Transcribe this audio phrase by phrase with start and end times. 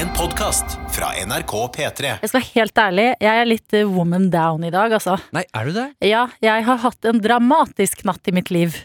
[0.00, 2.10] En podkast fra NRK P3.
[2.22, 5.18] Jeg skal være helt ærlig, jeg er litt eh, woman down i dag, altså.
[5.36, 5.88] Nei, er du det?
[6.08, 8.78] Ja, jeg har hatt en dramatisk natt i mitt liv.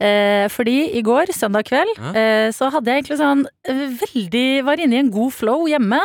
[0.00, 2.12] Eh, fordi i går, søndag kveld, Ja.
[2.16, 5.98] eh, så hadde jeg egentlig sånn eh, veldig Var inne i en god flow hjemme.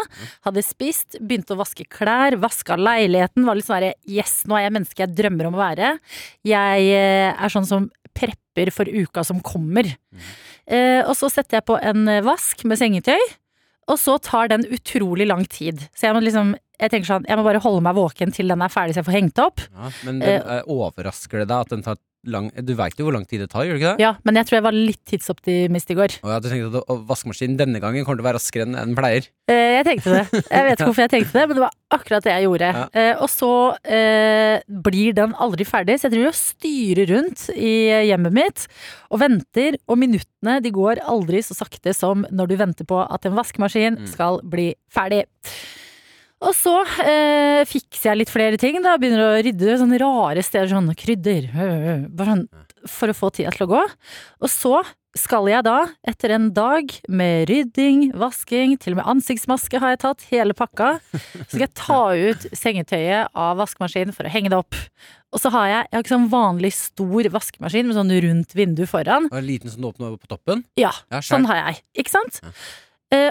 [0.47, 3.47] Hadde spist, begynte å vaske klær, vaska leiligheten.
[3.47, 5.95] Var litt sånn herre Yes, nå er jeg mennesket jeg drømmer om å være.
[6.47, 9.87] Jeg eh, er sånn som prepper for uka som kommer.
[10.67, 13.19] Eh, og så setter jeg på en vask med sengetøy.
[13.91, 15.83] Og så tar den utrolig lang tid.
[15.93, 18.59] Så jeg må liksom Jeg tenker sånn, jeg må bare holde meg våken til den
[18.59, 19.61] er ferdig så jeg får hengt opp.
[19.71, 21.95] Ja, men den, eh, overrasker det deg at den tar
[22.31, 24.03] lang Du veit jo hvor lang tid det tar, gjør du ikke det?
[24.05, 26.15] Ja, men jeg tror jeg var litt tidsoptimist i går.
[26.23, 28.95] Og jeg hadde tenkt at vaskemaskinen denne gangen kommer til å være raskere enn den
[28.97, 29.27] pleier.
[29.51, 30.23] Eh, jeg tenkte det.
[30.49, 32.71] Jeg vet ikke hvorfor jeg tenkte det, men det var akkurat det jeg gjorde.
[32.79, 32.85] Ja.
[32.97, 33.51] Eh, og så
[33.85, 34.57] eh,
[34.89, 37.73] blir den aldri ferdig, så jeg driver og styrer rundt i
[38.09, 38.65] hjemmet mitt
[39.13, 43.25] og venter, og minuttene de går aldri så sakte som når du venter på at
[43.29, 44.07] en vaskemaskin Mm.
[44.11, 45.23] skal bli ferdig.
[46.43, 46.73] Og så
[47.05, 48.81] eh, fikser jeg litt flere ting.
[48.83, 51.47] da Begynner å rydde sånne rare steder, sånn krydder.
[52.11, 52.45] Bare sånn
[52.91, 53.81] for å få tida til å gå.
[54.43, 54.83] Og så
[55.15, 60.01] skal jeg da, etter en dag med rydding, vasking, til og med ansiktsmaske har jeg
[60.03, 64.59] tatt, hele pakka, så skal jeg ta ut sengetøyet av vaskemaskinen for å henge det
[64.59, 64.75] opp.
[65.31, 68.83] Og så har jeg, jeg har ikke sånn vanlig stor vaskemaskin med sånn rundt vindu
[68.91, 69.29] foran.
[69.31, 70.65] Og en liten som du åpner på toppen.
[70.79, 71.81] Ja, Ja, sånn har jeg.
[72.03, 72.41] Ikke sant?
[72.43, 72.67] Eh,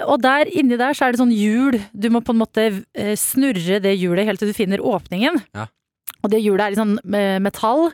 [0.07, 1.77] og der inni der så er det sånn hjul.
[1.91, 5.41] Du må på en måte eh, snurre det hjulet helt til du finner åpningen.
[5.55, 5.67] Ja.
[6.23, 7.89] Og det hjulet er i sånn eh, metall,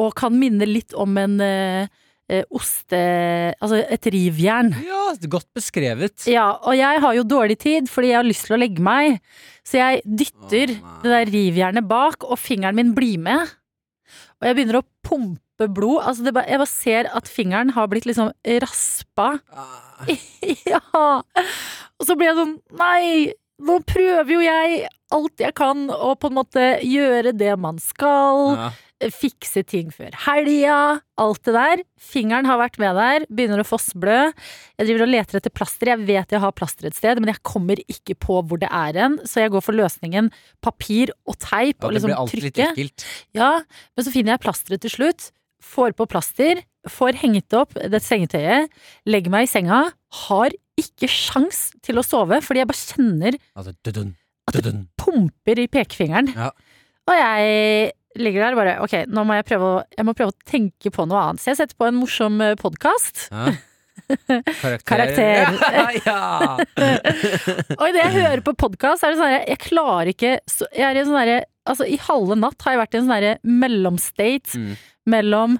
[0.00, 1.88] og kan minne litt om en eh,
[2.32, 3.00] eh, oste...
[3.62, 4.72] Altså et rivjern.
[4.84, 6.26] Ja, godt beskrevet.
[6.30, 9.20] Ja, og jeg har jo dårlig tid fordi jeg har lyst til å legge meg.
[9.68, 13.52] Så jeg dytter oh, det der rivjernet bak, og fingeren min blir med.
[14.40, 16.02] Og jeg begynner å pumpe blod.
[16.02, 18.32] Altså det bare, jeg bare ser at fingeren har blitt liksom
[18.64, 19.28] raspa.
[19.52, 20.06] Ah,
[20.72, 20.82] ja.
[22.00, 23.32] Og så blir jeg sånn Nei,
[23.62, 28.56] nå prøver jo jeg alt jeg kan å på en måte gjøre det man skal.
[28.56, 28.70] ja.
[29.10, 31.00] Fikse ting før helga.
[31.18, 31.80] Alt det der.
[31.98, 33.24] Fingeren har vært med der.
[33.34, 34.28] Begynner å fossblø.
[34.78, 35.90] Jeg driver og leter etter plaster.
[35.90, 39.00] Jeg vet jeg har plaster et sted, men jeg kommer ikke på hvor det er
[39.02, 39.16] hen.
[39.26, 40.30] Så jeg går for løsningen
[40.62, 42.68] papir og teip Ja, og liksom trykke.
[43.34, 45.32] Ja, men så finner jeg plasteret til slutt.
[45.62, 48.68] Får på plaster, får hengt opp det sengetøyet,
[49.06, 49.84] legger meg i senga.
[50.26, 54.14] Har ikke sjans til å sove, fordi jeg bare kjenner Altså, dudun,
[54.50, 56.32] At det pumper i pekefingeren.
[56.34, 56.50] Ja.
[57.06, 60.34] Og jeg ligger der og bare ok, nå må jeg prøve å, jeg må prøve
[60.34, 61.42] å tenke på noe annet.
[61.42, 63.28] Så jeg setter på en morsom podkast.
[63.30, 63.52] Ja.
[64.58, 64.82] Karakter.
[64.88, 66.00] Karakter.
[66.08, 66.56] Ja.
[67.78, 70.30] Og idet jeg hører på podkast, er det sånn at Jeg klarer ikke
[70.72, 71.36] Jeg er i sånn herre
[71.68, 74.72] Altså, i halve natt har jeg vært i en sånn herre mellomstate Mm.
[75.08, 75.58] Mellom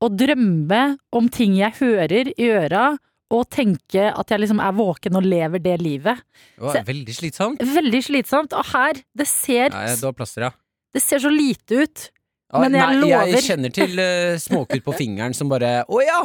[0.00, 0.82] å drømme
[1.16, 2.84] om ting jeg hører i øra,
[3.30, 6.22] og tenke at jeg liksom er våken og lever det livet.
[6.56, 7.60] Det var veldig slitsomt.
[7.76, 8.56] Veldig slitsomt.
[8.58, 10.50] Og her, det ser, Nei, du har plaster, ja.
[10.96, 12.08] det ser så lite ut.
[12.50, 13.28] Ah, Men jeg Nei, lover.
[13.30, 16.16] jeg kjenner til uh, småkutt på fingeren som bare Å ja!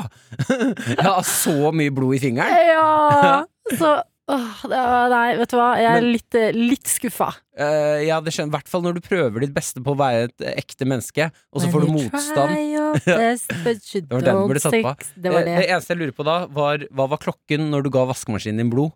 [0.95, 2.71] Jeg har så mye blod i fingeren.
[2.71, 3.43] Ja!
[3.79, 3.91] Så
[4.29, 5.67] åh, var- Nei, vet du hva.
[5.77, 7.27] Jeg er Men- litt, eh, litt skuffa.
[7.59, 10.25] Uh, ja, det skjønner I hvert fall når du prøver ditt beste på å være
[10.29, 12.51] et eh, ekte menneske, og så får du motstand.
[13.05, 13.47] best,
[13.93, 14.95] Det var den du ble satt på.
[15.15, 15.57] Det var Eh, det.
[15.63, 18.69] det eneste jeg lurer på da, var hva var klokken når du ga vaskemaskinen din
[18.73, 18.91] blod?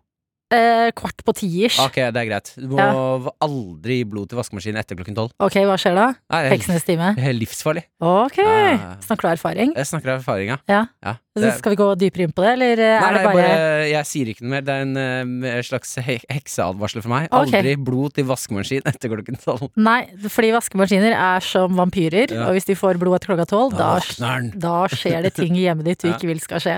[0.50, 1.76] Uh, kvart på tiers.
[1.78, 2.48] Ok, det er greit.
[2.58, 3.30] Du må Ja.
[3.40, 5.30] aldri gi blod til vaskemaskinen etter klokken tolv.
[5.38, 6.08] Ok, hva skjer da?
[6.50, 7.14] Heksenes time.
[7.38, 7.84] livsfarlig.
[8.02, 8.96] Ok, Ja.
[8.98, 9.74] snakker du erfaring?
[9.76, 10.56] Jeg snakker av erfaring, ja.
[10.68, 10.86] Ja.
[11.06, 11.14] ja.
[11.40, 13.46] Det, Skal vi gå dypere inn på det, eller eh, nei, er det nei, bare,
[13.50, 14.64] bare Jeg sier ikke noe mer.
[14.66, 17.28] Det er en eh, slags he hekseadvarsel for meg.
[17.30, 17.60] Okay.
[17.60, 19.68] Aldri blod til vaskemaskin etter klokken tolv.
[19.80, 22.46] Nei, fordi vaskemaskiner er som vampyrer, Ja.
[22.48, 23.90] og hvis de får blod etter klokka tolv, da,
[24.20, 26.14] Da da skjer det ting i hjemmet ditt du Ja.
[26.18, 26.76] ikke vil skal skje.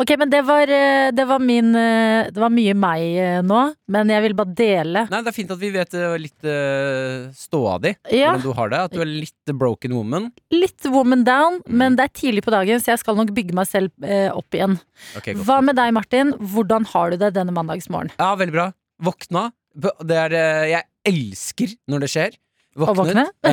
[0.00, 3.60] Ok, men det var, eh, det var min Det var mye meg nå,
[3.92, 5.06] men jeg vil bare dele.
[5.10, 7.92] Nei, det er fint at vi vet litt uh, ståa di.
[8.12, 8.78] Ja, Hvordan du har det.
[8.86, 10.30] At du er litt broken woman.
[10.52, 11.76] litt woman down, Mm.
[11.78, 13.90] men det er tidlig på dagen, så jeg skal nok bygge meg selv
[14.36, 14.78] opp igjen.
[15.16, 15.34] Okay.
[15.40, 16.34] Hva med deg, Martin?
[16.36, 18.12] Hvordan har du det denne mandagsmorgen?
[18.20, 18.66] Ja, veldig bra.
[19.02, 19.50] Våkna.
[19.76, 22.36] Det er eh, Jeg elsker når det skjer.
[22.76, 23.22] Å våkne?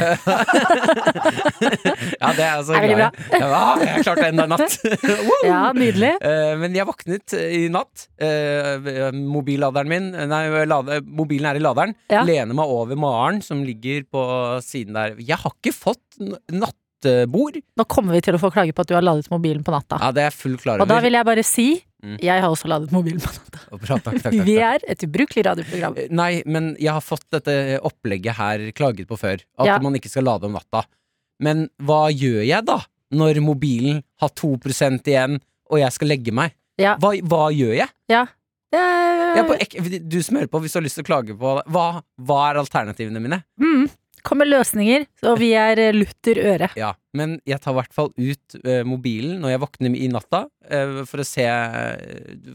[2.19, 3.39] ja, det er jeg så Er veldig glad i.
[3.39, 4.75] Ja, jeg klarte enda en natt.
[5.29, 5.45] wow.
[5.47, 6.09] Ja, nydelig.
[6.19, 8.07] Eh, Men jeg våknet i natt.
[8.19, 11.95] Eh, Mobilladeren min Nei, lade, mobilen er i laderen.
[12.11, 12.25] Ja.
[12.27, 14.21] Lener meg over Maren, som ligger på
[14.65, 15.15] siden der.
[15.23, 16.03] Jeg har ikke fått
[17.05, 17.57] n- nattbord.
[17.77, 19.99] Nå kommer vi til å få klage på at du har ladet mobilen på natta.
[20.01, 22.17] Ja, det er jeg fullt klar Og da vil jeg bare si Mm.
[22.19, 23.59] jeg har også ladet mobilen på natta.
[23.79, 25.97] Bra, takk, takk, takk, Vi er et ubrukelig radioprogram.
[25.97, 29.39] Eh, Nei, men jeg har fått dette opplegget her klaget på før.
[29.57, 29.79] At Ja.
[29.79, 30.83] man ikke skal lade om natta.
[31.39, 32.81] Men hva gjør jeg da?
[33.13, 35.39] Når mobilen har 2% igjen,
[35.71, 36.51] og jeg skal legge meg?
[36.77, 36.97] Ja.
[36.97, 37.89] Hva, hva gjør jeg?
[38.09, 38.25] Ja.
[38.73, 39.55] er Ja, på
[40.09, 42.59] du som hører på, hvis du har lyst til å klage på hva, hva er
[42.59, 43.43] alternativene mine?
[43.61, 43.89] mm,
[44.25, 46.69] kommer løsninger, og vi er eh, lutter øre.
[46.79, 50.41] Ja, men jeg tar i hvert fall ut uh, mobilen når jeg våkner i natta,
[50.71, 51.45] uh, for, å se,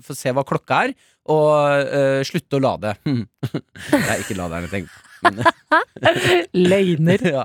[0.03, 0.97] for å se hva klokka er,
[1.29, 2.95] og slutte å lade.
[3.05, 5.01] det er ikke laderen jeg tenker på.
[6.57, 7.21] Løgner.
[7.37, 7.45] ja.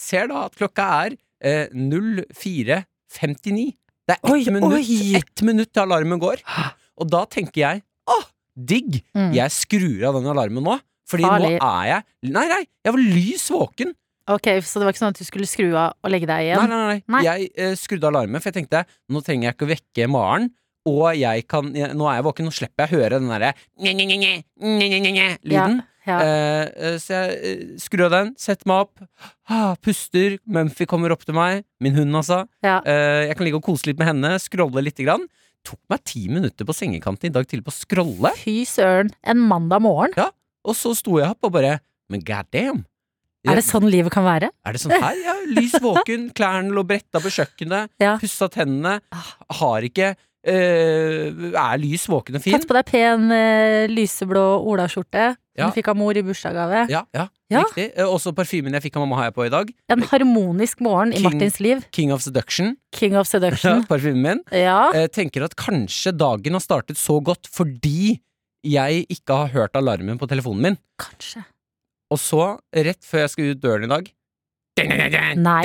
[0.00, 3.72] Ser da at klokka er eh, 04.59.
[4.10, 6.42] Det er ett minutt, ett minutt til alarmen går.
[7.00, 8.24] Og da tenker jeg åh,
[8.54, 9.00] digg!
[9.16, 9.32] Mm.
[9.36, 10.76] Jeg skrur av den alarmen nå.
[11.10, 11.56] Fordi Farlig.
[11.56, 13.92] nå er jeg Nei, nei, jeg var lys våken.
[14.30, 16.60] Ok, Så det var ikke sånn at du skulle skru av og legge deg igjen?
[16.62, 17.02] Nei, nei, nei.
[17.16, 17.22] Nei.
[17.26, 20.50] Jeg eh, skrudde av alarmen, for jeg tenkte nå trenger jeg ikke å vekke Maren.
[20.88, 23.50] Og jeg kan jeg, Nå er jeg våken, nå slipper jeg å høre den derre
[25.44, 25.80] lyden.
[25.82, 26.16] Ja, ja.
[26.24, 29.04] Eh, eh, så jeg eh, skrur av den, setter meg opp,
[29.52, 30.38] ah, puster.
[30.48, 31.66] Mumphy kommer opp til meg.
[31.84, 32.44] Min hund, altså.
[32.64, 32.78] ja.
[32.88, 35.28] Eh, jeg kan ligge og kose litt med henne, scrolle lite grann.
[35.68, 39.12] Tok meg ti minutter på sengekanten i dag tidlig på å scrolle, Fy søren.
[39.20, 40.14] En mandag morgen.
[40.64, 41.78] Og så sto jeg opp og bare
[42.10, 42.84] Men god damn!
[43.48, 44.50] Er det sånn livet kan være?
[44.66, 45.14] Er det sånn her?
[45.24, 48.16] Ja, lys våken, klærne lå bretta på kjøkkenet, Ja.
[48.20, 49.30] pussa tennene, Ah.
[49.62, 50.14] har ikke
[50.44, 52.52] eh, Er lys våken og fin?
[52.56, 56.86] Tatt på deg pen eh, lyseblå olaskjorte som du fikk av mor i bursdagsgave.
[56.88, 57.62] Ja, ja, Ja.
[57.66, 57.90] riktig.
[57.96, 59.72] Eh, Også parfymen jeg fikk av mamma har jeg på i dag.
[59.92, 61.82] En harmonisk morgen i Martins liv.
[61.92, 62.76] King of Seduction.
[62.96, 63.84] King of seduction.
[63.84, 64.40] parfymen min.
[64.52, 64.90] Ja.
[64.94, 68.20] Eh, tenker at kanskje dagen har startet så godt fordi
[68.66, 70.78] jeg ikke har hørt alarmen på telefonen min.
[71.00, 71.44] Kanskje.
[72.10, 74.08] Og så, rett før jeg skulle ut døren i dag
[74.80, 75.60] Nei.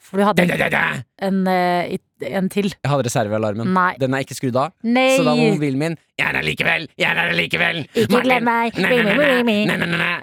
[0.00, 1.96] For du hadde en, en, eh,
[2.30, 2.70] en til.
[2.70, 3.72] Jeg hadde reservealarmen.
[3.74, 3.92] Nei.
[4.00, 4.74] Den er ikke skrudd av.
[4.86, 5.08] Nei!
[5.16, 6.86] Så da var mobilen min Jeg er her likevel!
[7.00, 7.82] Jeg er her likevel!
[7.94, 8.76] Ikke glem meg!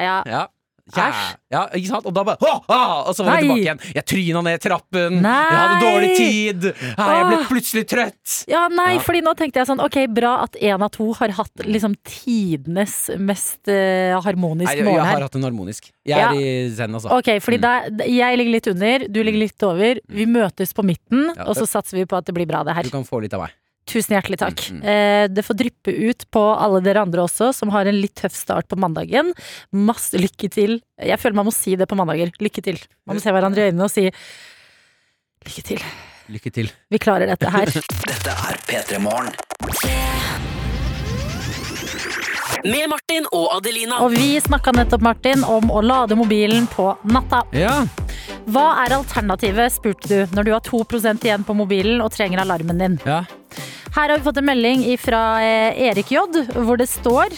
[0.04, 0.18] Ja.
[0.30, 0.46] Ja.
[0.96, 1.36] Æsj.
[1.52, 2.06] Ja, ikke sant?
[2.06, 2.38] Og da bare
[2.70, 3.42] ah!» Og så var Nei.
[3.42, 3.80] jeg tilbake igjen.
[3.96, 5.22] Jeg tryna ned trappen.
[5.22, 5.34] Nei.
[5.52, 6.62] Jeg hadde dårlig tid.
[6.98, 8.36] Jeg ble plutselig trøtt.
[8.48, 9.00] Ja, nei, Ja.
[9.04, 13.10] fordi nå tenkte jeg sånn Ok, bra at én av to har hatt liksom tidenes
[13.20, 15.92] mest uh, harmonisk Nei, jeg, jeg har hatt en harmonisk.
[16.08, 16.32] Jeg Ja.
[16.32, 17.12] er i zen, altså.
[17.12, 17.62] Ok, fordi Mm.
[17.62, 20.00] da, jeg ligger litt under, du ligger litt over.
[20.08, 22.76] Vi møtes på midten, Ja, og så satser vi på at det blir bra, det
[22.76, 22.84] her.
[22.84, 23.52] Du kan få litt av meg.
[23.88, 24.66] Tusen hjertelig takk.
[24.72, 24.90] Mm, mm.
[24.92, 28.36] Eh, det får dryppe ut på alle dere andre også, som har en litt tøff
[28.36, 29.32] start på mandagen.
[29.72, 30.82] Masse lykke til.
[31.00, 32.34] Jeg føler man må si det på mandager.
[32.44, 32.82] Lykke til.
[33.08, 34.10] Man må se hverandre i øynene og si
[35.48, 35.88] lykke til.
[36.28, 36.72] Lykke til.
[36.92, 37.72] Vi klarer dette her.
[38.12, 40.57] Dette er P3 Morgen.
[42.68, 44.02] Med Martin og Adelina.
[44.04, 47.44] Og vi snakka nettopp, Martin, om å lade mobilen på natta.
[47.56, 47.80] Ja.
[48.52, 52.84] Hva er alternativet, spurte du, når du har 2% igjen på mobilen og trenger alarmen
[52.84, 53.02] din.
[53.08, 53.24] ja.
[53.98, 56.20] Her har vi fått en melding fra Erik J,
[56.54, 57.34] hvor det står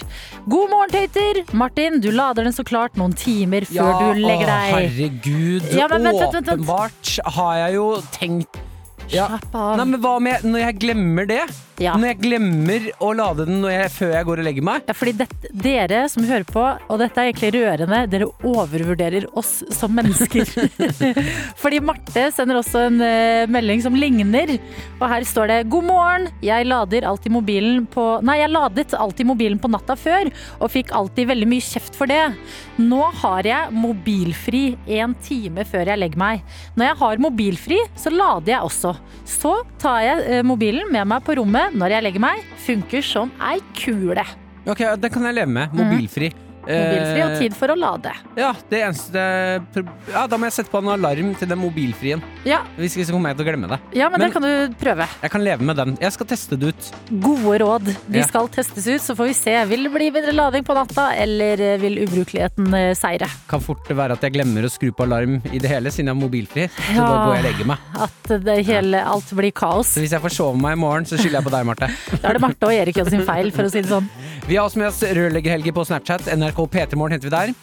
[0.49, 1.39] God morgen, tøyter!
[1.55, 4.73] Martin, du lader den så klart noen timer før du legger å, deg.
[4.73, 5.69] herregud.
[5.77, 6.65] Ja, men vent, vent, vent, vent.
[6.65, 8.59] Åpenbart har jeg jo tenkt
[9.07, 9.29] ja.
[9.29, 9.71] Slapp av.
[9.79, 11.41] Nei, men hva med når jeg glemmer det?
[11.79, 11.93] Ja.
[11.95, 14.87] Når jeg glemmer å lade den når jeg, før jeg går og legger meg?
[14.89, 15.27] Ja, fordi det,
[15.63, 20.49] dere som hører på, og dette er egentlig rørende, dere overvurderer oss som mennesker.
[21.61, 24.57] fordi Marte sender også en uh, melding som ligner,
[24.97, 29.29] og her står det God morgen, jeg lader alltid mobilen på Nei, jeg ladet alltid
[29.29, 30.27] mobilen på natta før,
[30.59, 32.25] og fikk alltid veldig mye kjeft for det.
[32.79, 34.63] Nå har jeg mobilfri
[34.99, 36.43] en time før jeg legger meg.
[36.75, 38.93] Når jeg har mobilfri, så lader jeg også.
[39.29, 42.43] Så tar jeg eh, mobilen med meg på rommet når jeg legger meg.
[42.65, 44.25] Funker som ei kule.
[44.69, 45.73] Ok, Den kan jeg leve med.
[45.73, 46.29] Mobilfri.
[46.33, 46.45] Mhm.
[46.69, 48.11] Mobilfri og tid for å lade.
[48.37, 49.23] Ja, det eneste
[50.13, 52.21] Ja, Da må jeg sette på en alarm til den mobilfrien.
[52.45, 53.79] Ja, Hvis ikke så kommer jeg til å glemme det.
[53.97, 55.07] ja men, Men- det kan du prøve.
[55.21, 55.97] Jeg kan leve med den.
[55.99, 56.91] Jeg skal teste det ut.
[57.21, 57.85] Gode råd.
[58.09, 58.25] De Ja.
[58.27, 59.65] skal testes ut, så får vi se.
[59.65, 63.27] Vil det bli bedre lading på natta, eller eh, vil ubrukeligheten eh, seire?
[63.47, 66.15] Kan fort være at jeg glemmer å skru på alarm i det hele, siden jeg
[66.15, 66.69] er mobilfri.
[66.69, 67.07] Så Ja.
[67.07, 67.77] da går jeg og legger meg.
[67.99, 69.87] At det hele, alt blir kaos.
[69.95, 71.87] Så hvis jeg forsover meg i morgen, så skylder jeg på deg, Marte.
[72.21, 74.07] Da er det Marte og Erik sin feil, for å si det sånn.
[74.47, 76.27] Vi har også med oss rørleggerhelger på Snapchat.
[76.37, 77.53] NRK P3morgen heter vi der.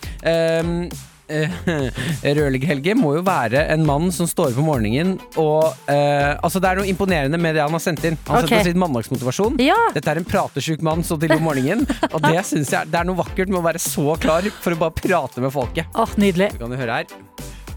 [0.62, 0.88] Um,
[1.28, 1.50] eh,
[2.38, 6.70] Rørleggerhelge må jo være en mann som står opp om morgenen og eh, Altså, det
[6.70, 8.18] er noe imponerende med det han har sendt inn.
[8.28, 8.56] Han har okay.
[8.56, 9.58] sendt oss sin mandagsmotivasjon.
[9.64, 13.00] Ja, Dette er en pratesjuk mann så tidlig om morgenen, og det synes jeg det
[13.00, 15.90] er noe vakkert med å være så klar for å bare prate med folket.
[15.94, 16.52] åh, nydelig.
[16.60, 17.10] Kan du høre her.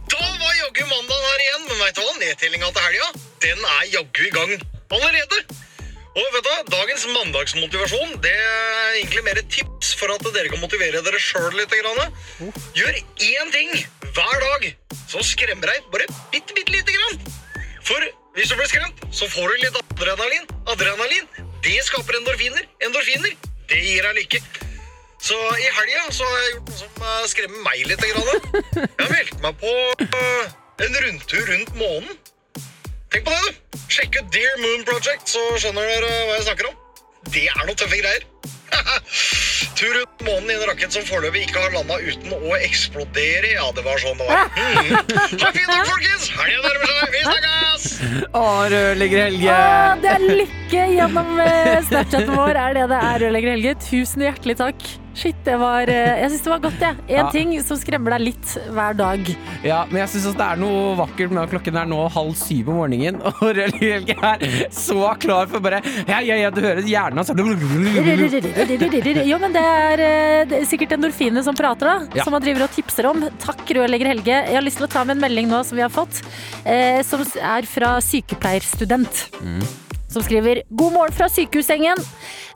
[0.10, 2.14] Da var jaggu mandagen her igjen, men vet du hva?
[2.20, 3.10] Nedtellinga til helga,
[3.48, 4.56] den er jaggu i gang
[4.90, 5.44] allerede.
[6.18, 6.54] Og vet du?
[6.74, 11.54] Dagens mandagsmotivasjon det er egentlig mer et tips for at dere kan motivere dere sjøl
[11.58, 11.75] litt.
[12.78, 13.75] Gjør én ting
[14.16, 14.66] hver dag
[15.10, 17.22] som skremmer deg bare bitte, bitte lite grann.
[17.86, 18.01] For
[18.38, 20.50] hvis du blir skremt, så får du litt adrenalin.
[20.74, 21.30] Adrenalin,
[21.66, 22.66] det skaper endorfiner.
[22.86, 23.38] Endorfiner,
[23.70, 24.42] det gir deg lykke.
[25.20, 28.06] Så i helga har jeg gjort noe som eh, skremmer meg litt.
[28.06, 29.74] Jeg har meldt meg på
[30.06, 30.54] eh,
[30.86, 32.13] en rundtur rundt månen.
[33.10, 33.80] Tenk på det, du.
[33.89, 36.75] Sjekk ut Dear Moon Project, så skjønner dere hva jeg snakker om.
[37.34, 38.28] Det er noen tøffe greier.
[39.80, 43.56] Tur rundt månen i en rakett som foreløpig ikke har landa uten å eksplodere.
[43.56, 44.46] Ja, det var sånn det var.
[44.60, 44.94] Mm.
[44.94, 46.30] Ha en fin dag, folkens!
[46.36, 47.13] Helga nærmer seg.
[47.16, 47.89] Vi snakkes!
[48.30, 49.54] Å, rødlegger Helge!
[49.58, 53.78] Ah, det er lykke gjennom eh, Snapchaten vår, er det det er, Rødlegger Helge.
[53.89, 54.89] Tusen hjertelig takk.
[55.20, 56.96] Shit, det var eh, Jeg syns det var godt, jeg.
[57.10, 57.26] En Ja.
[57.34, 59.26] ting som skremmer deg litt hver dag.
[59.66, 62.70] Ja, men jeg syns det er noe vakkert med at klokken er nå halv syv
[62.72, 66.82] om morgenen, og Rødli Helge er så klar for bare Ja, ja, ja, du hører
[66.88, 67.34] hjernen hans
[69.28, 70.04] Jo, men det er,
[70.50, 71.98] det er sikkert endorfinene som prater, da.
[72.20, 72.24] Ja.
[72.24, 73.26] Som man driver og tipser om.
[73.44, 74.40] Takk, rødlegger Helge.
[74.48, 76.22] Jeg har lyst til å ta med en melding nå som vi har fått,
[76.64, 79.26] eh, som er fra sykepleierstudent.
[80.10, 82.00] Som skriver God morgen fra sykehussengen.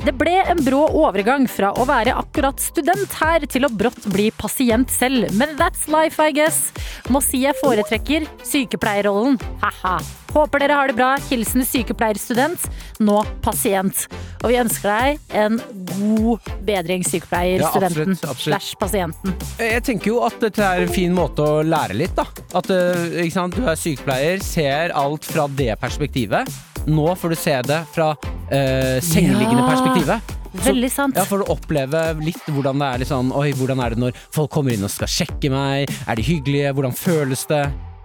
[0.04, 4.32] Det ble en brå overgang fra å være akkurat student her til å brått bli
[4.36, 5.30] pasient selv.
[5.38, 6.74] Men that's life, I guess.
[7.14, 9.38] Må si jeg foretrekker sykepleierrollen.
[9.62, 10.00] Ha-ha.
[10.34, 11.12] Håper dere har det bra.
[11.30, 12.66] Hilsen sykepleierstudent,
[13.06, 14.08] nå pasient.
[14.42, 15.62] Og vi ønsker deg en
[15.94, 18.18] god bedring, sykepleierstudenten.
[18.18, 19.38] Ja, slash pasienten.
[19.62, 22.26] Jeg tenker jo at dette er en fin måte å lære litt, da.
[22.58, 26.50] At eh, du er sykepleier, ser alt fra det perspektivet.
[26.88, 29.70] Nå får du se det fra uh, sengeliggende Ja.
[29.72, 30.34] perspektivet.
[30.54, 31.16] Veldig sant.
[31.18, 34.20] Ja, For å oppleve litt hvordan det er litt sånn Oi, hvordan er det når
[34.36, 35.90] folk kommer inn og skal sjekke meg?
[36.08, 36.74] Er de hyggelige?
[36.78, 37.64] Hvordan føles det?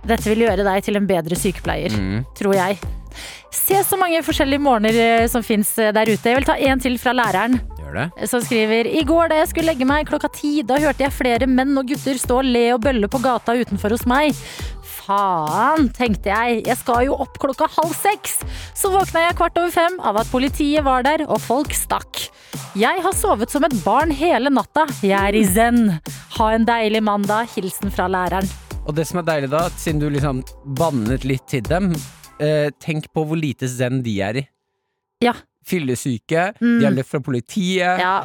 [0.09, 2.23] Dette vil gjøre deg til en bedre sykepleier, Mm.
[2.39, 2.79] tror jeg.
[3.53, 6.23] Se så mange forskjellige morgener eh, som fins der ute.
[6.25, 7.59] Jeg vil ta en til fra læreren.
[7.83, 8.29] Gjør det?
[8.29, 11.47] som skriver I går da jeg skulle legge meg klokka ti, da hørte jeg flere
[11.49, 14.33] menn og gutter stå og le og bølle på gata utenfor hos meg.
[15.09, 16.59] Faen, tenkte jeg.
[16.67, 18.43] Jeg skal jo opp klokka halv seks.
[18.77, 22.27] Så våkna jeg kvart over fem av at politiet var der og folk stakk.
[22.77, 24.85] Jeg har sovet som et barn hele natta.
[25.01, 25.95] Jeg er i zen.
[26.37, 27.49] Ha en deilig mandag.
[27.55, 28.45] Hilsen fra læreren.
[28.85, 30.43] Og det som er deilig da, siden du liksom
[30.77, 31.95] bannet litt til dem,
[32.37, 34.47] eh, tenk på hvor lite zen de er i.
[35.25, 35.33] Ja.
[35.69, 36.79] Fyllesyke, Mm.
[36.81, 38.01] de har løpt fra politiet.
[38.01, 38.17] Ja.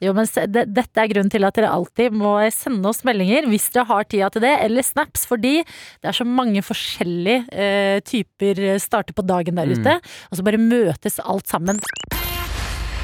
[0.00, 3.48] Jo, men se, det, dette er grunnen til at dere alltid må sende oss meldinger
[3.50, 7.98] hvis dere har tida til det, eller snaps, fordi det er så mange forskjellige eh,
[8.06, 9.76] typer starter på dagen der Mm.
[9.80, 9.98] ute,
[10.30, 11.78] og så bare møtes alt sammen.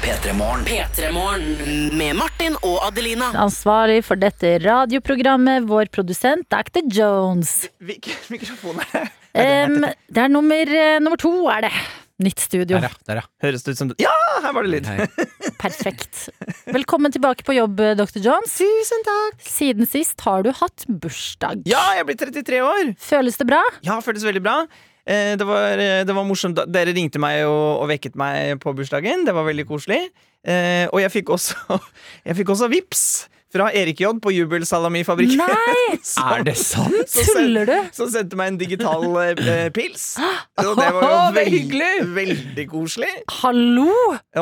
[0.01, 0.63] Petremorne.
[0.67, 1.91] Petremorne.
[1.97, 3.31] Med Martin og Adelina.
[3.43, 6.85] Ansvarlig for dette radioprogrammet, vår produsent Dr.
[6.93, 7.67] Jones.
[7.83, 9.05] Hvilken mikrofon er det?
[9.37, 11.73] Um, det er nummer, eh, nummer to, er det.
[12.17, 12.79] Nytt studio.
[12.81, 13.03] Der, ja.
[13.05, 13.25] Der, ja.
[13.45, 14.09] Høres det ut som Ja,
[14.41, 14.87] her var det lyd!
[15.61, 16.23] Perfekt.
[16.65, 18.17] Velkommen tilbake på jobb, Dr.
[18.25, 18.55] Jones.
[18.57, 19.37] Tusen takk!
[19.45, 21.61] Siden sist har du hatt bursdag.
[21.69, 22.89] Ja, jeg blir 33 år!
[23.05, 23.61] Føles det bra?
[23.85, 24.55] Ja, føles veldig bra.
[25.05, 26.57] Eh, Det var, eh, det var morsomt.
[26.73, 29.21] Dere ringte meg og, og vekket meg på bursdagen.
[29.29, 30.01] Det var veldig koselig.
[30.41, 31.53] Eh, Og jeg fikk også,
[32.31, 33.05] jeg fikk også vips
[33.53, 35.39] fra Erik J på Jubelsalamifabrikken.
[35.39, 35.97] Nei!
[36.03, 37.13] Som- Er det sant?
[37.31, 37.75] Tuller du?
[37.95, 40.09] Som sendte meg en digital eh, pils.
[40.65, 43.11] Og det var jo veldig, veldig koselig.
[43.41, 43.89] Hallo!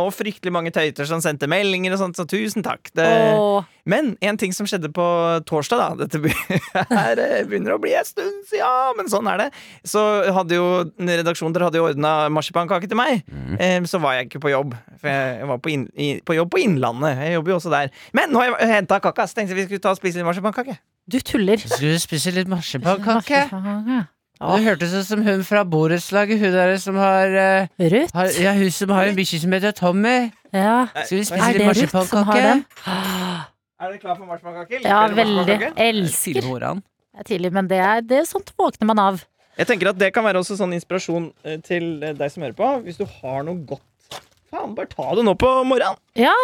[0.02, 2.90] Og fryktelig mange tøyter som sendte meldinger og sånt, så tusen takk.
[2.98, 3.08] Det,
[3.38, 3.64] Åh.
[3.86, 5.06] Men en ting som skjedde på
[5.46, 9.50] torsdag, da Dette eh, begynner å bli en stund siden, men sånn er det.
[9.86, 10.02] Så
[10.36, 10.66] hadde jo
[10.98, 13.22] redaksjonen dere hadde jo ordna marsipankake til meg.
[13.30, 13.86] Mm.
[13.90, 14.74] Så var jeg ikke på jobb.
[15.02, 15.86] For jeg var på, inn,
[16.26, 17.22] på jobb på Innlandet.
[17.28, 17.94] Jeg jobber jo også der.
[18.18, 20.28] Men nå har jeg henta kaka, så tenkte jeg vi skulle ta og spise litt
[20.28, 20.80] marsipankake.
[21.06, 21.62] Du tuller.
[21.62, 23.46] Skal du spise litt marsipankake?
[23.46, 24.04] Ja.
[24.52, 28.12] Det hørtes ut som hun fra borettslaget, hun der som har, uh, Ruth?
[28.14, 30.32] har Ja, hun som har en bikkje som heter Tommy.
[30.52, 30.88] Ja.
[31.06, 33.44] Skal vi spise Er litt det
[33.82, 34.82] Er dere klar for marsipankake?
[34.86, 35.72] Ja, veldig.
[35.76, 36.42] Elsker.
[36.42, 36.84] Tidlig.
[37.16, 39.24] Det er tidlig, men det er, det er sånt våkner man av.
[39.56, 42.56] Jeg tenker at Det kan være også sånn inspirasjon eh, til eh, deg som hører
[42.58, 42.70] på.
[42.88, 44.20] Hvis du har noe godt
[44.52, 45.98] Faen, bare ta det nå på morgenen!
[46.20, 46.36] Ja.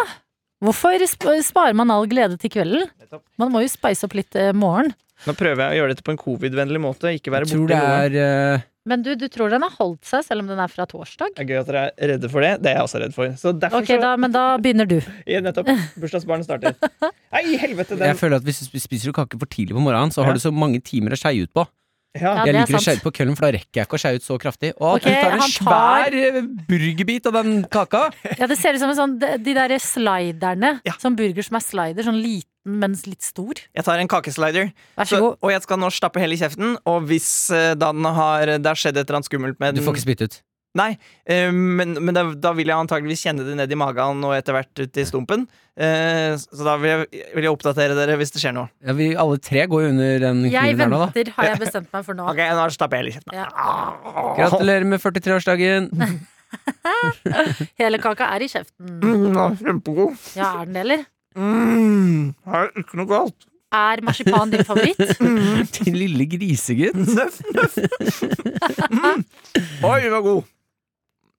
[0.64, 2.88] Hvorfor sp sparer man all glede til kvelden?
[3.02, 3.24] Nettopp.
[3.42, 4.92] Man må jo spice opp litt eh, morgen.
[5.28, 7.12] Nå prøver jeg å gjøre dette på en covid-vennlig måte.
[7.18, 8.00] Ikke være Jeg tror borte det noe.
[8.08, 10.88] er eh, Men du, du tror den har holdt seg, selv om den er fra
[10.90, 11.36] torsdag?
[11.38, 12.56] Det er gøy at dere er redde for det.
[12.66, 13.36] Det er jeg også redd for.
[13.38, 14.96] Så derfor Ok, da, men da begynner du.
[15.06, 15.70] så ja, Nettopp.
[16.02, 16.74] Bursdagsbarnet starter.
[17.36, 20.26] Nei, helvete, den Jeg føler at Hvis du spiser kake for tidlig på morgenen, så
[20.26, 20.40] har Ja.
[20.40, 21.68] du så mange timer å skeie ut på.
[22.12, 22.32] Ja.
[22.44, 24.26] Jeg er liker å skjære på køllen, for da rekker jeg ikke å skjære ut
[24.26, 24.72] så kraftig.
[24.76, 28.04] Å, okay, tar en tar- svær eh, burgerbit av den kaka.
[28.36, 30.74] Ja, det ser ut som en sånn, de, derre der sliderne.
[30.88, 30.98] Ja.
[31.00, 32.50] Sånn burger som er slider, sånn liten,
[32.82, 33.64] men litt stor.
[33.72, 35.40] Jeg tar en kakeslider, Vær så så, god.
[35.40, 36.76] og jeg skal nå stappe hele i kjeften.
[36.92, 39.86] Og hvis uh, da den har, det har skjedd et eller annet skummelt med Du
[39.86, 40.42] får ikke spytte ut.
[40.78, 40.94] Nei,
[41.28, 44.56] eh, men, men da, da vil jeg antageligvis kjenne det ned i magen og etter
[44.56, 45.44] hvert ut i stumpen.
[45.76, 48.70] Eh, så da vil jeg, vil jeg oppdatere dere hvis det skjer noe.
[48.86, 51.10] Ja, vi alle tre går jo under den Jeg kniven her nå, da.
[51.12, 52.28] venter, har jeg bestemt meg for nå.
[52.32, 53.36] Ok, nå stapper jeg litt kjeften.
[53.36, 53.50] Ja.
[54.40, 55.92] Gratulerer med 43-årsdagen.
[57.82, 58.98] Hele kaka er i kjeften.
[59.00, 60.16] Mm, den er kjempegod.
[60.40, 61.06] Ja, er den det, eller?
[61.36, 63.48] Mm, her er ikke noe galt.
[63.72, 65.00] Er marsipan din favoritt?
[65.78, 66.98] Din lille grisegutt.
[67.08, 67.78] Nøff, nøff.
[68.92, 69.22] Mm.
[69.88, 70.42] Oi, den var god.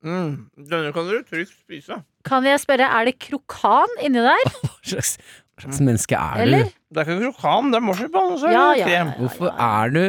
[0.02, 0.32] Mm.
[0.68, 2.00] Denne kan dere trygt spise.
[2.26, 4.42] Kan jeg spørre, er det krokan inni der?
[4.62, 5.12] Hva slags,
[5.54, 6.64] hva slags menneske er Eller?
[6.66, 6.72] du?
[6.92, 8.32] Det er ikke krokan, det er marsipan.
[8.34, 9.06] og så er Ja, det ja, krem.
[9.12, 9.14] ja.
[9.20, 10.02] Hvorfor er du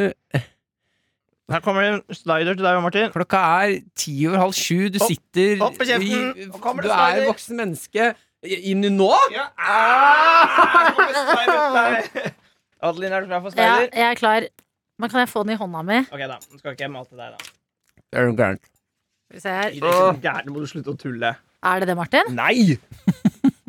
[1.52, 3.10] Her kommer det en slider til deg, Martin.
[3.12, 6.88] Klokka er ti over halv sju, du Opp, sitter opp med kjeften, i- kommer Du
[6.88, 7.26] er slider.
[7.28, 8.06] voksen menneske.
[8.44, 9.10] Inn nå?
[9.32, 9.46] Ja.
[9.56, 11.76] Ah, her kommer slider til
[12.24, 12.32] deg.
[12.84, 13.90] Adeline, er du klar for Ja, slider?
[14.00, 14.48] jeg er klar.
[14.98, 15.98] Men kan jeg få den i hånda mi?
[16.08, 16.38] Ok, da.
[16.50, 17.52] Nå skal ikke jeg mate deg, da.
[18.12, 18.64] Det er noe gærent.
[19.34, 19.70] Skal vi se her.
[20.20, 21.32] Det er ikke må du slutte å tulle.
[21.64, 22.28] Er det det, Martin?
[22.36, 22.76] Nei!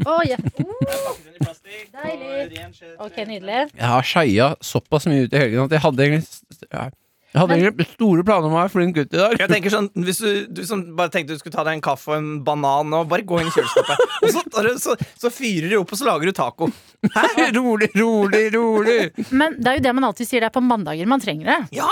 [0.06, 0.42] Å, yeah.
[0.60, 1.56] Uh, og
[1.96, 2.60] Deilig.
[3.02, 3.64] ok, nydelig.
[3.72, 7.88] Jeg har skeia såpass mye ut i helgen at jeg hadde egentlig Jeg hadde egentlig
[7.96, 9.34] store planer om å være flink gutt i dag.
[9.42, 12.14] Jeg tenker sånn, Hvis du, du som bare tenkte du skulle ta deg en kaffe
[12.14, 14.06] og en banan og bare gå inn i kjøleskapet.
[14.26, 16.70] Og så, så, så fyrer du opp, og så lager du taco.
[17.58, 19.00] rolig, rolig, rolig.
[19.32, 21.60] Men det er jo det man alltid sier, det er på mandager man trenger det.
[21.82, 21.90] Ja!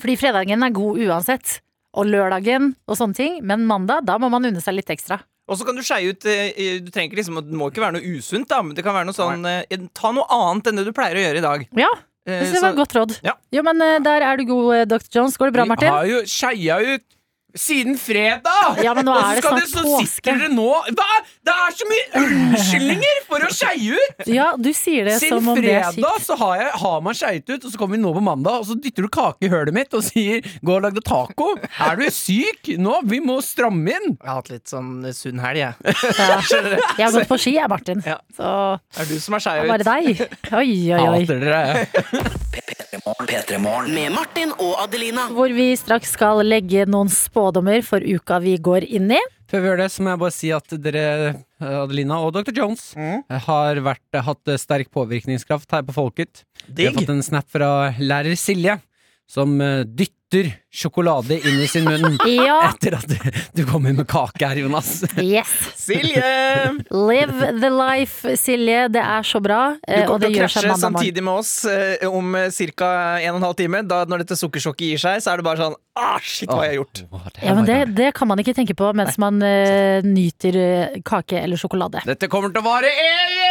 [0.00, 1.60] Fordi fredagen er god uansett.
[1.98, 3.40] Og lørdagen og sånne ting.
[3.46, 5.20] Men mandag, da må man unne seg litt ekstra.
[5.50, 7.96] Og så kan du skeie ut eh, Du trenger ikke liksom, Det må ikke være
[7.96, 10.84] noe usunt, da, men det kan være noe sånn eh, Ta noe annet enn det
[10.86, 11.66] du pleier å gjøre i dag.
[11.86, 11.90] Ja,
[12.28, 13.12] Eh, det var et godt råd.
[13.24, 13.32] Ja.
[13.50, 15.06] Jo, men der er du god, Dr.
[15.14, 15.38] Jones.
[15.40, 15.88] Går det bra, Martin?
[15.88, 17.06] Vi har jo skeia ut
[17.58, 18.80] siden fredag!
[18.84, 20.06] Ja, men nå er det snart dere- så påske.
[20.14, 21.08] sitter dere nå Hva?
[21.46, 24.26] Det er så mye unnskyldninger for å skeie ut!
[24.30, 27.16] Ja, du sier det Siden som om det er fredag så har, jeg, har man
[27.16, 29.52] skeiet ut, og så kommer vi nå på mandag, og så dytter du kake i
[29.52, 31.50] hølet mitt og sier 'gå og lag deg taco'.
[31.80, 33.00] Er du syk nå?
[33.10, 34.16] Vi må stramme inn!
[34.20, 35.74] Jeg har hatt litt sånn sunn helg, jeg.
[36.20, 36.40] Ja.
[36.98, 38.02] Jeg har gått på ski, jeg, Martin.
[38.06, 38.18] Ja.
[38.36, 38.44] Så
[39.00, 40.22] er du som er det skeiv er bare deg.
[40.52, 41.20] Oi, oi, oi.
[41.20, 41.86] Hater dere.
[41.90, 42.46] P3morgen.
[42.50, 43.92] P3morgen.
[43.94, 45.28] Med Martin og Adelina.
[45.34, 49.20] Hvor vi straks skal legge noen spådommer for uka vi går inn i.
[49.50, 51.04] Før vi gjør det, så må jeg bare si at dere,
[51.62, 52.52] Adelina og Dr.
[52.54, 53.22] Jones, Mm.
[53.46, 56.44] har vært, hatt sterk påvirkningskraft her på Folket.
[56.68, 58.80] Vi har fått en snap fra lærer Silje,
[59.28, 59.84] som eh,
[60.30, 62.18] dytter sjokolade inn i sin munn.
[62.30, 63.10] Ja, Etter at
[63.54, 65.02] du, kom kommer med kake her, Jonas.
[65.18, 65.50] yes.
[65.76, 66.22] Silje!
[66.90, 68.86] Live the life, Silje.
[68.88, 69.74] Det er så bra.
[69.82, 72.36] Du eh, kommer til å krasje samtidig med oss eh, om
[72.76, 72.90] ca.
[73.18, 73.82] en og en halv time.
[73.90, 76.70] Da Når dette sukkersjokket gir seg, så er det bare sånn Ah, shit, hva har
[76.70, 77.00] jeg gjort?
[77.10, 80.56] Åh, det Ja, men det, det kan man ikke tenke på mens man uh, nyter
[81.04, 82.00] kake eller sjokolade.
[82.06, 83.50] Dette kommer til å vare evig!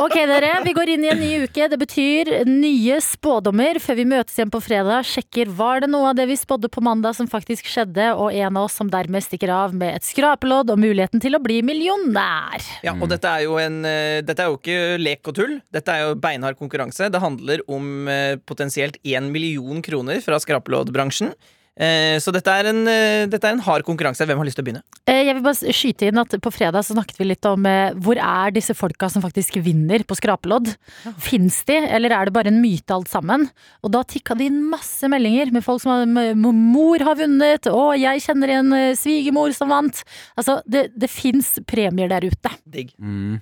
[0.00, 0.52] Ok, dere.
[0.64, 1.66] Vi går inn i en ny uke.
[1.72, 5.08] Det betyr nye spådommer før vi møtes igjen på fredag.
[5.08, 8.58] Sjekker var det noe av det vi spådde på mandag som faktisk skjedde, og en
[8.58, 12.64] av oss som dermed stikker av med et skrapelodd og muligheten til å bli millionær.
[12.86, 15.54] Ja, og dette er jo en eh, Dette er jo ikke lek og tull.
[15.72, 17.10] Dette er jo beinhard konkurranse.
[17.12, 21.32] Det handler om eh, potensielt én million kroner fra skrapeloddbransjen.
[21.78, 24.26] Eh, Så dette er, en, eh, dette er en hard konkurranse.
[24.26, 24.82] Hvem har lyst til å begynne?
[25.06, 28.18] Eh, Jeg vil bare skyte inn at På fredag så snakket vi litt om hvor
[28.18, 30.74] er disse folka som faktisk vinner på skrapelodd.
[31.18, 33.48] Fins de, eller er det bare en myte alt sammen?
[33.84, 37.98] Og da tikka det inn masse meldinger med folk som har Mor har vunnet, og
[37.98, 40.02] jeg kjenner en svigermor som vant.
[40.36, 42.50] Altså, det, det fins premier der ute.
[42.68, 42.92] Digg.
[42.98, 43.40] Mm.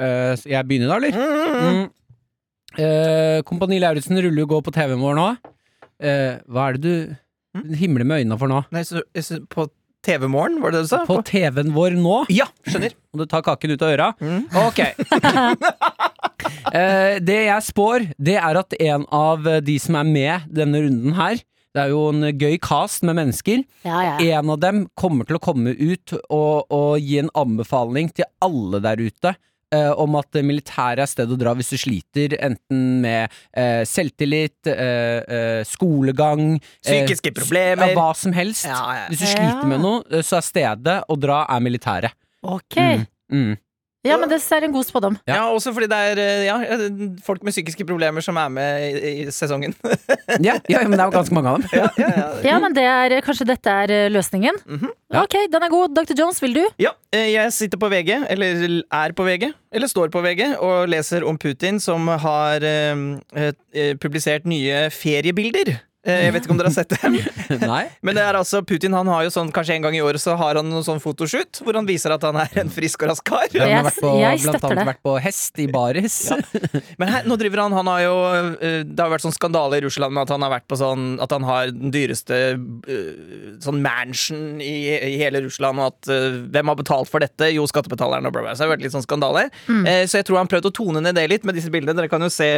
[0.00, 1.12] Uh, jeg begynner da, eller?
[1.60, 1.88] Mm.
[2.78, 5.26] Uh, Kompani Lauritzen ruller jo gå på TV-en vår nå.
[6.00, 7.16] Uh, hva er det du
[7.56, 7.72] Mm.
[7.74, 8.60] himler med øynene for nå?
[8.70, 9.64] Nei, så, så på
[10.06, 11.00] TV-morgen, var det det du sa?
[11.08, 12.20] På TV-en vår nå?
[12.32, 12.94] Ja, skjønner.
[13.12, 14.10] Må du ta kaken ut av øra?
[14.22, 14.46] Mm.
[14.68, 14.80] Ok.
[16.72, 21.12] Eh, det jeg spår, det er at en av de som er med denne runden
[21.18, 21.42] her
[21.74, 23.60] Det er jo en gøy cast med mennesker.
[23.86, 24.14] Ja, ja.
[24.40, 28.80] En av dem kommer til å komme ut og, og gi en anbefaling til alle
[28.82, 29.34] der ute.
[29.74, 34.58] Eh, om at militæret er sted å dra hvis du sliter, enten med eh, selvtillit,
[34.70, 37.92] eh, eh, skolegang eh, Psykiske problemer.
[37.92, 38.66] Ja, hva som helst.
[38.68, 39.08] Ja, ja.
[39.10, 42.16] Hvis du sliter med noe, eh, så er stedet å dra er militæret.
[42.42, 42.78] Ok.
[42.78, 43.06] Mm.
[43.30, 43.58] Mm.
[44.06, 45.16] Ja, men det er en god spådom.
[45.28, 45.34] Ja.
[45.34, 46.54] Ja, også fordi det er eh, ja,
[47.26, 49.74] folk med psykiske problemer som er med i, i sesongen.
[50.40, 51.68] Ja, ja, men det er jo ganske mange av dem.
[51.74, 52.28] ja, ja, ja.
[52.46, 54.56] Ja, men det er, kanskje dette er eh, løsningen?
[54.64, 54.92] Mhm.
[55.12, 55.24] Ja.
[55.26, 55.92] Ok, den er god.
[55.98, 56.14] Dr.
[56.16, 56.62] Jones, vil du?
[56.80, 60.88] Ja, eh, jeg sitter på VG, eller er på VG, eller står på VG, og
[60.88, 63.04] leser om Putin som har eh,
[63.36, 65.74] eh, publisert nye feriebilder.
[66.08, 67.16] Eh, Jeg vet ikke om dere har sett dem.
[67.70, 67.82] Nei?
[68.00, 70.32] Men det er altså Putin han har jo sånn kanskje en gang i året så
[70.40, 73.26] har han noen sånn fotoshoot hvor han viser at han er en frisk og rask
[73.28, 73.44] kar.
[73.52, 74.86] Han har på, jeg blant annet det.
[74.88, 76.16] vært på hest i baris.
[77.00, 78.14] Men her, nå driver han Han har jo
[78.64, 81.04] eh, Det har vært sånn skandale i Russland med at han har vært på sånn
[81.22, 86.10] At han har den dyreste eh, sånn mansion i, i hele Russland, og at
[86.54, 87.50] hvem har betalt for dette?
[87.52, 88.54] Jo, skattebetalerne og bla, bla.
[88.56, 89.46] Så det har vært litt sånn skandale.
[89.68, 89.84] Mm.
[90.08, 91.96] så jeg tror han prøvde å tone ned det litt med disse bildene.
[91.98, 92.48] Dere kan jo se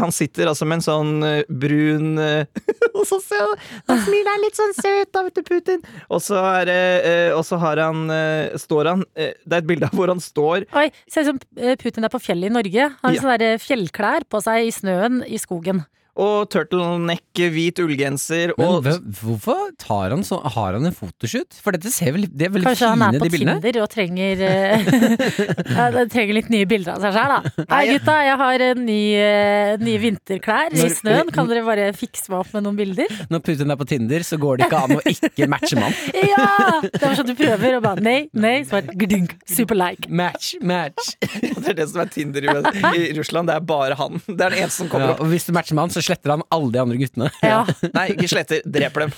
[0.00, 1.12] Han sitter altså med en sånn
[1.52, 2.16] brun
[2.96, 3.42] Og så ser
[3.88, 5.82] han smiler han litt sånn søt, da, vet du, Putin.
[6.08, 9.62] Og så er det eh, Og så har han eh, Står han eh, Det er
[9.64, 11.40] et bilde av hvor han står Oi, Ser ut som
[11.82, 12.88] Putin er på fjellet i Norge.
[13.02, 13.22] Han Har Ja.
[13.24, 15.84] sånne der fjellklær på seg i snøen i skogen.
[16.16, 21.58] Og turtleneck, hvit ullgenser og Men hvorfor tar han så, har han en fotoshoot?
[21.62, 23.28] For dette ser vel, det er veldig Kanskje han er på.
[23.36, 24.86] Tinder og trenger eh,
[25.76, 27.66] ja, trenger litt nye bilder av seg sjøl, da.
[27.74, 31.32] Hei gutta, jeg har nye, ny, eh, nye vinterklær i snøen.
[31.34, 33.12] Kan dere bare fikse meg opp med noen bilder?
[33.32, 35.96] Når Putin er på Tinder, så går det ikke an å ikke matche mann.
[36.26, 36.80] Ja!
[36.82, 38.56] Det var sånn du prøver, og bare nei, nei.
[38.66, 40.08] Så bare gdunk, super like.
[40.08, 41.12] Match, match.
[41.66, 42.52] Det er det som er Tinder i,
[43.16, 43.50] Russland.
[43.50, 44.20] Det er bare han.
[44.26, 45.22] Det er den eneste som kommer Ja, opp.
[45.24, 47.30] og hvis du matcher med han, så sletter han alle de andre guttene.
[47.44, 47.62] Ja.
[47.96, 48.62] Nei, ikke sletter.
[48.64, 49.14] Dreper dem.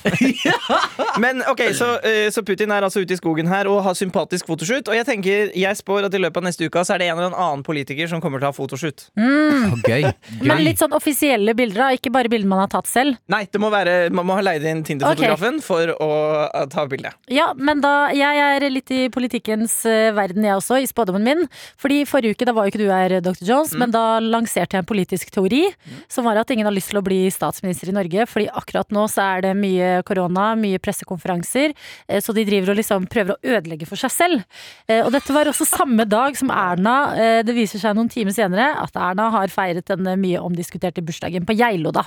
[1.23, 4.49] Men ok, så, eh, så Putin er altså ute i skogen her og har sympatisk
[4.49, 4.91] fotoshoot.
[4.91, 7.21] Og jeg tenker, jeg spår at i løpet av neste uke så er det en
[7.21, 9.09] eller annen politiker som kommer til å ha fotoshoot.
[9.19, 10.09] Å, gøy.
[10.43, 11.91] Men litt sånn offisielle bilder, da.
[11.99, 13.19] Ikke bare bilder man har tatt selv.
[13.31, 16.11] Nei, det må være, man må ha leid inn Tinder-fotografen for å
[16.73, 17.13] ta bilde.
[17.33, 21.45] Ja, men da Jeg er litt i politikkens eh, verden, jeg også, i spådommen min.
[21.81, 23.45] Fordi forrige uke, da var jo ikke du her, Dr.
[23.47, 25.65] Jones, men da lanserte jeg en politisk teori
[26.11, 28.25] som var at ingen har lyst til å bli statsminister i Norge.
[28.31, 31.75] Fordi akkurat nå så er det mye korona, mye pressekonferanser,
[32.09, 34.45] eh, så de driver og liksom prøver å ødelegge for seg selv.
[34.89, 38.35] Eh, Og dette var også samme dag som Erna eh, Det viser seg noen timer
[38.37, 42.05] senere at Erna har feiret den mye omdiskuterte bursdagen på Geilo, da.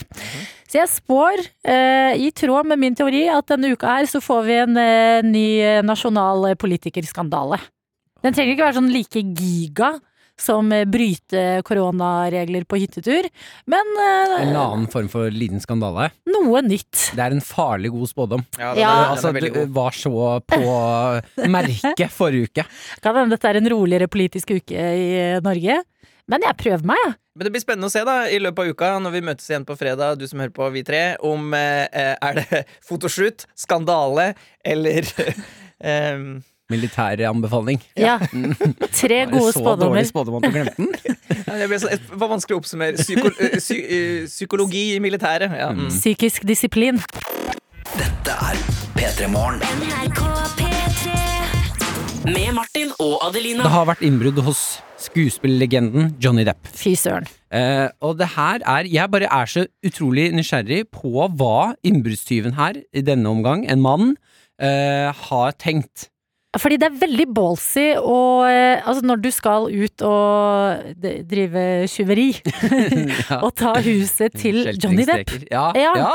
[0.72, 1.42] Så jeg spår,
[2.16, 4.78] i tråd med min teori, at denne uka her så får vi en
[5.28, 5.48] ny
[5.84, 7.60] nasjonal politikerskandale.
[8.24, 9.92] Den trenger ikke være sånn like giga
[10.42, 13.28] som bryter bryte koronaregler på hyttetur,
[13.66, 16.12] men eh, En annen form for liten skandale.
[16.26, 17.12] noe nytt.
[17.16, 18.46] Det er en farlig god spådom.
[18.58, 18.92] Ja, Ja.
[19.12, 20.62] Altså, du var så på
[21.50, 22.66] merket forrige uke.
[23.02, 25.82] Kan hende dette er en roligere politisk uke i eh, Norge,
[26.28, 27.18] men jeg prøver meg, jeg.
[27.36, 29.66] Men det blir spennende å se da i løpet av uka når vi møtes igjen
[29.68, 34.34] på fredag, du som hører på, vi tre, om eh, er det fotoshoot, skandale
[34.68, 35.08] eller
[35.92, 36.26] eh,
[36.72, 37.82] Militær anbefaling.
[38.00, 38.18] Ja.
[39.02, 40.02] Tre gode spådommer.
[40.02, 40.92] dårlig spådom du glemte den.
[41.62, 42.98] det, ble så, var vanskelig å oppsummere.
[43.00, 45.52] Psyko, eh, psy, eh, psykologi i militæret.
[45.58, 45.72] Ja.
[45.76, 45.90] Mm.
[45.92, 47.02] Psykisk disiplin.
[47.98, 48.62] Dette er
[48.96, 49.60] P3 Morgen.
[52.22, 53.66] Med Martin og Adelina.
[53.66, 54.62] Det har vært innbrudd hos
[55.02, 56.70] skuespillerlegenden Johnny Depp.
[56.78, 57.26] Fy søren.
[57.52, 62.84] Eh, og det her er Jeg bare er så utrolig nysgjerrig på hva innbruddstyven her,
[62.94, 64.16] i denne omgang, en mann,
[64.62, 66.11] eh, har tenkt.
[66.60, 70.98] Fordi det er veldig ballsy og eh, Altså, når du skal ut og
[71.32, 73.40] drive tyveri Ja.
[73.46, 75.72] og ta huset til Johnny Depp Ja.
[75.80, 75.96] Ja.
[75.96, 76.14] ja.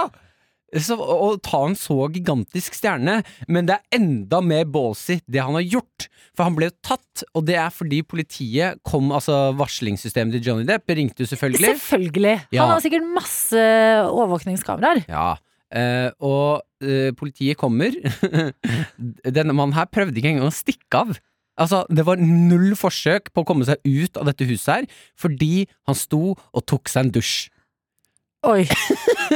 [0.82, 5.54] Så, å ta en så gigantisk stjerne, men det er enda mer ballsy det han
[5.56, 6.08] har gjort.
[6.36, 10.66] For han ble jo tatt, og det er fordi politiet kom Altså varslingssystemet til Johnny
[10.68, 11.70] Depp ringte jo selvfølgelig.
[11.78, 12.34] Selvfølgelig.
[12.50, 12.66] Ja.
[12.66, 13.62] Han har sikkert masse
[14.10, 15.06] overvåkningskameraer.
[15.08, 15.30] Ja,
[15.74, 17.94] eh, og uh, politiet kommer.
[19.38, 21.16] Denne mannen her prøvde ikke engang å stikke av.
[21.56, 25.66] Altså, Det var null forsøk på å komme seg ut av dette huset her, fordi
[25.88, 27.36] han sto og tok seg en dusj.
[28.46, 28.66] Oi.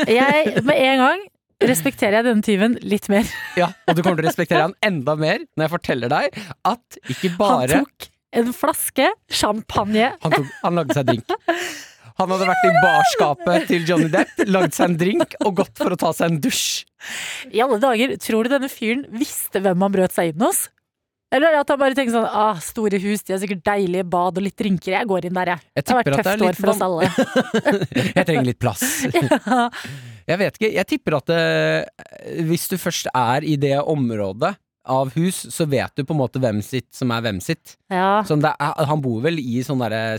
[0.07, 1.23] Jeg, med en gang,
[1.65, 3.27] respekterer jeg denne tyven litt mer.
[3.59, 6.37] Ja, Og du kommer til å respektere han enda mer når jeg forteller deg
[6.69, 10.13] at ikke bare Han tok en flaske champagne.
[10.23, 11.33] han, tok, han lagde seg drink.
[12.21, 15.95] Han hadde vært i barskapet til Johnny Depp, lagd seg en drink og gått for
[15.95, 16.83] å ta seg en dusj.
[17.49, 20.67] I alle dager, tror du denne fyren visste hvem han brøt seg inn hos?
[21.33, 24.45] Eller at han bare tenker sånn ah, store hus, de har sikkert deilige bad og
[24.45, 24.97] litt drinker.
[24.99, 25.67] Jeg går inn der, jeg.
[25.79, 27.11] Jeg Det har vært tøft år for oss alle.
[28.19, 28.83] Jeg trenger litt plass.
[30.31, 30.73] Jeg vet ikke.
[30.75, 31.45] Jeg tipper at det,
[32.51, 34.53] hvis du først er i det området
[34.91, 37.77] av hus, så vet du på en måte hvem sitt som er hvem sitt.
[37.93, 38.57] Ja, Sånn er,
[38.91, 40.19] han bor vel i sånn derre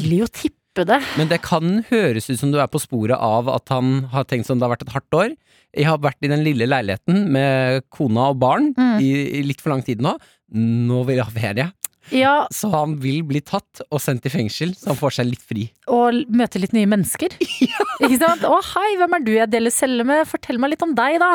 [0.00, 0.98] jeg vil jo tippe det.
[1.20, 4.48] Men det kan høres ut som du er på sporet av at han har tenkt
[4.48, 5.34] sånn det har vært et hardt år.
[5.76, 8.98] Jeg har vært i den lille leiligheten med kona og barn Mm.
[9.04, 10.16] i, i litt for lang tid nå.
[10.52, 11.66] Nå vil jeg ha ferie.
[12.12, 15.42] Ja, Så han vil bli tatt og sendt i fengsel, så han får seg litt
[15.48, 15.66] fri.
[15.88, 17.32] og møte litt nye mennesker.
[18.04, 18.44] Ikke sant?
[18.44, 20.26] Å hei, hvem er du jeg deler celle med?
[20.28, 21.30] Fortell meg litt om deg, da.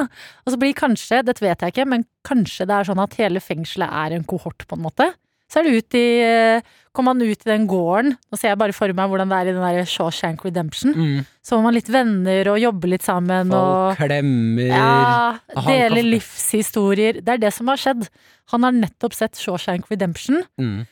[0.45, 3.41] Og så blir kanskje, dette vet jeg ikke, men kanskje det er sånn at hele
[3.43, 5.09] fengselet er en kohort, på en måte.
[5.47, 8.57] Så er det ut i eh, Kommer man ut i den gården, nå ser jeg
[8.57, 10.95] bare for meg hvordan det er i den der Shawshank Redemption.
[11.45, 17.19] Så får man litt venner og jobbe litt sammen og klemmer Ja, dele livshistorier.
[17.21, 18.07] Det er det som har skjedd.
[18.49, 20.87] Han har nettopp sett Shawshank Redemption, mm.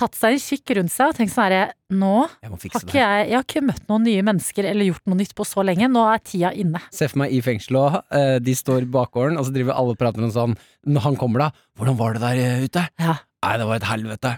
[0.00, 1.62] tatt seg en kikk rundt seg og tenkt sånn herre
[1.94, 5.20] Nå Jeg har ikke jeg, jeg har ikke møtt noen nye mennesker eller gjort noe
[5.20, 5.86] nytt på så lenge.
[5.92, 6.82] Nå er tida inne.
[6.90, 8.02] Se for meg i fengselet òg.
[8.18, 10.58] Eh, de står i bakgården, og så driver alle og prater om sånn
[10.90, 11.50] Når han kommer, da.
[11.78, 13.20] 'Hvordan var det der eh, ute?' Ja.
[13.46, 14.32] Nei, det var et helvete.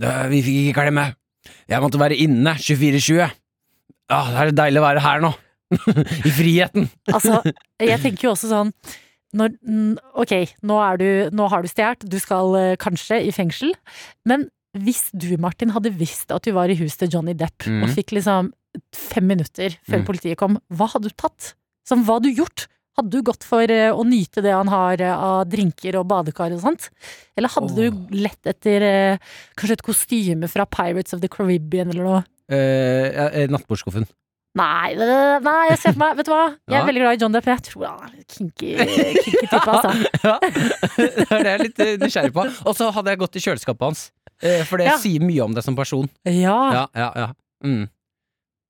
[0.00, 1.06] Det, vi fikk ikke klemme.
[1.70, 3.32] Jeg måtte være inne 24-20.
[4.12, 5.30] Ja, det er deilig å være her nå.
[6.28, 6.90] I friheten.
[7.08, 7.40] Altså,
[7.80, 8.74] jeg tenker jo også sånn
[9.34, 9.54] når,
[10.22, 13.72] Ok, nå, du, nå har du stjålet, du skal eh, kanskje i fengsel.
[14.28, 14.46] Men
[14.78, 17.80] hvis du, Martin, hadde visst at du var i huset til Johnny Depp, mm.
[17.82, 18.52] og fikk liksom
[18.94, 20.06] fem minutter før Mm.
[20.06, 21.54] politiet kom, hva hadde du tatt?
[21.86, 22.66] Som hva hadde du gjort?
[22.94, 26.52] Hadde du gått for eh, å nyte det han har eh, av drinker og badekar
[26.54, 26.90] og sånt?
[27.34, 27.78] Eller hadde oh.
[27.78, 32.20] du lett etter eh, kanskje et kostyme fra Pirates of the Caribbean eller noe?
[32.54, 34.06] Eh, Nattbordskuffen.
[34.54, 36.44] Nei, nei, jeg ser for meg Vet du hva?
[36.54, 36.84] Jeg er Ja.
[36.86, 39.90] veldig glad i John Depp, jeg tror han er litt kinky, kinky type, altså.
[40.28, 40.36] ja,
[40.94, 42.44] det er det jeg er litt nysgjerrig på.
[42.62, 44.04] Og så hadde jeg gått i kjøleskapet hans.
[44.68, 44.94] For det Ja.
[45.02, 46.06] sier mye om deg som person.
[46.22, 46.58] Ja.
[46.76, 47.28] Ja, ja, ja.
[47.66, 47.88] Mm.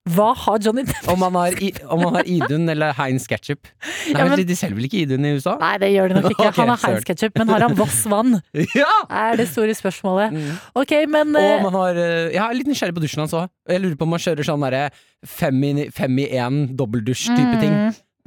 [0.05, 3.65] Hva har Johnny Depp Om han har, i, om han har Idun eller Heinz ketchup.
[4.13, 5.55] Nei, Ja, men- De selger vel ikke Idun i USA?
[5.63, 6.51] Nei, det gjør de nok ikke.
[6.59, 6.83] Han har.
[6.85, 8.35] Heinz ketchup, men har han Voss vann?
[8.77, 8.91] Ja!
[9.09, 10.35] Er det store spørsmålet.
[10.37, 10.59] Mm.
[10.83, 13.33] Ok, men Og man om han har eh, Jeg er litt nysgjerrig på dusjen hans
[13.41, 13.49] òg.
[13.73, 14.83] Jeg lurer på om han kjører sånn derre
[15.25, 17.79] fem i fem i én dobbeldusj-type ting.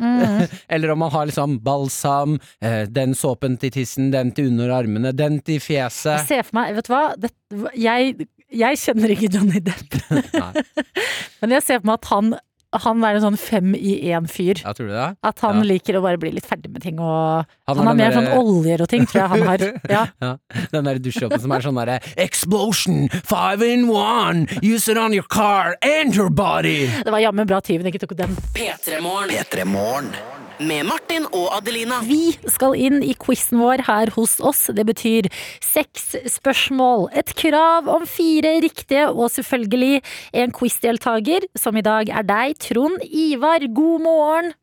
[0.02, 0.58] mm, mm.
[0.74, 5.14] Eller om man har liksom balsam, eh, den såpen til tissen, den til under armene,
[5.14, 6.26] den til Jeg fjeset.
[6.26, 7.04] ser for meg, vet du hva?
[7.22, 7.32] Det,
[7.78, 8.18] jeg,
[8.54, 9.98] jeg kjenner ikke Johnny Depp,
[11.42, 12.34] men jeg ser for meg at han,
[12.76, 14.60] han er en sånn fem i én-fyr.
[14.64, 15.16] ja, tror du det?
[15.24, 15.64] At han Ja.
[15.64, 18.18] liker å bare bli litt ferdig med ting og Han Han, har mer der...
[18.22, 19.58] sånn oljer og ting, tror jeg han har.
[19.90, 20.06] Ja.
[20.22, 20.38] Ja,
[20.72, 23.08] den der dusjjobben som er sånn derre Explosion!
[23.26, 24.48] Five in one!
[24.62, 26.88] Use it on your car and your body!
[27.04, 28.36] Det var jammen bra tyven ikke tok den.
[28.54, 29.30] P3 Morgen.
[29.32, 30.12] P3 Morgen.
[30.60, 32.00] Med Martin og Adelina.
[32.02, 34.64] Vi skal inn i quizen vår her hos oss.
[34.74, 35.28] Det betyr
[35.62, 40.00] seks spørsmål, et krav om fire riktige, og selvfølgelig
[40.34, 43.66] en quizdeltaker, som i dag er deg, Trond Ivar.
[43.74, 44.54] God morgen!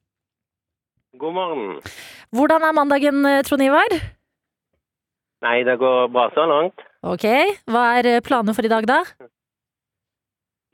[1.18, 1.80] God morgen.
[2.34, 3.94] Hvordan er mandagen, Trond Ivar?
[5.44, 6.82] Nei, det går bra så langt.
[7.04, 7.26] Ok,
[7.70, 9.02] hva er planene for i dag, da?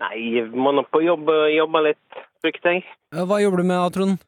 [0.00, 2.86] Nei, må nå på jobb jobbe litt, frykter jeg.
[3.12, 4.22] Hva jobber du med, Trond?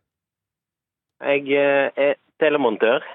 [1.22, 3.07] Jeg eh, er telemontør.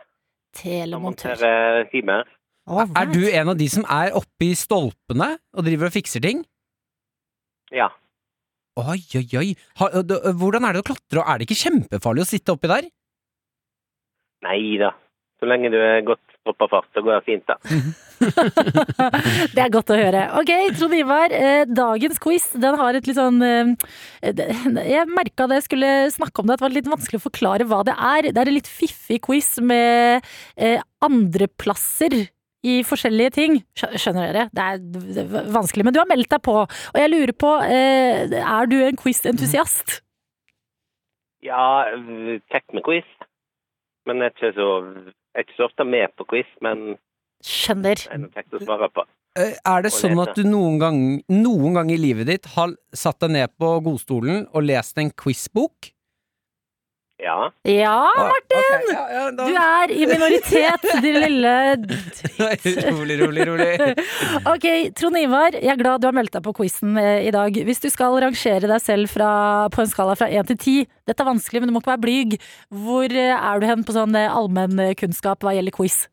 [0.57, 1.35] Telemontør.
[1.35, 2.33] monterer.
[2.67, 6.23] All Er du en av de som er oppe i stolpene og driver og fikser
[6.23, 6.41] ting?
[7.71, 7.91] Ja.
[8.77, 9.49] Oi, oi, oi.
[9.81, 9.89] Ha,
[10.37, 12.89] hvordan er det å klatre, og er det ikke kjempefarlig å sitte oppi der?
[14.45, 14.91] Nei da.
[15.37, 17.57] Så lenge du er godt oppe av fart, så går det fint, da.
[19.53, 20.23] Det er godt å høre.
[20.39, 21.33] Ok, Trond Ivar.
[21.33, 23.73] Eh, dagens quiz den har et litt sånn eh,
[24.95, 27.67] Jeg merka da jeg skulle snakke om det, at det var litt vanskelig å forklare
[27.69, 28.31] hva det er.
[28.31, 32.17] Det er en litt fiffig quiz med eh, andreplasser
[32.67, 33.55] i forskjellige ting.
[33.79, 34.45] Skjønner dere?
[34.53, 34.81] Det er,
[35.17, 35.85] det er vanskelig.
[35.87, 39.99] Men du har meldt deg på, og jeg lurer på eh, Er du en quiz-entusiast?
[41.45, 43.07] Ja, v- kjekt med quiz.
[44.07, 44.69] Men jeg er ikke så,
[45.11, 46.95] jeg er ikke så ofte med på quiz, men
[47.45, 47.99] Skjønner.
[48.09, 49.03] det er å svare på.
[49.37, 50.99] Eh, Er det sånn at du noen gang,
[51.29, 55.91] noen gang i livet ditt har satt deg ned på godstolen og lest en quizbok?
[57.17, 57.51] Ja.
[57.65, 58.57] Ja, Martin!
[58.61, 61.53] Okay, ja, ja, da- Du er i minoritet, din lille
[62.93, 63.69] rolig, rolig, rolig.
[64.53, 64.67] Ok,
[64.99, 67.57] Trond Ivar, jeg er glad du har meldt deg på quizen eh, i dag.
[67.65, 69.31] Hvis du skal rangere deg selv fra,
[69.73, 70.75] på en skala fra 1 til 10,
[71.09, 72.37] dette er vanskelig, men du må ikke være blyg.
[72.85, 76.03] Hvor eh, er du hen på sånn eh, allmennkunnskap hva gjelder quiz?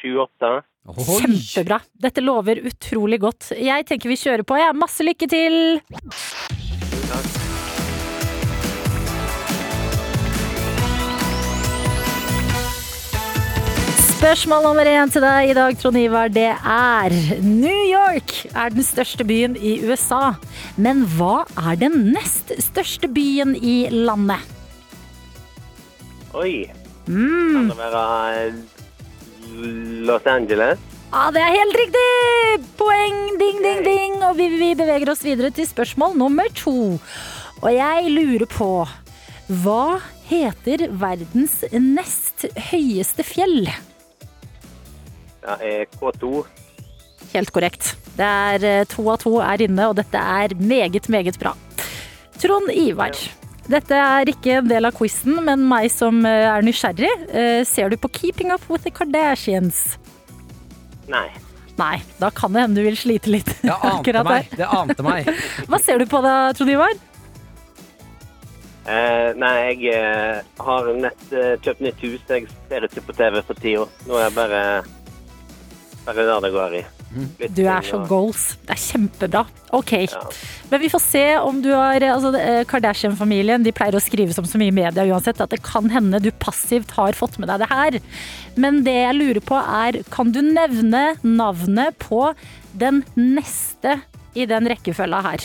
[0.00, 0.52] Sju-åtte.
[0.96, 1.78] Kjempebra.
[2.02, 3.52] Dette lover utrolig godt.
[3.60, 4.74] Jeg tenker vi kjører på, jeg.
[4.80, 5.78] Masse lykke til!
[14.20, 18.84] Spørsmål nummer én til deg i dag, Trond Ivar, det er New York er den
[18.84, 20.34] største byen i USA.
[20.76, 24.44] Men hva er den nest største byen i landet?
[26.36, 26.68] Oi.
[27.08, 27.16] Mm.
[27.54, 28.04] Kan det være
[28.44, 28.60] eh,
[30.04, 30.84] Los Angeles?
[31.14, 32.06] Ja, det er helt riktig!
[32.76, 34.22] Poeng, ding, ding, ding.
[34.28, 36.98] Og vi, vi beveger oss videre til spørsmål nummer to.
[37.62, 38.74] Og jeg lurer på
[39.64, 39.84] Hva
[40.28, 43.64] heter verdens nest høyeste fjell?
[45.40, 46.30] Det er K2.
[47.34, 47.94] Helt korrekt.
[48.18, 51.54] Det er eh, to av to er inne, og dette er meget, meget bra.
[52.40, 53.14] Trond Ivar.
[53.70, 57.10] Dette er ikke en del av quizen, men meg som eh, er nysgjerrig.
[57.30, 59.98] eh, Ser du på Keeping Up With The Kardashians?
[61.10, 61.28] Nei.
[61.78, 63.52] Nei, da kan det hende du vil slite litt.
[63.62, 64.50] Det ante meg.
[64.50, 64.58] der.
[64.64, 65.30] Det ante meg.
[65.70, 66.98] Hva ser du på da, Trond Ivar?
[68.90, 72.22] Eh, nei, jeg eh, har nett eh, kjøpt nytt hus.
[72.32, 73.86] Jeg ser ikke på TV for tida.
[74.08, 74.62] Nå er jeg bare
[76.16, 76.82] bare det går i.
[77.10, 78.56] Flytting Du er så og- goals.
[78.66, 79.46] Det er kjempebra.
[79.72, 79.92] Ok.
[79.92, 80.20] Ja.
[80.70, 84.44] Men vi får se om du har altså, eh, Kardashian-familien de pleier å skrive som
[84.44, 87.58] så mye i media uansett, at det kan hende du passivt har fått med deg
[87.60, 88.00] det her.
[88.56, 92.34] Men det jeg lurer på er, kan du nevne navnet på
[92.76, 94.00] den neste
[94.36, 95.38] i den rekkefølga her?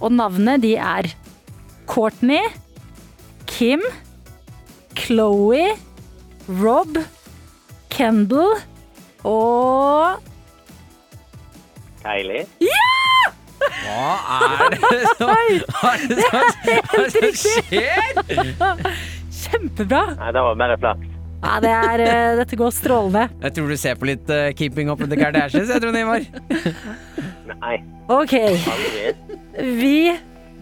[0.00, 1.12] Og navnet de er
[1.86, 2.42] Courtney,
[3.46, 3.80] Kim,
[4.94, 5.76] Chloé,
[6.48, 6.98] Rob,
[7.90, 8.56] Kendal
[9.24, 10.22] og
[12.02, 12.44] Kylie.
[13.88, 15.28] Hva er det som, er det som,
[15.78, 16.00] hva er
[16.96, 18.02] det som skjer?
[19.38, 20.02] Kjempebra!
[20.18, 21.14] Nei, det var bare flaks.
[21.38, 23.28] Ja, det er, eh, dette går strålende.
[23.44, 26.24] Jeg tror du ser på litt eh, Keeping Up With The Kardashians, jeg Trond Ivar.
[27.52, 27.76] Nei,
[28.10, 29.14] Ok, aldri.
[29.78, 29.94] vi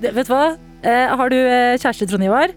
[0.03, 0.57] det- Vet du hva?
[0.83, 2.53] Eh, har du eh, kjæreste, Trond Ivar?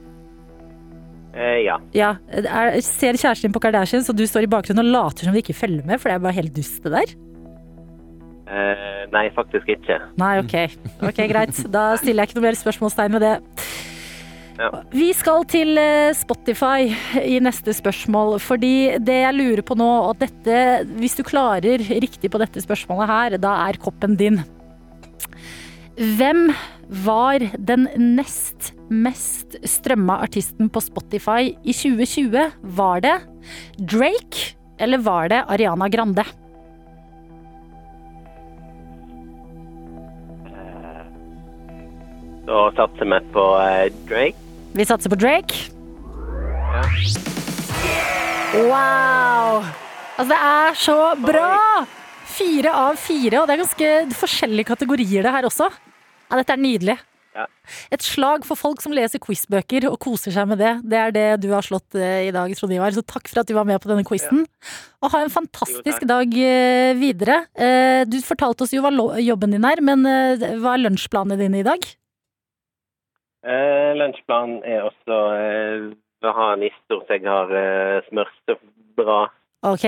[1.33, 1.77] Eh, ja.
[1.93, 2.13] Ja.
[2.29, 5.41] Er, ser kjæresten din på Kardashians, og du står i bakgrunnen og later som du
[5.41, 7.17] ikke følger med, for det er bare helt dust, det der?
[8.49, 9.99] Eh, nei, faktisk ikke.
[10.17, 10.55] Nei, ok.
[11.05, 11.61] Ok, Greit.
[11.69, 13.35] Da stiller jeg ikke noe mer spørsmålstegn ved det.
[14.59, 14.69] Ja.
[14.91, 16.89] Vi skal til eh, Spotify
[17.21, 20.57] i neste spørsmål, fordi det jeg lurer på nå, og dette,
[20.97, 24.41] hvis du klarer riktig på dette spørsmålet her, da er koppen din.
[25.95, 26.49] Hvem
[27.05, 27.87] var den
[28.17, 32.51] nest mest strømma artisten på Spotify i 2020?
[32.77, 33.15] Var det
[33.79, 36.25] Drake, eller var det Ariana Grande?
[42.49, 44.47] Da satser vi på eh, Drake.
[44.73, 45.69] Vi satser på Drake.
[46.73, 46.81] Ja.
[48.49, 49.65] Wow!
[50.17, 51.85] Altså, det er så bra!
[52.29, 55.67] Fire av fire, og det er ganske forskjellige kategorier det her også.
[55.69, 56.95] Ja, dette er nydelig.
[57.37, 57.45] Ja.
[57.93, 60.71] Et slag for folk som leser quizbøker og koser seg med det.
[60.89, 62.95] Det er det du har slått eh, i dag, Trond Ivar.
[62.95, 64.47] Så takk for at du var med på denne quizen.
[65.03, 67.43] Og ha en fantastisk Jo, dag eh, videre.
[67.53, 71.67] Eh, Du fortalte oss jo hva jobben din er, men hva er lunsjplanene dine i
[71.67, 71.85] dag?
[73.45, 75.85] Eh, Lunsjplanen er også eh,
[76.27, 78.57] å ha nister så jeg har eh, smurt
[78.99, 79.21] bra.
[79.69, 79.85] Ok,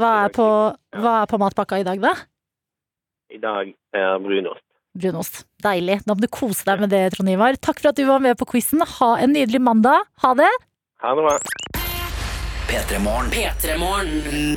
[0.00, 0.46] hva er på,
[0.96, 2.14] hva er på matpakka i dag, da?
[3.32, 4.65] I dag er brunost.
[5.00, 5.44] Brunost.
[5.64, 6.00] Deilig.
[6.06, 7.58] Da må du kose deg med det, Trond Ivar.
[7.60, 8.82] Takk for at du var med på quizen.
[8.96, 10.06] Ha en nydelig mandag.
[10.24, 10.50] Ha det!
[11.04, 11.36] Ha det bra.
[12.66, 13.30] P3 Morgen.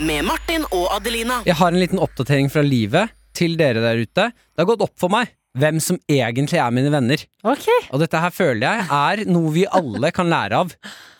[0.08, 1.42] Med Martin og Adelina.
[1.46, 4.30] Jeg har en liten oppdatering fra livet til dere der ute.
[4.34, 7.22] Det har gått opp for meg hvem som egentlig er mine venner.
[7.44, 7.68] Ok.
[7.94, 10.74] Og dette her føler jeg er noe vi alle kan lære av.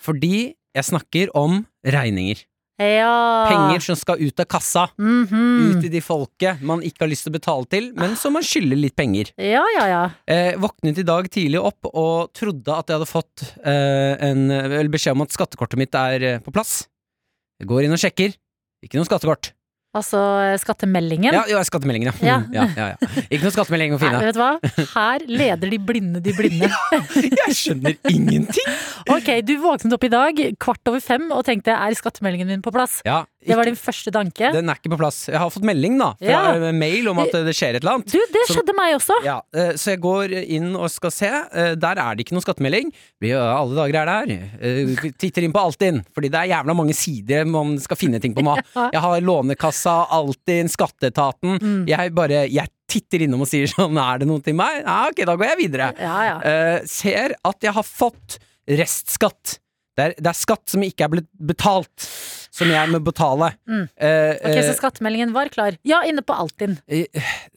[0.06, 2.42] Fordi jeg snakker om regninger.
[2.80, 3.46] Ja.
[3.50, 4.88] Penger som skal ut av kassa.
[4.98, 5.76] Mhm.
[5.78, 8.46] Ut i de folket man ikke har lyst til å betale til, men som man
[8.46, 9.34] skylder litt penger.
[9.38, 10.04] Ja, ja, ja.
[10.26, 14.48] Eh, våknet i dag tidlig opp og trodde at jeg hadde fått eh, en
[14.92, 16.88] beskjed om at skattekortet mitt er eh, på plass.
[17.60, 18.36] Jeg går inn og sjekker.
[18.86, 19.52] Ikke noe skattekort.
[19.90, 20.20] Altså
[20.62, 21.34] skattemeldingen.
[21.34, 22.28] Ja, ja skattemeldingen, ja.
[22.28, 22.36] Ja.
[22.44, 23.24] Mm, ja, ja, ja.
[23.26, 24.52] Ikke noe skattemelding å Nei, vet du hva?
[24.94, 26.70] Her leder de blinde de blinde.
[27.18, 28.70] Jeg skjønner ingenting!
[29.10, 32.70] Ok, du våknet opp i dag kvart over fem og tenkte er skattemeldingen min på
[32.76, 33.00] plass?
[33.08, 34.50] Ja, Det var din første tanke?
[34.52, 35.28] den er ikke på plass.
[35.32, 36.56] Jeg har fått melding, da, fra Ja.
[36.56, 38.12] eh, mail om at det skjer et eller annet.
[38.12, 39.16] Du, det Så- skjedde meg også.
[39.24, 41.28] Ja, eh, Så jeg går inn og skal se.
[41.54, 42.92] Eh, Der er det ikke noen skattemelding.
[43.22, 44.50] Vi, alle dager er det her.
[44.62, 48.34] Eh, Titter inn på Altinn, fordi det er jævla mange sider man skal finne ting
[48.36, 48.58] på nå.
[48.92, 51.60] Jeg har Lånekassa, Altinn, Skatteetaten.
[51.60, 51.88] Mm.
[51.88, 54.84] Jeg bare Jeg titter innom og sier sånn Er det noe til meg?
[54.84, 55.94] Ja, ok, da går jeg videre.
[55.98, 56.80] Ja, ja.
[56.86, 59.60] Ser at jeg har fått restskatt.
[59.98, 62.08] Det er, det er skatt som ikke er blitt betalt,
[62.52, 63.52] som jeg må betale.
[63.70, 63.84] Mm.
[63.98, 65.78] Eh, Ok, Så eh, skattemeldingen var klar.
[65.88, 66.78] Ja, inne på Altinn.
[66.88, 67.06] Eh,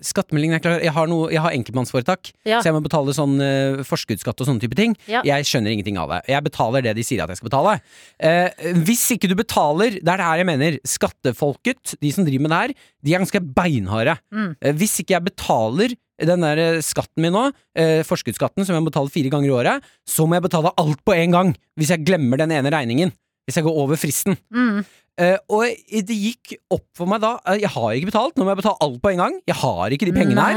[0.02, 0.80] Skattemeldingen er klar.
[0.82, 2.60] Jeg har, noe, jeg har enkeltmannsforetak, Ja.
[2.60, 4.96] så jeg må betale sånn eh, forskuddsskatt og sånne type ting.
[5.10, 5.22] Ja.
[5.24, 6.20] Jeg skjønner ingenting av det.
[6.32, 7.74] Jeg betaler det de sier at jeg skal betale.
[8.18, 8.50] Eh,
[8.86, 12.52] hvis ikke du betaler, det er det her jeg mener, skattefolket, de som driver med
[12.52, 14.16] det her, de er ganske beinharde.
[14.34, 14.54] Mm.
[14.60, 19.10] Eh, hvis ikke jeg betaler den der skatten min nå, eh, forskuddsskatten som jeg betaler
[19.10, 22.38] fire ganger i året, så må jeg betale alt på en gang hvis jeg glemmer
[22.38, 23.12] den ene regningen.
[23.46, 24.34] Hvis jeg går over fristen.
[24.54, 24.84] Mm.
[25.20, 25.68] Uh, og
[26.08, 28.80] det gikk opp for meg da eh, Jeg har ikke betalt, nå må jeg betale
[28.86, 29.34] alt på en gang.
[29.50, 30.56] Jeg har ikke de pengene her.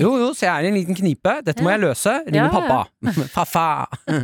[0.00, 1.34] Jo, jo, så jeg er i en liten knipe.
[1.44, 2.08] Dette må jeg løse.
[2.24, 2.54] Ringer Ja, ja.
[2.56, 2.80] pappa.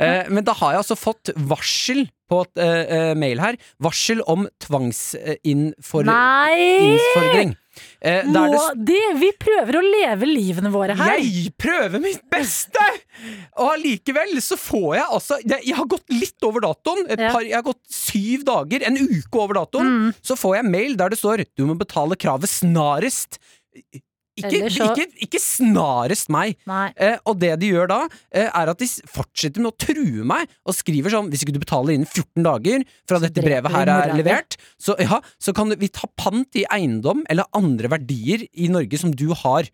[0.00, 3.56] Eh, men da har jeg altså fått varsel på et eh, mail her.
[3.84, 7.50] Varsel om tvangsinnfordring.
[8.00, 11.20] Eh, der det det, vi prøver å leve livene våre her.
[11.20, 12.82] jeg prøver mitt beste!
[13.60, 17.04] Og allikevel så får jeg altså Jeg, har gått litt over datoen.
[17.12, 17.30] Ja.
[17.34, 19.90] par, jeg har gått syv dager, en uke over datoen.
[19.90, 20.20] Mm.
[20.24, 23.38] Så får jeg mail der det står 'du må betale kravet snarest'.
[24.38, 26.56] Ikke, så- ikke, ikke snarest meg.
[26.96, 30.48] Eh, og det de gjør da, eh, er at de fortsetter med å true meg
[30.64, 33.86] og skriver sånn Hvis ikke du betaler innen 14 dager fra Så dette brevet her
[33.88, 38.68] er levert, så, ja, så kan vi ta pant i eiendom eller andre verdier i
[38.68, 39.64] Norge som du har.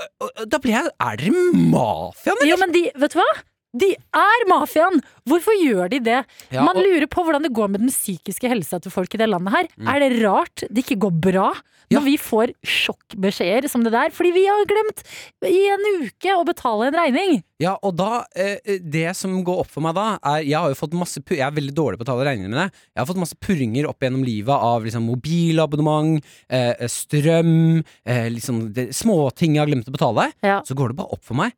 [0.00, 3.30] Eh, Da blir jeg Er dere mafiaen, Jo, men de, vet du hva?
[3.72, 5.00] De er mafiaen!
[5.28, 6.18] Hvorfor gjør de det?
[6.52, 9.30] Ja, Man lurer på hvordan det går med den psykiske helsa til folk i det
[9.32, 9.68] landet her.
[9.94, 11.52] Er det rart det ikke går bra
[11.92, 12.00] når Ja.
[12.04, 14.10] vi får sjokkbeskjeder som det der?
[14.12, 15.02] Fordi vi har glemt
[15.48, 17.42] i en uke å betale en regning.
[17.60, 20.74] Ja, og da, eh, det som går opp for meg da, er Jeg har jo
[20.74, 22.72] fått masse Jeg er veldig dårlig på å betale regninger med det.
[22.96, 28.72] Jeg har fått masse purringer opp gjennom livet av liksom mobilabonnement, eh, strøm, eh, liksom
[28.92, 30.32] småting jeg har glemt å betale.
[30.42, 30.60] Ja.
[30.62, 31.52] Så går det bare opp for meg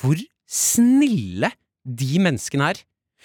[0.00, 0.14] hvor
[0.48, 1.50] snille
[1.86, 2.80] de menneskene er.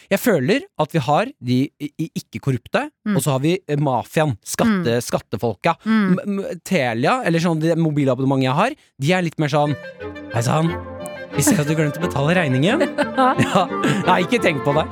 [0.09, 1.57] Jeg føler at vi har de
[2.01, 3.15] ikke-korrupte, Mm.
[3.17, 4.35] og så har vi eh, mafiaen.
[4.45, 5.75] Skatte, Skattefolka.
[5.85, 6.07] Mm.
[6.17, 9.75] M- m- Telia, eller sånn det mobilabonnementet jeg har, de er litt mer sånn
[10.33, 10.69] Hei sann,
[11.35, 12.81] vi ser at du glemte å betale regningen.
[13.21, 13.65] Ja,
[14.07, 14.85] Nei, ikke tenk på det.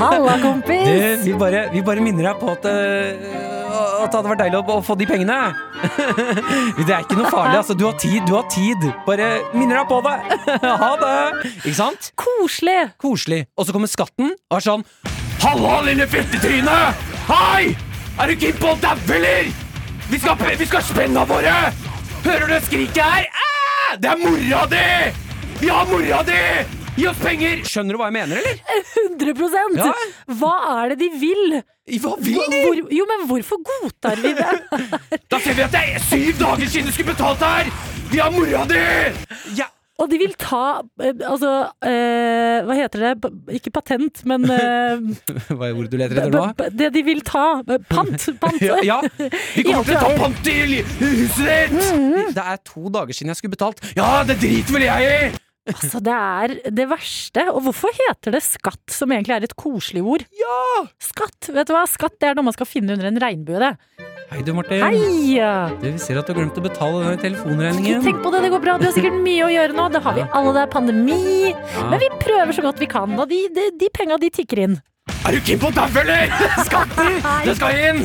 [0.00, 1.24] Halla, Du, kompis!
[1.26, 4.78] vi, bare, vi bare minner deg på at, øh, at det hadde vært deilig å,
[4.86, 5.38] få de pengene.
[6.86, 7.76] det er ikke noe farlig, altså.
[7.78, 8.86] Du har tid, du har tid.
[9.06, 10.16] Bare minner deg på det.
[10.84, 11.52] ha det!
[11.64, 12.10] Ikke sant?
[12.20, 12.78] Koselig!
[13.02, 13.42] Koselig.
[13.56, 14.86] Og så kommer skatten og er sånn
[15.42, 16.78] Halla, lille fittetryne!
[17.28, 17.74] Hei!
[18.16, 19.52] Er du keen på å daue, eller?
[20.08, 21.54] Vi skal, vi skal spenna våre!
[22.24, 23.28] Hører du det skriket her?
[23.30, 23.94] Ah!
[24.00, 24.88] Det er mora di!
[25.60, 26.42] Vi har mora di!
[26.96, 27.60] Gi oss penger!
[27.68, 28.60] Skjønner du hva jeg mener, eller?
[29.20, 29.92] 100 Ja.
[30.40, 31.58] Hva er det de vil?
[32.00, 32.60] Hva vil de?
[32.64, 34.48] Hvor, jo, men hvorfor godtar vi det?
[35.32, 37.68] Da ser vi at det er syv dager siden du skulle betalt her!
[38.08, 38.80] Vi har mora di!
[39.58, 39.68] Ja.
[39.96, 41.50] Og de vil ta eh, Altså,
[41.88, 43.30] eh, hva heter det?
[43.56, 45.00] Ikke patent, men eh,
[45.56, 46.68] Hva er ordet du leter etter nå?
[46.80, 47.46] Det de vil ta.
[47.92, 48.28] Pant!
[48.40, 48.60] Pant!
[48.66, 49.00] Ja, ja.
[49.54, 50.58] Vi kommer til å ta pant i
[51.00, 51.80] huset ditt!
[51.96, 52.32] Mm.
[52.36, 53.84] Det er to dager siden jeg skulle betalt.
[53.96, 55.45] Ja, det driter vel jeg i!
[55.66, 57.42] Altså, det er det verste.
[57.50, 60.22] Og hvorfor heter det skatt, som egentlig er et koselig ord?
[60.38, 60.84] Ja!
[61.02, 61.48] Skatt!
[61.56, 61.84] Vet du hva?
[61.90, 63.72] Skatt det er noe man skal finne under en regnbue, det.
[64.30, 64.82] Hei du, Martin.
[64.82, 65.38] Hei!
[65.82, 68.02] Du, vi ser at du har glemt å betale denne Ikke telefonregningen.
[68.06, 68.74] tenk på det, det går bra.
[68.78, 69.86] Du har sikkert mye å gjøre nå.
[69.94, 71.20] Det har vi alle, det er pandemi.
[71.90, 74.78] Men vi prøver så godt vi kan, og de, de, de penga de tikker inn.
[75.26, 76.30] Er du keen på å daue, eller?
[76.66, 77.18] Skatten!
[77.46, 78.04] Det skal inn!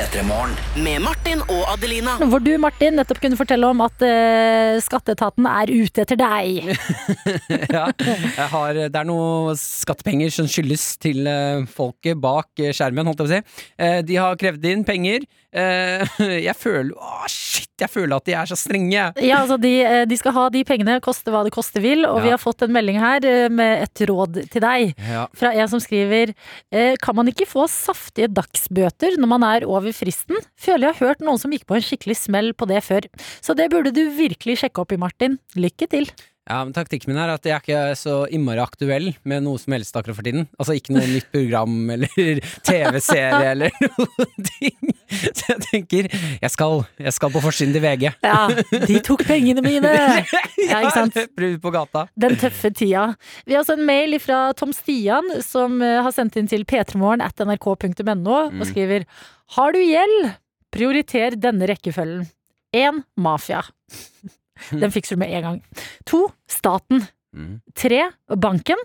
[0.00, 0.52] P3 Morgen.
[0.80, 2.14] Med Martin og Adelina.
[2.30, 6.70] Hvor du, Martin, nettopp kunne fortelle om at uh, skatteetaten er ute etter deg.
[7.70, 13.10] Ja, jeg har, det er noe skattepenger som skyldes til uh, folket bak eh, skjermen,
[13.10, 13.66] holdt jeg på å si.
[13.76, 15.28] Uh, de har krevd inn penger.
[15.50, 17.69] Eh, jeg føler Å, shit!
[17.80, 19.04] Jeg føler at de er så strenge.
[19.22, 22.18] Ja, altså de, eh, de skal ha de pengene, koste hva det koste vil, og
[22.20, 22.22] Ja.
[22.24, 24.94] vi har fått en melding her eh, med et råd til deg.
[25.08, 25.26] Ja.
[25.34, 26.34] Fra en som skriver
[26.72, 30.36] eh, Kan man ikke få saftige dagsbøter når man er over fristen?
[30.60, 33.06] Føler jeg har hørt noen som gikk på en skikkelig smell på det før.
[33.40, 35.38] Så det burde du virkelig sjekke opp i, Martin.
[35.56, 36.10] Lykke til.
[36.50, 39.74] Ja, men Taktikken min er at jeg er ikke så innmari aktuell med noe som
[39.76, 40.48] helst akkurat for tiden.
[40.58, 44.90] Altså ikke noe nytt program eller TV-serie eller noen ting.
[45.30, 48.06] Så jeg tenker jeg skal, jeg skal på forsiden til VG.
[48.26, 48.40] Ja,
[48.88, 49.92] de tok pengene mine!
[50.70, 51.16] Ja, ikke sant?
[51.62, 52.04] På gata.
[52.20, 53.06] Den tøffe tida.
[53.48, 57.24] Vi har også en mail fra Tom Stian, som eh, har sendt inn til p3morgen
[57.24, 59.06] at nrk.no, og skriver
[59.56, 60.30] Har du gjeld?
[60.70, 62.28] Prioriter denne rekkefølgen.
[62.76, 63.00] 1.
[63.18, 63.64] Mafia.
[64.82, 65.60] Den fikser du med en gang.
[66.10, 67.06] To Staten.
[67.78, 68.80] Tre Banken.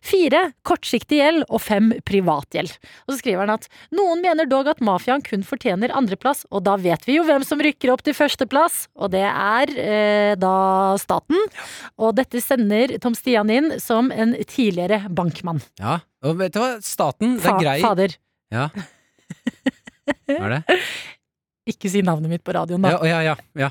[0.00, 1.44] Fire Kortsiktig gjeld.
[1.50, 2.72] Og fem Privatgjeld.
[3.04, 6.76] Og så skriver han at noen mener dog at mafiaen kun fortjener andreplass, og da
[6.80, 10.54] vet vi jo hvem som rykker opp til førsteplass, og det er eh, da
[11.00, 11.36] staten.
[12.00, 15.60] Og dette sender Tom Stian inn som en tidligere bankmann.
[15.82, 16.72] Ja, og vet du hva?
[16.84, 18.16] Staten, det Fa er grei Fader.
[18.54, 18.70] Ja.
[20.30, 20.78] Hva er det?
[21.70, 22.96] Ikke si navnet mitt på radioen, da.
[22.96, 23.68] Ja, ja, ja, ja.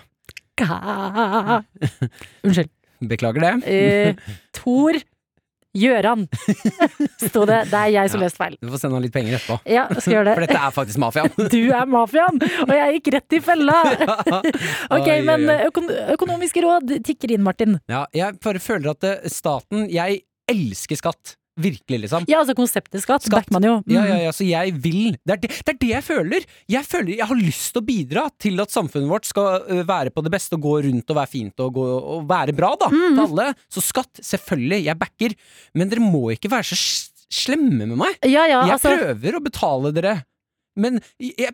[0.59, 1.61] Ka-
[2.43, 2.69] Unnskyld.
[3.09, 3.53] Beklager det.
[3.69, 4.99] Uh, Tor
[5.79, 6.23] Gjøran,
[7.21, 7.59] sto det.
[7.69, 8.25] Det er jeg som Ja.
[8.25, 8.55] leste feil.
[8.57, 9.59] Du får sende han litt penger etterpå.
[9.69, 11.35] Ja, skal gjøre For dette er faktisk mafiaen.
[11.53, 13.75] Du er mafiaen, og jeg gikk rett i fella!
[14.97, 17.77] Ok, Oi, oi, men økon økonomiske råd tikker inn, Martin.
[17.91, 21.35] Ja, jeg bare føler at eh, staten Jeg elsker skatt.
[21.59, 22.23] Virkelig, liksom.
[22.31, 23.33] Ja, altså konseptet skatt, Skatt.
[23.35, 23.73] backer man jo.
[23.83, 23.91] Mm.
[23.97, 26.45] Ja, ja, ja, så jeg vil det er det, det er det jeg føler!
[26.71, 30.23] Jeg føler Jeg har lyst til å bidra til at samfunnet vårt skal være på
[30.23, 31.83] det beste og gå rundt og være fint og, gå,
[32.15, 33.19] og være bra, da, Mm.
[33.19, 33.47] for alle.
[33.69, 35.35] Så skatt, selvfølgelig, jeg backer,
[35.75, 36.79] men dere må ikke være så
[37.29, 38.15] slemme med meg.
[38.25, 40.15] Ja, ja, jeg altså prøver å betale dere,
[40.79, 41.51] men jeg,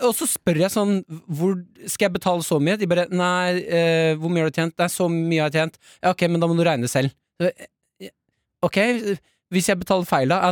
[0.00, 0.92] og så spør jeg sånn
[1.28, 1.56] Hvor
[1.90, 2.78] Skal jeg betale så mye?
[2.80, 4.72] De bare Nei, eh, hvor mye har du tjent?
[4.80, 5.76] Nei, så mye har jeg tjent.
[6.00, 7.12] Ja, ok, men da må du regne selv.
[7.42, 7.66] Eh,
[8.62, 8.76] Ok,
[9.50, 10.50] hvis jeg betaler feil, da,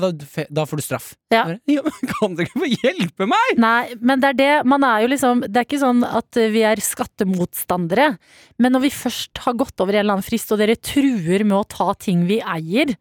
[0.50, 1.08] da, får du straff.
[1.30, 1.44] Ja.
[1.70, 1.82] Ja,
[2.18, 3.58] kan dere ikke få hjelpe meg?!
[3.62, 6.64] Nei, men det er det, man er jo liksom Det er ikke sånn at vi
[6.66, 8.08] er skattemotstandere,
[8.58, 11.60] men når vi først har gått over en eller annen frist, og dere truer med
[11.60, 12.94] å ta ting vi eier,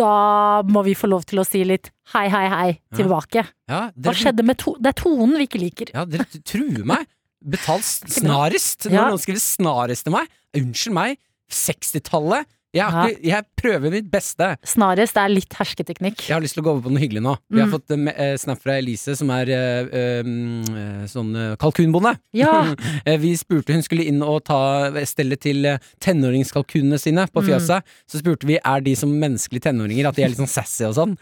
[0.00, 3.44] da må vi få lov til å si litt hei, hei, hei tilbake.
[3.68, 5.92] Ja, Hva skjedde med to Det er tonen vi ikke liker.
[5.92, 7.04] ja, dere truer meg.
[7.46, 7.82] Betal
[8.18, 8.88] snarest!
[8.88, 11.18] Når noen skriver snarest til meg, unnskyld meg,
[11.52, 14.50] 60-tallet Jeg, ikke, jeg prøver mitt beste.
[14.68, 16.26] Snarest er litt hersketeknikk.
[16.28, 17.36] Jeg har lyst til å gå over på noe hyggelig nå.
[17.50, 17.72] Vi har Mm.
[17.72, 22.12] fått uh, snap fra Elise, som er uh, mm, eh, sånn kalkunbonde.
[22.36, 22.74] Ja.
[23.24, 24.60] Vi spurte hun skulle inn og ta
[25.08, 25.64] stelle til
[26.04, 27.48] tenåringskalkunene sine på Mm.
[27.48, 27.82] fjøset.
[28.10, 30.94] Så spurte vi er de som menneskelige tenåringer, at de er litt sånn sassy og
[30.94, 31.16] sånn.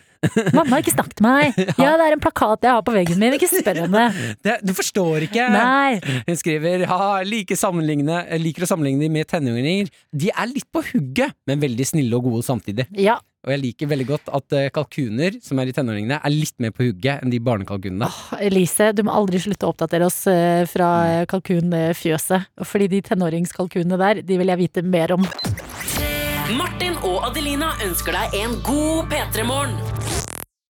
[0.56, 1.54] Mamma, ikke snakk til meg!
[1.84, 4.08] Ja, det er en plakat jeg har på veggen min, ikke spør henne.
[4.10, 4.30] det.
[4.44, 5.46] Det, du forstår ikke!
[5.54, 5.98] Nei.
[6.26, 9.92] Hun skriver ha, like liker å sammenligne de med tenåringer.
[10.14, 12.86] De er litt på hugget, men veldig snille og gode samtidig.
[12.96, 16.56] Ja, Og jeg liker veldig godt at eh, kalkuner, som er i tenåringene, er litt
[16.64, 18.08] mer på hugget enn de barnekalkunene.
[18.40, 20.88] Elise, du må aldri slutte å oppdatere oss eh, fra
[21.28, 22.48] kalkunfjøset.
[22.64, 25.28] Fordi de tenåringskalkunene der, de vil jeg vite mer om.
[26.56, 30.13] Martin og Adelina ønsker deg en god P3-morgen.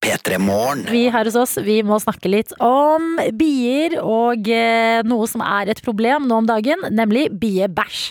[0.05, 0.83] P3 Morgen.
[0.93, 5.71] Vi her hos oss, vi må snakke litt om bier og eh, noe som er
[5.73, 8.03] et problem nå om dagen, nemlig biebæsj.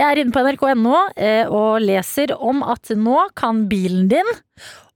[0.00, 4.34] Jeg er inne på nrk.no eh, og leser om at nå kan bilen din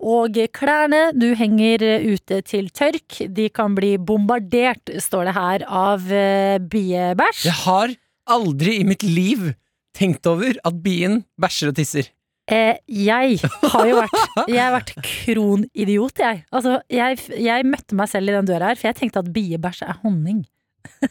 [0.03, 6.11] og klærne du henger ute til tørk, de kan bli bombardert, står det her, av
[6.11, 7.47] eh, biebæsj.
[7.47, 7.95] Jeg har
[8.35, 9.53] aldri i mitt liv
[9.95, 12.11] tenkt over at bien bæsjer og tisser.
[12.53, 13.39] Eh, jeg
[13.73, 16.43] har jo vært Jeg har vært kronidiot, jeg.
[16.53, 17.21] Altså, jeg.
[17.41, 20.43] Jeg møtte meg selv i den døra her, for jeg tenkte at biebæsj er honning.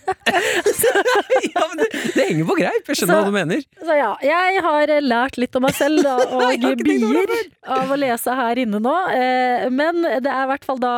[1.54, 3.64] ja, men det, det henger på greip, jeg skjønner Så- hva du mener.
[3.82, 7.34] Så ja, jeg har lært litt om meg selv da, og bier
[7.66, 8.94] av å lese her inne nå.
[9.16, 10.94] Eh, men det er i hvert fall da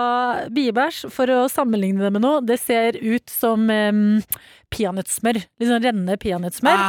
[0.56, 2.44] biebæsj, for å sammenligne det med noe.
[2.46, 4.20] Det ser ut som um,
[4.74, 5.40] peanøttsmør.
[5.62, 6.80] Liksom rennende peanøttsmør.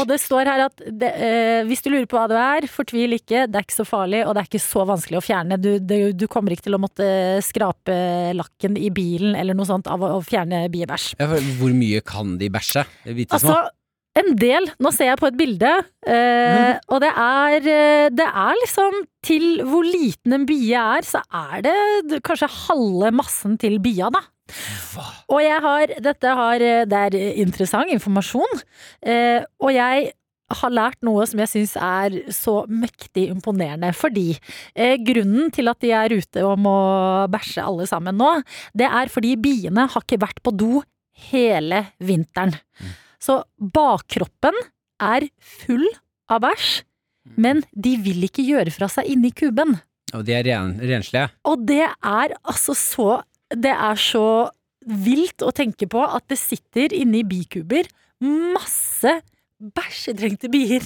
[0.00, 3.18] Og det står her at det, eh, hvis du lurer på hva det er, fortvil
[3.18, 3.46] ikke.
[3.50, 5.60] Det er ikke så farlig, og det er ikke så vanskelig å fjerne.
[5.60, 7.06] Du, det, du kommer ikke til å måtte
[7.44, 7.98] skrape
[8.38, 11.14] lakken i bilen eller noe sånt av å, å fjerne biebæsj.
[11.60, 12.86] Hvor mye kan de bæsje?
[13.04, 13.28] Små?
[13.36, 13.60] Altså,
[14.18, 14.68] en del.
[14.82, 15.70] Nå ser jeg på et bilde,
[16.04, 21.20] eh, og det er, eh, det er liksom Til hvor liten en bie er, så
[21.30, 24.18] er det kanskje halve massen til bia, da.
[25.32, 28.60] Og jeg har Dette har eh, Det er interessant informasjon,
[29.06, 30.10] eh, og jeg
[30.52, 33.92] har lært noe som jeg syns er så mektig imponerende.
[33.96, 34.34] Fordi
[34.74, 36.76] eh, grunnen til at de er ute og må
[37.32, 38.34] bæsje alle sammen nå,
[38.76, 40.82] det er fordi biene har ikke vært på do
[41.30, 42.54] hele vinteren.
[43.22, 44.56] Så bakkroppen
[45.02, 45.86] er full
[46.32, 46.82] av bæsj,
[47.38, 49.78] men de vil ikke gjøre fra seg inni kuben.
[50.12, 51.30] Og de er ren, renslige.
[51.48, 53.22] Og det er altså så
[53.54, 54.26] Det er så
[54.82, 57.86] vilt å tenke på at det sitter inni bikuber
[58.22, 59.20] masse
[59.62, 60.82] bæsjetrengte bier.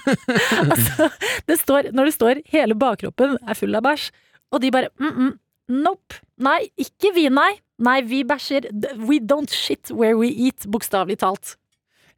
[0.60, 1.08] altså,
[1.48, 4.10] det står, når det står 'hele bakkroppen er full av bæsj',
[4.52, 5.32] og de bare mm -mm,
[5.68, 6.20] Nope.
[6.44, 7.54] Nei, ikke vi, nei.
[7.78, 8.68] Nei, vi bæsjer.
[9.08, 11.56] We don't shit where we eat, bokstavelig talt.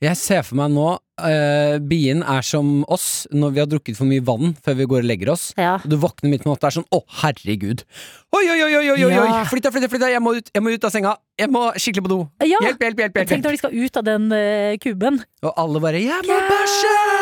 [0.02, 4.08] Jeg ser for meg nå eh, bien er som oss når vi har drukket for
[4.08, 5.48] mye vann før vi går og legger oss.
[5.60, 5.76] Ja.
[5.84, 7.84] Du våkner midt på natta og er sånn 'Å, herregud'.
[8.36, 9.12] Oi, oi, oi, oi, oi.
[9.14, 9.44] Ja.
[9.48, 10.12] Flytt deg, flytt deg.
[10.12, 11.16] Jeg jeg må ut av senga.
[11.36, 12.18] Jeg må skikkelig på do.
[12.40, 13.16] Ja, Hjelp, hjelp, hjelp.
[13.16, 15.20] hjelp, Tenk når de skal ut av den uh, kuben.
[15.42, 17.16] Og alle bare 'Jeg må bæsje'!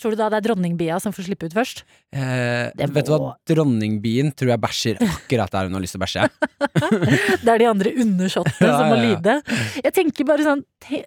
[0.00, 1.84] Tror du da det er dronningbia som får slippe ut først?
[2.12, 6.04] Eh, vet du hva, dronningbien tror jeg bæsjer akkurat der hun har lyst til å
[6.04, 6.28] bæsje.
[7.44, 9.38] Det er de andre undersåttene som må lide.
[9.82, 10.64] Jeg tenker bare sånn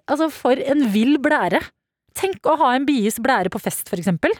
[0.08, 1.60] Altså, for en vill blære.
[2.16, 4.34] Tenk å ha en bies blære på fest, for eksempel.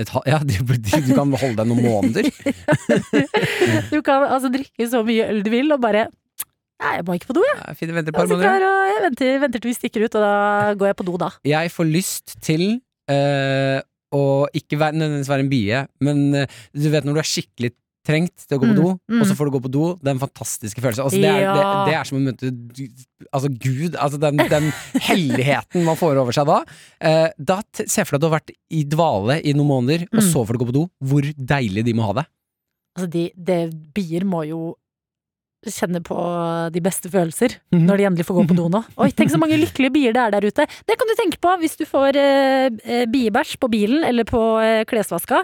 [0.00, 2.26] Et Ja, du, du kan holde deg noen måneder.
[3.92, 6.08] Du kan altså drikke så mye øl du vil, og bare
[6.82, 7.58] Nei, jeg må ikke på do, jeg.
[7.60, 10.90] Ja, Fint, venter Jeg, her jeg venter, venter til vi stikker ut, og da går
[10.90, 11.28] jeg på do da.
[11.46, 12.64] Jeg får lyst til
[13.12, 13.78] eh,
[14.14, 14.24] å
[14.58, 17.70] ikke være, nødvendigvis være en bie, men eh, du vet når du er skikkelig
[18.04, 19.20] trengt til å gå på Mm, do, mm.
[19.20, 19.84] og så får du gå på do.
[20.00, 21.04] Det er en fantastisk følelse.
[21.06, 21.54] Altså, det, er, Ja.
[21.56, 22.50] det, det er som å møte
[23.32, 23.96] altså, Gud.
[23.96, 24.70] Altså, den, den
[25.08, 26.60] helligheten man får over seg da.
[27.00, 30.20] Eh, da Se for deg at du har vært i dvale i noen måneder, og
[30.20, 30.30] Mm.
[30.32, 30.86] så får du gå på do.
[31.02, 32.26] Hvor deilig de må ha det.
[32.96, 33.58] Altså, de, de
[33.96, 34.74] bier må jo
[35.64, 36.14] kjenne på
[36.74, 37.86] de beste følelser mm.
[37.86, 38.82] når de endelig får gå på do nå.
[39.00, 40.66] Oi, tenk så mange lykkelige bier det er der ute.
[40.84, 44.42] Det kan du tenke på hvis du får eh, eh, biebæsj på bilen eller på
[44.60, 45.40] eh, klesvaska.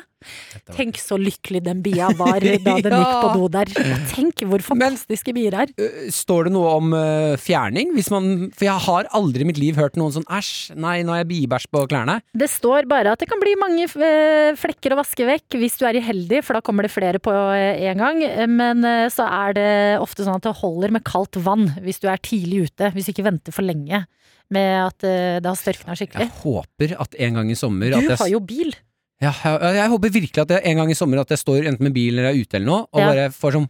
[0.77, 3.33] Tenk så lykkelig den bia var da den gikk på Ja.
[3.35, 3.71] do der.
[4.13, 5.73] Tenk hvor fantastiske bier er.
[5.81, 7.95] Eh, Står det noe om uh, fjerning?
[7.97, 11.15] Hvis man, for jeg har aldri i mitt liv hørt noen sånn æsj, nei, nå
[11.15, 12.19] har jeg biebæsj på klærne.
[12.37, 15.87] Det står bare at det kan bli mange eh, flekker å vaske vekk hvis du
[15.89, 18.23] er uheldig, for da kommer det flere på en gang.
[18.51, 19.69] Men så er det
[20.03, 22.91] ofte sånn at det holder med kaldt vann hvis du er tidlig ute.
[22.95, 24.05] Hvis du ikke venter for lenge
[24.51, 26.27] med at det har størkna skikkelig.
[26.27, 28.73] Jeg håper at en gang i sommer at Du jeg, har jo bil.
[29.21, 31.85] Ja, jeg, jeg håper virkelig at jeg, en gang i sommer at jeg står enten
[31.89, 33.11] med bilen eller er ute eller noe, og Ja.
[33.13, 33.69] bare får sånn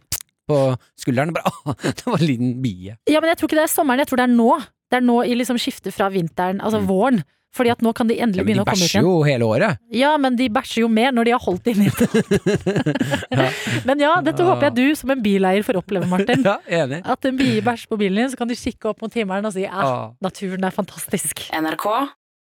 [0.51, 0.59] på
[0.99, 2.95] skulderen og bare ah, det var en liten bie.
[3.07, 4.49] Ja, men jeg tror ikke det er sommeren, jeg tror det er nå.
[4.91, 6.87] Det er nå i liksom skiftet fra vinteren, altså Mm.
[6.89, 7.21] våren.
[7.51, 9.03] Fordi at nå kan de Ja, endelig de begynne å komme ut igjen.
[9.03, 9.77] De bæsjer jo hele året.
[9.91, 12.07] Ja, men de bæsjer jo mer når de har holdt inn i det.
[13.89, 16.43] Men ja, dette håper jeg du som en bileier får oppleve, Martin.
[16.47, 17.01] Ja, enig.
[17.03, 19.51] At en bie bæsjer på bilen din, så kan du kikke opp mot himmelen og
[19.55, 20.11] si ja, Ah.
[20.23, 21.43] naturen er fantastisk.
[21.51, 21.87] NRK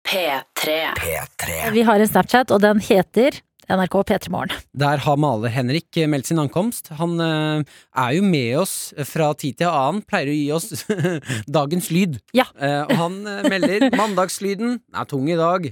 [0.08, 0.76] P3.
[0.98, 1.72] P3.
[1.72, 3.42] Vi har en Snapchat, og den heter
[3.72, 4.56] NRK P3 Morgen.
[4.74, 6.90] Der har Male Henrik meldt sin ankomst.
[7.00, 7.62] Han uh,
[7.96, 8.76] er jo med oss
[9.08, 10.86] fra tid til annen, pleier å gi oss
[11.60, 12.20] dagens lyd.
[12.36, 12.50] Ja.
[12.58, 15.72] Uh, og han uh, melder mandagslyden er tung i dag.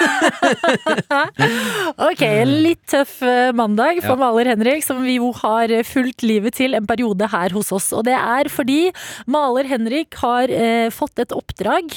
[2.10, 4.20] Ok, en litt tøff eh, mandag for Ja.
[4.20, 7.90] maler Henrik, som vi jo har eh, fulgt livet til en periode her hos oss.
[7.96, 8.90] Og det er fordi
[9.30, 11.94] maler Henrik har eh, fått et oppdrag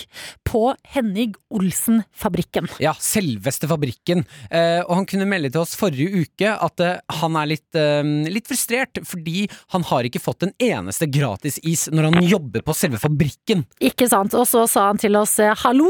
[0.47, 2.70] på Henning Olsen-fabrikken.
[2.84, 4.26] Ja, selveste fabrikken.
[4.49, 8.04] Eh, og han kunne melde til oss forrige uke at eh, han er litt, eh,
[8.34, 12.76] litt frustrert fordi han har ikke fått en eneste gratis is når han jobber på
[12.78, 13.66] selve fabrikken.
[13.84, 14.36] Ikke sant?
[14.38, 15.89] Og så sa han til oss hallo,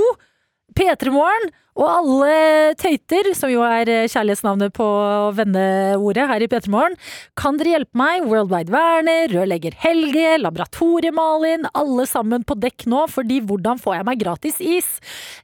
[0.73, 4.85] P3 Morgen og alle tøyter, som jo er eh, kjærlighetsnavnet på
[5.33, 6.97] venneordet her i P3 Morgen.
[7.39, 8.27] Kan dere hjelpe meg?
[8.29, 14.21] Worldwide Werner, rørlegger Helge, laboratoriemalin, alle sammen på dekk nå, fordi hvordan får jeg meg
[14.21, 14.91] gratis is?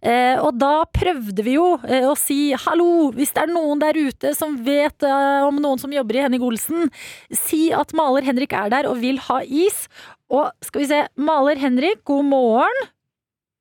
[0.06, 3.98] Eh, og da prøvde vi jo eh, å si hallo, hvis det er noen der
[3.98, 6.94] ute som vet eh, om noen som jobber i Henning Olsen,
[7.34, 9.88] si at maler Henrik er der og vil ha is.
[10.30, 12.90] Og skal vi se, maler Henrik, god morgen.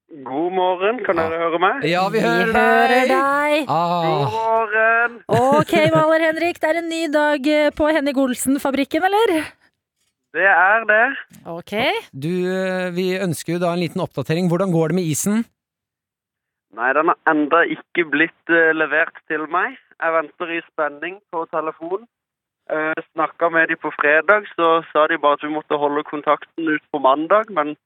[0.08, 1.82] God morgen, kan dere høre meg?
[1.84, 3.10] Ja, vi hører hører deg!
[3.12, 3.66] deg.
[3.68, 5.16] God Ah, morgen!
[5.28, 9.34] Ok, maler Henrik, det er en ny dag eh, på Henning Olsen-fabrikken, eller?
[10.32, 11.04] Det er det.
[11.44, 11.74] Ok.
[12.24, 14.48] du, eh, vi ønsker jo da en liten oppdatering.
[14.48, 15.42] Hvordan går det med isen?
[16.72, 19.76] Nei, den har enda ikke blitt eh, levert til meg.
[20.00, 22.08] Jeg venter i spenning på telefon.
[22.68, 26.68] Uh, Snakka med de på fredag, så sa de bare at vi måtte holde kontakten
[26.68, 27.48] ut på mandag.
[27.52, 27.76] Men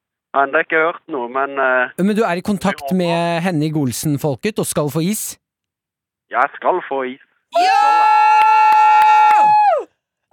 [0.41, 1.29] ennå ikke hørt noe.
[1.29, 5.33] Men uh, Men du er i kontakt med Henning Olsen-folket og skal få is?
[6.33, 7.23] jeg skal få is.
[7.65, 7.79] Ja!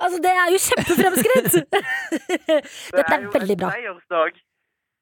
[0.05, 1.53] Altså, det er jo kjempefremskritt!
[2.96, 3.72] Dette er veldig bra.
[3.72, 4.40] Det er jo en seiersdag.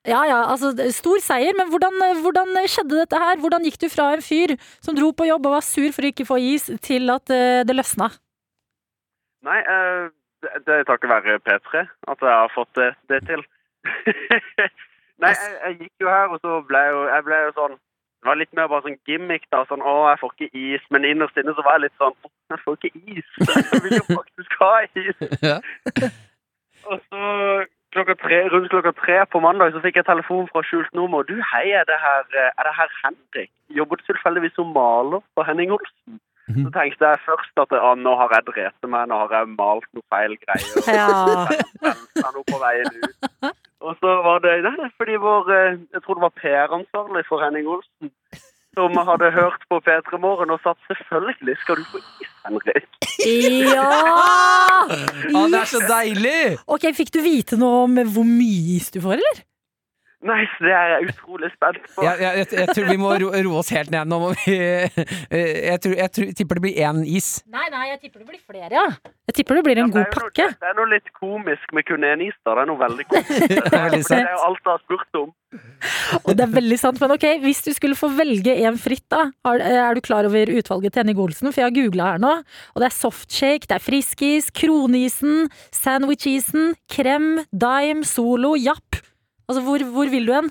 [0.08, 3.36] Ja, ja, altså, stor seier, men hvordan, hvordan skjedde dette her?
[3.42, 6.12] Hvordan gikk du fra en fyr som dro på jobb og var sur for å
[6.12, 8.08] ikke få is, til at uh, det løsna?
[9.46, 10.08] Nei, uh,
[10.42, 11.84] det, det er takket være P3
[12.14, 13.44] at jeg har fått det, det til.
[15.18, 17.76] Nei, jeg, jeg gikk jo her, og så ble jeg jo, jeg ble jo sånn
[18.18, 19.62] Det var litt mer bare sånn gimmick, da.
[19.70, 20.86] Sånn 'Å, jeg får ikke is'.
[20.90, 22.16] Men innerst inne så var jeg litt sånn
[22.50, 23.34] jeg får ikke is'.
[23.72, 25.18] Jeg vil jo faktisk ha is.
[25.48, 25.58] Ja.
[26.88, 27.20] Og så
[27.94, 31.22] klokka tre, rundt klokka tre på mandag så fikk jeg telefon fra skjult nummer.
[31.22, 32.24] 'Du, hei, er det her,
[32.58, 33.52] er det her Henrik?
[33.70, 36.64] Jobber du tilfeldigvis som maler på Henning Olsen?' Mhm.
[36.64, 39.88] Så tenkte jeg først at ah, nå har jeg drept meg, nå har jeg malt
[39.92, 40.78] noe feil greier.
[40.88, 41.08] Ja.
[42.38, 43.26] Og på veien ut.
[43.44, 43.67] Og
[44.00, 47.42] så var det nei, det er fordi vår eh, Jeg tror det var PR-ansvarlig for
[47.44, 48.10] Henning Olsen.
[48.76, 52.90] Som hadde hørt på P3 Morgen og satt 'selvfølgelig skal du få is, Henrik'.
[53.74, 53.86] Ja!
[55.38, 56.58] Ah, det er så deilig!
[56.66, 59.42] Ok, fikk du vite noe om hvor mye is du får, eller?
[60.26, 62.02] Nei, så det er jeg utrolig spent på.
[62.02, 64.08] Jeg, jeg, jeg, jeg tror vi må ro, roe oss helt ned.
[64.10, 67.28] Nå må vi Jeg, tror, jeg tror, tipper det blir én is.
[67.46, 68.86] Nei, nei, jeg tipper det blir flere, ja.
[69.30, 70.48] Jeg tipper det blir en det, god noe, pakke.
[70.58, 72.56] det er noe litt komisk med kun én is, da.
[72.58, 73.46] Det er noe veldig komisk.
[73.68, 75.30] Det er Det er jo alt jeg har spurt om.
[76.18, 79.28] Og det er veldig sant, men ok, hvis du skulle få velge en fritt, da.
[79.48, 81.52] Er, er du klar over utvalget til Henning Olsen?
[81.52, 82.32] For jeg har googla her nå.
[82.74, 88.98] Og det er softshake, det er friskis, kronisen, sandwichisen, krem, dime, solo, japp.
[89.48, 90.50] Altså, hvor, hvor vil du hen?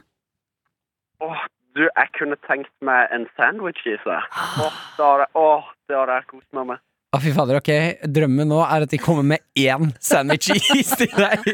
[1.21, 1.45] Åh,
[1.77, 4.27] du, jeg kunne tenkt meg en sandwich i seg.
[4.63, 6.83] Åh, det hadde, åh, det hadde jeg kost meg med.
[7.15, 7.69] Å, fy fader, ok.
[8.11, 11.45] Drømmen nå er at de kommer med én sandwich is til deg.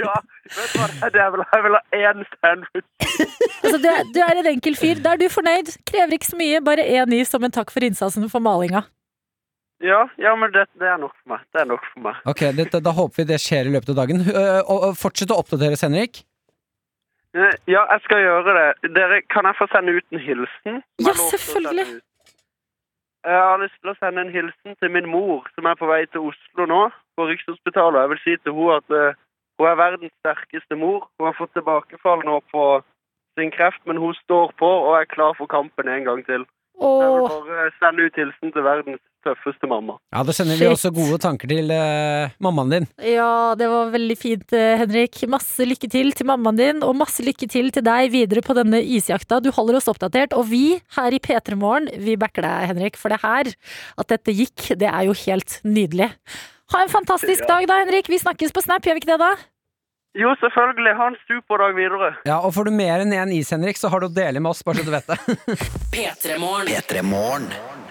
[0.00, 0.14] ja,
[0.56, 0.88] vet du hva?
[1.04, 2.88] Det er jeg vil ha én sandwich.
[3.60, 4.98] Altså, du, er- du er en enkel fyr.
[5.04, 5.70] Da er du fornøyd.
[5.88, 8.82] Krever ikke så mye, bare én is som en takk for innsatsen for malinga.
[9.80, 11.44] Ja, ja, men det, det er nok for meg.
[11.54, 12.18] Det er nok for meg.
[12.28, 14.26] Ok, det, Da håper vi det skjer i løpet av dagen.
[14.26, 16.24] Og, og Fortsett å oppdatere, Henrik.
[17.34, 18.94] Eh, Ja, jeg skal gjøre det.
[18.96, 20.82] Dere, kan jeg få sende ut en hilsen?
[21.06, 22.00] Ja, selvfølgelig.
[23.24, 26.06] Jeg har lyst til å sende en hilsen til min mor, som er på vei
[26.06, 26.82] til Oslo nå,
[27.16, 28.00] på Rikshospitalet.
[28.00, 29.18] Jeg vil si til henne at eh,
[29.60, 31.10] hun er verdens sterkeste mor.
[31.18, 32.64] Hun har fått tilbakefall nå på
[33.38, 36.46] sin kreft, men hun står på og er klar for kampen en gang til.
[36.80, 39.98] Jeg vil bare sende ut hilsen til verdens tøffeste mamma.
[40.14, 40.72] Ja, Da sender vi Shit.
[40.74, 42.86] også gode tanker til uh, mammaen din.
[43.04, 45.20] ja, det var veldig fint, eh, Henrik.
[45.28, 48.80] Masse lykke til til mammaen din, og masse lykke til til deg videre på denne
[48.82, 49.40] isjakta.
[49.44, 52.96] Du holder oss oppdatert, og vi her i P3 Morgen, vi backer deg, Henrik.
[53.00, 53.52] For det her,
[53.98, 56.10] at dette gikk, det er jo helt nydelig.
[56.72, 58.06] Ha en fantastisk dag da, Henrik.
[58.08, 59.32] Vi snakkes på Snap, gjør vi ikke det da?
[60.18, 60.92] Jo, selvfølgelig.
[60.98, 62.08] Ha en superdag videre.
[62.26, 64.50] Ja, og får du mer enn én is, Henrik, så har du å dele med
[64.50, 65.18] oss, bare så du vet det.
[65.94, 66.66] P3morgen.
[66.74, 67.46] P3 Morgen.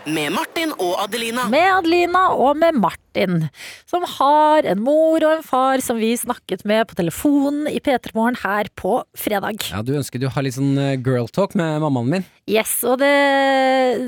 [0.10, 1.44] Med Martin og Adelina.
[1.52, 3.44] Med Adelina og med Martin,
[3.90, 8.16] som har en mor og en far som vi snakket med på telefonen i P3
[8.18, 9.68] Morgen her på fredag.
[9.70, 12.28] Ja, Du ønsket jo å ha litt sånn eh, girl talk med mammaen min.
[12.50, 13.12] Yes, og det,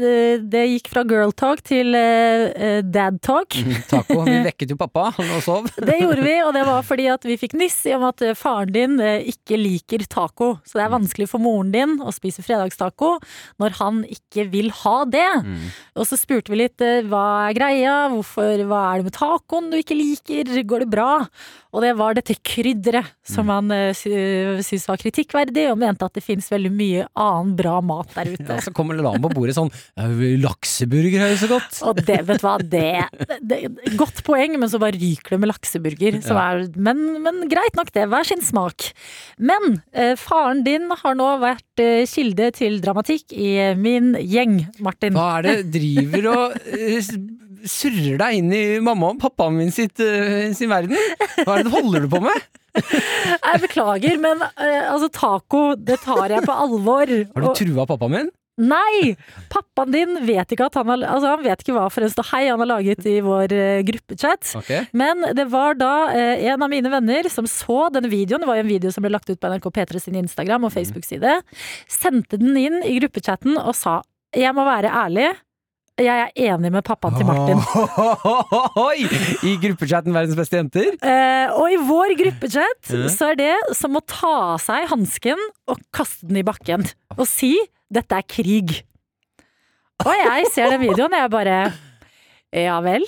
[0.02, 0.14] det,
[0.50, 3.54] det gikk fra girl talk til eh, dad talk.
[3.92, 4.24] Taco.
[4.26, 5.70] Vi vekket jo pappa, han lå og sov.
[5.78, 8.98] Det gjorde vi, og det var fordi at vi fikk nyss om at faren din
[9.02, 10.56] ikke liker taco.
[10.66, 13.18] Så det er vanskelig for moren din å spise fredagstaco
[13.62, 15.30] når han ikke vil ha det.
[15.46, 15.70] Mm.
[16.00, 19.72] Og så spurte vi litt eh, hva er greia, hvorfor, hva er det med tacoen
[19.74, 21.10] du ikke liker, går det bra?
[21.72, 23.52] Og det var dette krydderet som Mm.
[23.52, 28.12] han uh, syntes var kritikkverdig, og mente at det finnes veldig mye annen bra mat
[28.16, 28.44] der ute.
[28.48, 29.72] Ja, så kommer det lam på bordet sånn
[30.42, 31.80] Lakseburger er jo så godt.
[31.88, 33.60] Og det, vet du hva, det, det
[34.00, 36.20] Godt poeng, men så bare ryker det med lakseburger.
[36.24, 36.46] Som Ja.
[36.54, 38.08] er, men, men greit nok, det.
[38.12, 38.92] Hver sin smak.
[39.42, 45.16] Men eh, faren din har nå vært eh, kilde til dramatikk i min gjeng, Martin.
[45.18, 47.12] Hva er det driver og eh,
[47.68, 50.98] surrer deg inn i mamma og pappaen min sitt, eh, sin verden?
[51.44, 52.50] Hva er det du holder du på med?
[52.72, 57.10] Jeg beklager, men eh, altså, taco, det tar jeg på alvor.
[57.10, 58.32] Har du trua pappaen min?
[58.62, 59.16] Nei!
[59.50, 62.62] Pappaen din vet ikke han har Altså, han vet ikke hva for en ståhei han
[62.62, 63.56] har laget i vår
[63.88, 64.52] gruppechat.
[64.60, 64.86] Okay.
[64.98, 68.60] Men det var da eh, en av mine venner som så denne videoen, det var
[68.60, 71.40] jo en video som ble lagt ut på NRK P3 sin Instagram og Facebook-side,
[71.90, 74.02] sendte den inn i gruppechatten og sa
[74.38, 75.32] jeg må være ærlig,
[76.00, 77.60] jeg er enig med pappaen til Martin.
[78.88, 79.04] Oi!
[79.48, 80.96] I gruppechatten Verdens beste jenter?
[81.04, 83.06] Eh, og i vår gruppechat mm.
[83.12, 86.88] så er det som å ta av seg hansken og kaste den i bakken
[87.18, 87.58] og si
[87.92, 88.82] 'dette er krig'.
[90.02, 91.58] Og jeg ser den videoen, og jeg bare
[92.52, 93.06] ja vel?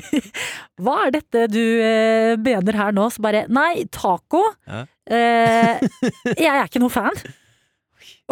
[0.82, 3.08] Hva er dette du eh, mener her nå?
[3.12, 4.46] Så bare Nei, taco.
[4.64, 4.84] Ja.
[5.12, 5.82] Eh,
[6.38, 7.18] jeg er ikke noe fan.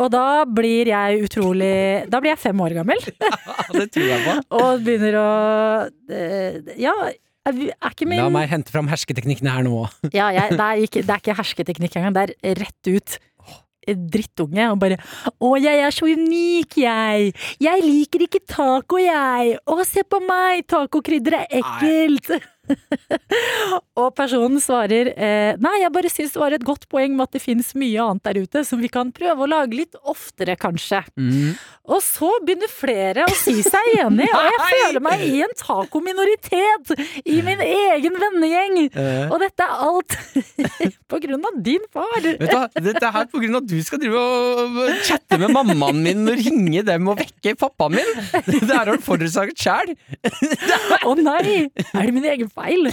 [0.00, 4.22] Og da blir jeg utrolig Da blir jeg fem år gammel Ja, det tror jeg
[4.26, 4.36] på.
[4.60, 5.30] og begynner å
[6.12, 6.94] eh, Ja,
[7.48, 9.82] er ikke min La meg hente fram hersketeknikkene her nå.
[10.12, 13.18] ja, jeg, det, er ikke, det er ikke hersketeknikk engang, det er rett ut.
[13.90, 17.32] Drittunge og bare 'Å, jeg er så unik, jeg!
[17.64, 19.56] Jeg liker ikke taco, jeg!
[19.64, 20.66] Å, se på meg!
[20.68, 22.28] Tacokrydder er ekkelt!'
[24.00, 27.36] og personen svarer eh, 'Nei, jeg bare syns det var et godt poeng med at
[27.36, 31.02] det fins mye annet der ute som vi kan prøve å lage litt oftere, kanskje'.
[31.18, 31.54] Mm.
[31.90, 36.92] Og så begynner flere å si seg enig, og jeg føler meg i en tacominoritet
[37.24, 38.78] i min egen vennegjeng.
[38.94, 40.16] Eh, Og dette er alt
[41.10, 42.12] på grunn av din far.
[42.22, 42.46] vet du
[42.90, 46.22] Dette er her på grunn av at du skal drive og chatte med mammaen min
[46.30, 48.12] og ringe dem og vekke pappaen min.
[48.46, 49.94] Det her har du forårsaket sjæl.
[51.06, 51.66] Å nei!
[51.90, 52.88] Er det min egen feil?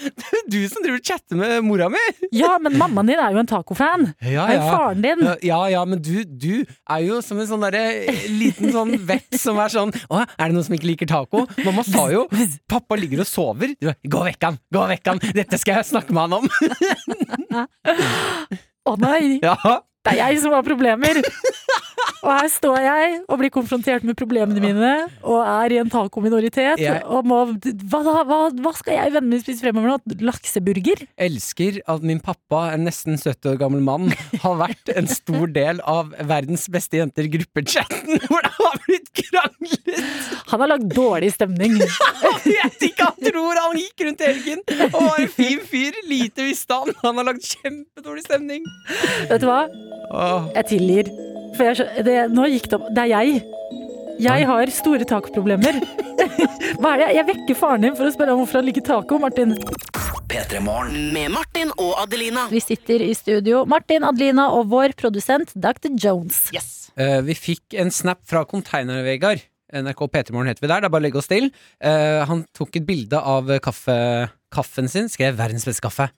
[0.00, 2.00] Det er Du som driver og chatter med mora mi.
[2.32, 4.06] Ja, men mammaen din er jo en tacofan.
[4.22, 4.44] Ja, ja.
[4.46, 8.14] Er jo faren din Ja, ja, men du, du er jo som en sånn derre
[8.32, 11.44] liten sånn vett som er sånn Å, er det noen som ikke liker taco?
[11.66, 12.24] Mamma sa jo
[12.70, 13.74] Pappa ligger og sover.
[13.80, 14.58] Du, Gå vekk han!
[14.72, 15.22] Gå vekk han!
[15.36, 16.46] Dette skal jeg snakke med han om!
[18.90, 19.38] Å nei!
[19.44, 19.56] Ja,
[20.06, 21.20] Det er jeg som har problemer!
[22.20, 24.90] Og her står jeg og blir konfrontert med problemene mine,
[25.24, 26.78] og er i en tacominoritet.
[26.82, 30.20] Jeg- Og må hva, hva, hva skal jeg vennene mine spise fremover nå?
[30.20, 31.06] Lakseburger?
[31.18, 34.10] elsker at min pappa, en nesten 70 år gammel mann,
[34.42, 40.04] har vært en stor del av Verdens beste jenter-gruppechatten, hvor det har blitt kranglet!
[40.50, 41.78] Han har lagd dårlig stemning.
[42.44, 44.62] Jeg vet ikke, han tror han gikk rundt helgen
[44.92, 45.96] og var en fin fyr.
[46.10, 46.90] Lite visste han.
[47.04, 48.64] Han har lagd kjempedårlig stemning.
[49.30, 49.60] Vet du hva?
[50.56, 51.12] Jeg tilgir.
[51.56, 52.88] For jeg, det, nå gikk det opp.
[52.94, 53.42] Det er jeg.
[54.20, 55.78] Jeg har store takproblemer.
[56.80, 57.08] Hva er det?
[57.16, 59.54] Jeg vekker faren din for å spørre om hvorfor han liker taco, Martin.
[60.30, 62.44] Med Martin og Adelina.
[62.52, 65.90] Vi sitter i studio, Martin, Adelina og vår produsent Dr.
[65.98, 66.50] Jones.
[66.94, 69.42] Eh, vi fikk en snap fra Container-Vegard.
[69.70, 70.82] NRK P3morgen heter vi der.
[70.82, 71.50] Det er bare å legge oss til.
[71.80, 73.96] Eh, han tok et bilde av kaffe,
[74.52, 76.10] kaffen sin, skrev 'verdens beste kaffe'.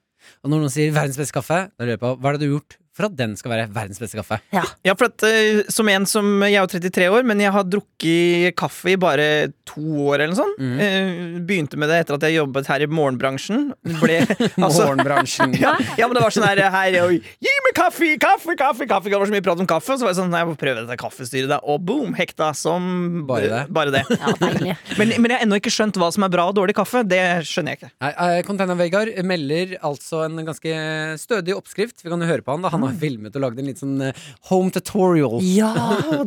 [0.43, 2.49] Og når noen sier 'verdens beste kaffe', da lurer jeg på hva er det du
[2.51, 4.37] har gjort for at den skal være verdens beste kaffe?
[4.53, 7.65] Ja, for at uh, som en som Jeg er jo 33 år, men jeg har
[7.65, 9.27] drukket kaffe i bare
[9.69, 9.81] to
[10.11, 10.61] år eller noe sånt.
[10.61, 10.75] Mm.
[10.77, 13.71] Uh, begynte med det etter at jeg jobbet her i morgenbransjen.
[14.03, 14.19] Ble,
[14.67, 15.57] altså, Morgenbransjen.
[15.63, 18.89] ja, ja, men det var sånn her, her og, Gi meg kaffe, kaffe, kaffe!
[18.91, 20.51] kaffe Det var så mye prat om kaffe, og så var jeg sånn Nei, jeg
[20.53, 21.61] må prøve dette kaffestyret, da.
[21.65, 22.13] Og boom!
[22.19, 23.63] Hekta som Bare det.
[23.73, 24.05] Bare det.
[24.13, 24.77] Ja, deilig.
[24.99, 27.01] Men, men jeg har ennå ikke skjønt hva som er bra og dårlig kaffe.
[27.09, 27.91] Det skjønner jeg ikke.
[28.05, 30.75] Nei, uh, Container-Vegard melder altså en ganske
[31.23, 32.03] stødig oppskrift.
[32.05, 32.65] Vi kan jo høre på han.
[32.65, 35.39] da Han har filmet og lagd en litt sånn eh, home tutorial.
[35.45, 35.73] Ja,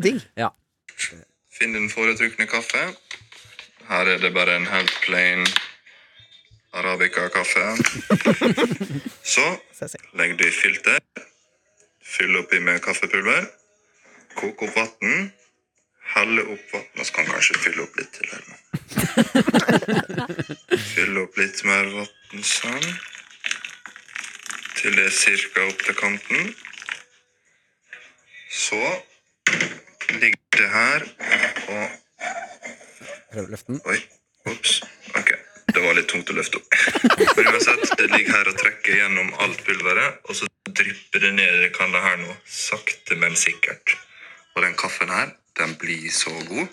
[0.01, 0.23] digg.
[1.55, 2.83] Finn din foretrukne kaffe.
[3.87, 5.45] Her er det bare en helt plain
[6.75, 7.65] Arabica-kaffe.
[9.35, 9.45] Så
[9.79, 10.99] legg legger du i filter.
[12.03, 13.47] Fyll oppi med kaffepulver.
[14.35, 15.31] Kok opp vann.
[16.15, 18.27] Helle opp vann, og så kan kanskje fylle opp litt til.
[20.91, 22.89] Fylle opp litt mer vann sånn.
[24.86, 26.51] Til det cirka opp til kanten.
[28.53, 28.77] Så
[30.21, 31.05] ligger det her
[31.73, 31.95] og
[33.33, 33.79] Prøv å løfte den.
[33.89, 33.97] Oi,
[34.51, 34.75] ops.
[35.17, 35.31] Ok,
[35.73, 36.77] det var litt tungt å løfte opp.
[37.36, 41.49] Men uansett, det ligger her og trekker gjennom alt pulveret, og så drypper det ned
[41.57, 43.95] i det kanna her nå, sakte, men sikkert.
[44.55, 46.69] Og den kaffen her, den blir så god.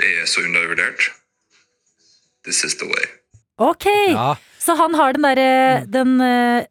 [0.00, 1.10] Det er så undervurdert.
[2.48, 3.06] This is the way.
[3.60, 4.32] Ok, Ja.
[4.58, 6.66] så han har den derre Den eh,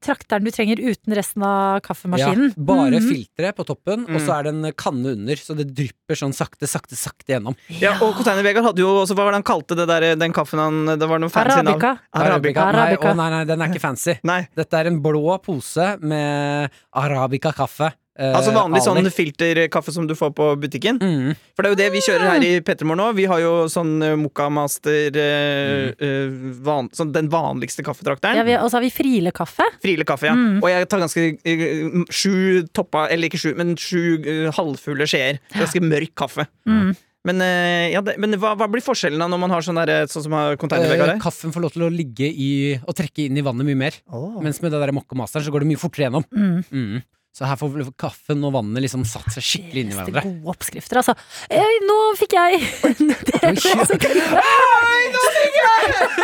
[0.00, 2.54] trakteren du trenger uten resten av Ja, kaffemaskinen.
[2.56, 3.08] bare Mhm.
[3.08, 6.66] filteret på toppen, og så er det en kanne under, så det drypper sånn sakte,
[6.68, 7.56] sakte, sakte gjennom.
[7.68, 10.32] Ja, og Container Vegard hadde jo også Hva var det han kalte det der, den
[10.32, 11.80] kaffen han Det var noe fancy navn.
[11.80, 11.98] Arabica.
[12.14, 12.72] Arabica.
[12.72, 14.18] Nei, å, nei, nei, den er ikke fancy.
[14.24, 17.92] Nei, Dette er en blå pose med arabica-kaffe.
[18.18, 18.86] Eh, altså vanlig Ali.
[18.86, 20.98] sånn filterkaffe som du får på butikken.
[21.02, 21.36] Mm.
[21.56, 23.06] For det er jo det vi kjører her i Pettermore nå.
[23.18, 25.20] Vi har jo sånn uh, Mokka Master Mm.
[25.22, 26.34] eh, eh,
[26.64, 28.46] van, sånn Den vanligste kaffetrakteren.
[28.48, 29.64] Ja, og så har vi Friele-kaffe.
[29.82, 30.34] Friele kaffe, ja.
[30.34, 30.60] Mm.
[30.62, 35.40] Og jeg tar ganske uh, sju toppa, eller ikke sju, men sju eh, halvfulle skjeer.
[35.54, 36.46] Ganske mørk kaffe.
[36.68, 36.92] Mm.
[37.24, 40.08] Men, eh, ja, det, men hva, hva blir forskjellen da når man har sånn der,
[40.10, 42.50] sånn som har Container Eh, kaffen får lov til å ligge i
[42.82, 43.98] og trekke inn i vannet mye mer.
[44.10, 44.40] Oh.
[44.42, 46.26] Mens med det der mokka masteren så går det mye fortere gjennom.
[46.34, 47.02] Mm.
[47.32, 50.20] Så her får kaffen og vannet liksom satt seg skikkelig inn i hverandre.
[50.26, 51.14] gode oppskrifter, altså.
[51.48, 52.60] Eh, nå fikk jeg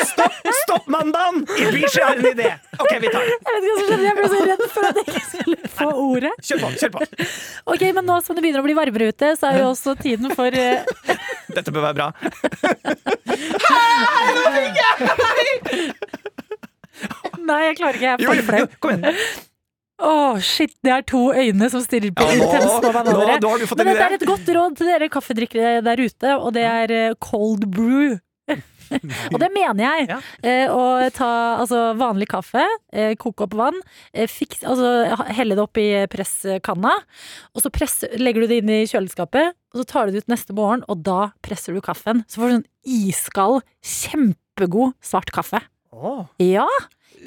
[0.08, 1.46] Stopp, stopp mandagen!
[1.56, 2.50] Ibishi har en idé!
[2.76, 3.32] Ok, vi tar den.
[3.32, 5.72] Jeg vet ikke hva som skjedde, jeg ble så redd for at jeg ikke skulle
[5.78, 6.34] få ordet.
[6.44, 6.70] Kjør på.
[6.82, 7.00] kjør på
[7.74, 10.28] Ok, men nå som det begynner å bli varmere ute, så er jo også tiden
[10.36, 10.84] for eh,
[11.56, 12.08] Dette bør være bra.
[17.48, 18.64] Nei, jeg klarer ikke, jeg er for flau.
[18.84, 19.47] kom igjen.
[19.98, 23.12] Åh, shit, det er to øyne som stirrer på Ja, intenst på hverandre.
[23.18, 26.62] nå- nå Men dette er et godt råd til dere kaffedrikkere der ute, og det
[26.64, 28.18] er eh, cold brew.
[29.34, 30.06] og det mener jeg.
[30.08, 30.18] Ja.
[30.40, 31.30] Eh, å ta
[31.60, 33.80] altså, vanlig kaffe, eh, koke opp vann,
[34.14, 36.94] eh, fiks, altså, helle det opp i presskanna,
[37.52, 40.32] og så press, legger du det inn i kjøleskapet, og så tar du det ut
[40.32, 42.22] neste morgen, og da presser du kaffen.
[42.30, 45.60] Så får du sånn iskald, kjempegod svart kaffe.
[45.92, 46.24] Åh.
[46.40, 46.68] Ja!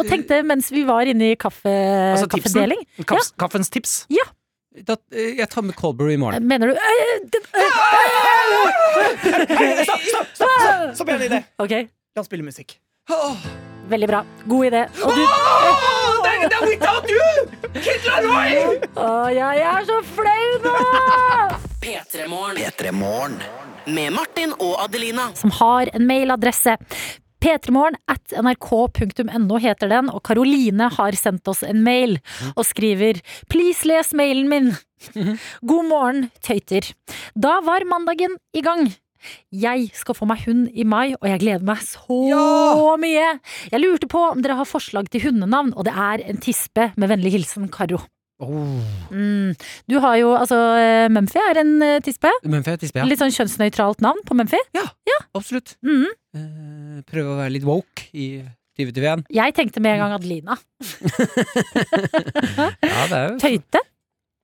[0.01, 4.01] Og tenkte mens vi var inne i kaffe, Altså, kaffedeling Kaff, Kaffens tips.
[4.87, 6.45] Da, eh, jeg tar med Colbury i morgen.
[6.47, 6.79] Mener du øh,
[9.83, 10.95] Stopp, stopp, stopp!
[10.95, 11.41] Stopp, en idé.
[11.59, 11.89] Okay.
[12.15, 12.77] La oss spille musikk.
[13.91, 14.21] veldig bra.
[14.47, 14.85] God idé.
[15.03, 17.27] Og du oh, det, er- det er without you!
[17.81, 18.79] Kid Laroi!
[19.35, 20.75] ja, jeg er så flau nå!
[21.81, 22.61] P3morgen.
[22.61, 23.41] P3 Morgen.
[23.87, 25.31] Med Martin og Adelina.
[25.35, 26.77] Som har en mailadresse.
[27.41, 32.19] P3morgen at nrk.no heter den, og Karoline har sendt oss en mail
[32.55, 33.21] og skriver
[33.51, 34.71] Please les mailen min.
[35.69, 36.91] God morgen, tøyter.
[37.33, 38.91] Da var mandagen i gang.
[39.53, 42.95] Jeg skal få meg hund i mai, og jeg gleder meg så Ja!
[43.01, 43.27] mye.
[43.69, 47.11] Jeg lurte på om dere har forslag til hundenavn, og det er en tispe med
[47.11, 48.01] vennlig hilsen Karo.
[48.41, 48.81] Oh.
[49.13, 49.53] Mm.
[49.89, 52.31] Du har jo, altså eh, Mumphy er en eh, tispe.
[52.43, 53.05] Mumphy er tispe, ja?
[53.05, 54.59] Litt sånn kjønnsnøytralt navn på Mumphy.
[55.37, 55.75] Absolutt.
[55.85, 56.07] Mhm.
[56.37, 58.41] Eh, prøve å være litt woke i
[58.79, 59.27] 2021.
[59.35, 60.57] Jeg tenkte med en gang Adelina.
[62.81, 63.81] Ja, det er jo Tøyte.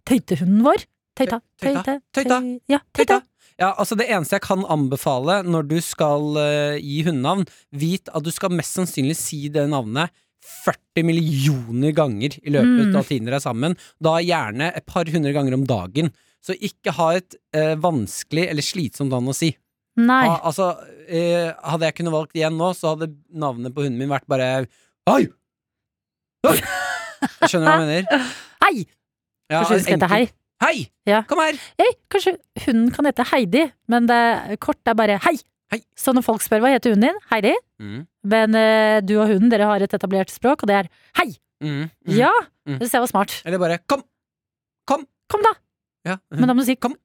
[0.07, 0.85] Tøytehunden vår.
[1.17, 1.39] Tøyta.
[1.61, 1.97] Tøyta.
[2.13, 2.37] Tøyta.
[2.69, 3.21] Ja, tøyta.
[3.57, 8.25] Ja, altså Det eneste jeg kan anbefale når du skal uh, gi hundenavn, vit at
[8.25, 10.13] du skal mest sannsynlig si det navnet
[10.47, 12.95] 40 millioner ganger i løpet Mm.
[12.99, 13.75] av tiden dere er sammen.
[14.01, 16.11] Da gjerne et par hundre ganger om dagen.
[16.43, 19.51] Så ikke ha et eh, vanskelig eller slitsomt navn å si.
[19.97, 20.23] Nei.
[20.29, 20.69] Ha, altså,
[21.09, 24.67] eh, hadde jeg kunnet valgt igjen nå, så hadde navnet på hunden min vært bare
[25.09, 25.27] Hei!
[26.45, 26.57] Hei!
[27.47, 28.27] Skjønner du hva jeg mener?
[28.63, 28.85] Hei!
[29.49, 30.25] Ja, Kanskje hun skal hete Hei.
[30.63, 30.77] Hei!
[31.09, 31.21] Ja.
[31.29, 31.57] Kom her!
[31.81, 32.35] Hei, kanskje
[32.65, 34.21] hunden kan hete Heidi, men det
[34.63, 35.35] kort er bare Hei.
[35.73, 35.81] Hei.
[35.99, 37.53] Så når folk spør hva heter hunden din, Heidi.
[37.83, 40.87] Mm, Men uh, du og hunden, dere har et etablert språk, og det er
[41.19, 41.33] Hei!
[41.63, 42.13] mm, mm.
[42.15, 42.31] Ja!
[42.67, 42.77] Mm.
[42.77, 43.35] Det synes jeg var smart.
[43.45, 44.03] Eller bare Kom!
[44.87, 45.03] Kom!
[45.27, 45.51] Kom, da!
[46.07, 46.15] Ja.
[46.31, 46.95] Men da må du si Kom.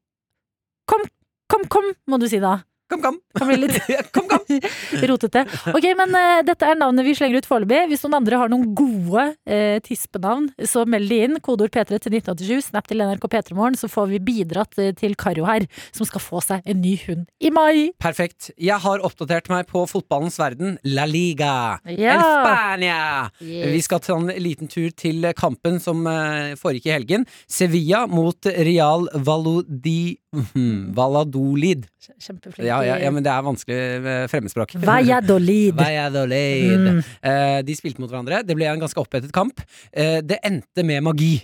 [0.86, 1.02] Kom,
[1.50, 2.60] kom, kom, må du si da.
[2.92, 3.18] Kom, kom!
[3.38, 3.78] Kan bli litt
[4.14, 4.42] kom, kom!
[5.08, 5.46] rotete.
[5.72, 7.86] Ok, men uh, dette er navnet vi slenger ut foreløpig.
[7.88, 11.38] Hvis noen andre har noen gode uh, tispenavn, så meld de inn.
[11.40, 15.46] Kodeord P3 til 1987, snap til NRK P3morgen, så får vi bidratt eh, til Karo
[15.48, 15.64] her,
[15.94, 17.92] som skal få seg en ny hund i mai.
[18.02, 18.50] Perfekt.
[18.60, 21.78] Jeg har oppdatert meg på fotballens verden, La Liga.
[21.88, 22.18] Ja.
[22.18, 23.02] El Spania!
[23.40, 23.70] Yes.
[23.72, 27.28] Vi skal ta en liten tur til kampen som uh, foregikk i helgen.
[27.48, 30.18] Sevilla mot Real Valodi...
[30.32, 31.86] Valladolid.
[32.18, 32.64] Kjempeflink.
[32.64, 34.76] Ja, ja, ja, men det er vanskelig fremmedspråk.
[34.82, 35.74] Valladolid.
[35.78, 36.88] Valladolid.
[36.88, 37.00] Mm.
[37.30, 38.42] Eh, de spilte mot hverandre.
[38.46, 39.62] Det ble en ganske opphetet kamp.
[39.92, 41.34] Eh, det endte med magi.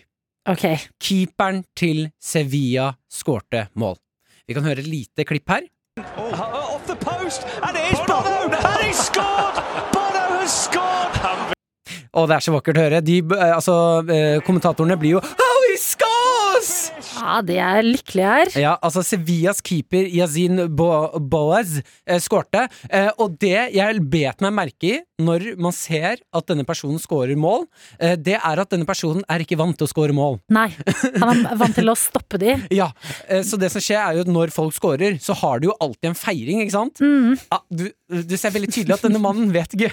[0.48, 0.78] Okay.
[1.02, 3.98] Keeperen til Sevilla skårte mål.
[4.48, 5.68] Vi kan høre et lite klipp her.
[5.98, 9.56] off the post, and it is Bono, and he's scored.
[9.92, 10.88] Bono has scored.
[12.12, 13.00] Og det er så vakkert å høre.
[13.04, 13.74] De, eh, altså,
[14.08, 15.20] eh, kommentatorene blir jo!
[17.28, 18.50] Ja, det er lykkelig her.
[18.56, 20.88] Ja, altså Sevillas keeper Yazin Bo
[21.20, 22.64] Boaz eh, skårte.
[22.88, 27.34] Eh, og det jeg bet meg merke i når man ser at denne personen scorer
[27.38, 27.66] mål,
[27.98, 30.38] eh, det er at denne personen er ikke vant til å score mål.
[30.54, 30.68] Nei,
[31.18, 32.54] han er vant til å stoppe de.
[32.78, 32.90] Ja,
[33.26, 35.76] eh, Så det som skjer, er jo at når folk scorer, så har du jo
[35.82, 37.02] alltid en feiring, ikke sant?
[37.02, 37.34] Mm.
[37.50, 37.84] Ja, du,
[38.30, 39.90] du ser veldig tydelig at denne mannen vet ikke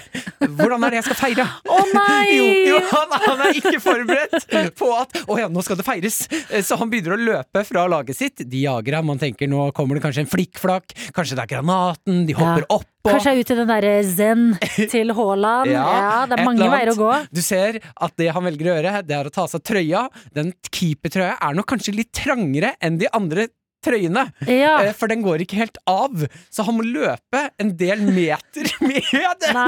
[0.56, 1.46] hvordan er det jeg skal feire.
[1.66, 2.36] Å nei!
[2.36, 6.20] Jo, jo han, han er ikke forberedt på at Å ja, nå skal det feires.
[6.46, 8.44] Eh, Så han begynner å løpe fra laget sitt.
[8.46, 9.08] De jager ham.
[9.10, 10.94] Man tenker nå kommer det kanskje en flikkflakk.
[11.16, 12.22] Kanskje det er granaten.
[12.28, 12.78] De hopper Ja.
[13.06, 13.16] Oppå.
[13.16, 14.46] Kanskje ut i den derre zen
[14.92, 15.72] til Haaland.
[15.72, 17.12] Ja, det er mange veier å gå.
[17.30, 20.06] Du ser at det han velger å gjøre, det er å ta av seg trøya.
[20.36, 23.48] Den keepertrøya er nok kanskje litt trangere enn de andre
[23.86, 24.26] trøyene.
[24.50, 24.74] Ja.
[24.84, 29.46] Eh, For den går ikke helt av, så han må løpe en del meter med
[29.46, 29.60] den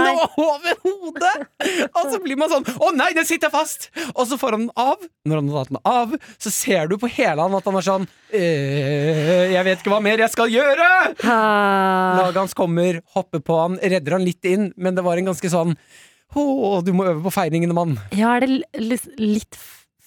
[0.42, 1.34] over hodet!
[1.88, 3.88] Og så blir man sånn Å nei, den sitter fast!
[4.14, 5.02] Og så får han den av.
[5.28, 7.86] Når han har tatt den av, så ser du på hele han at han er
[7.86, 10.90] sånn eh, Jeg vet ikke hva mer jeg skal gjøre!
[11.24, 15.50] Laget hans kommer, hopper på han, redder han litt inn, men det var en ganske
[15.52, 15.74] sånn
[16.36, 16.44] Å,
[16.84, 17.94] du må øve på feiringene, mann.
[18.16, 19.56] Ja, er det litt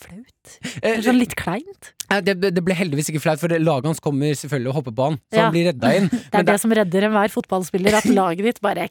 [0.02, 0.56] flaut?
[0.82, 1.92] Eh, sånn litt kleint?
[2.12, 5.08] Eh, Det, det ble heldigvis ikke flaut, for laget hans kommer selvfølgelig og hopper på
[5.10, 5.46] han, så Ja.
[5.48, 6.10] han blir redda inn.
[6.12, 8.90] Det er Men det som redder enhver fotballspiller, at laget ditt bare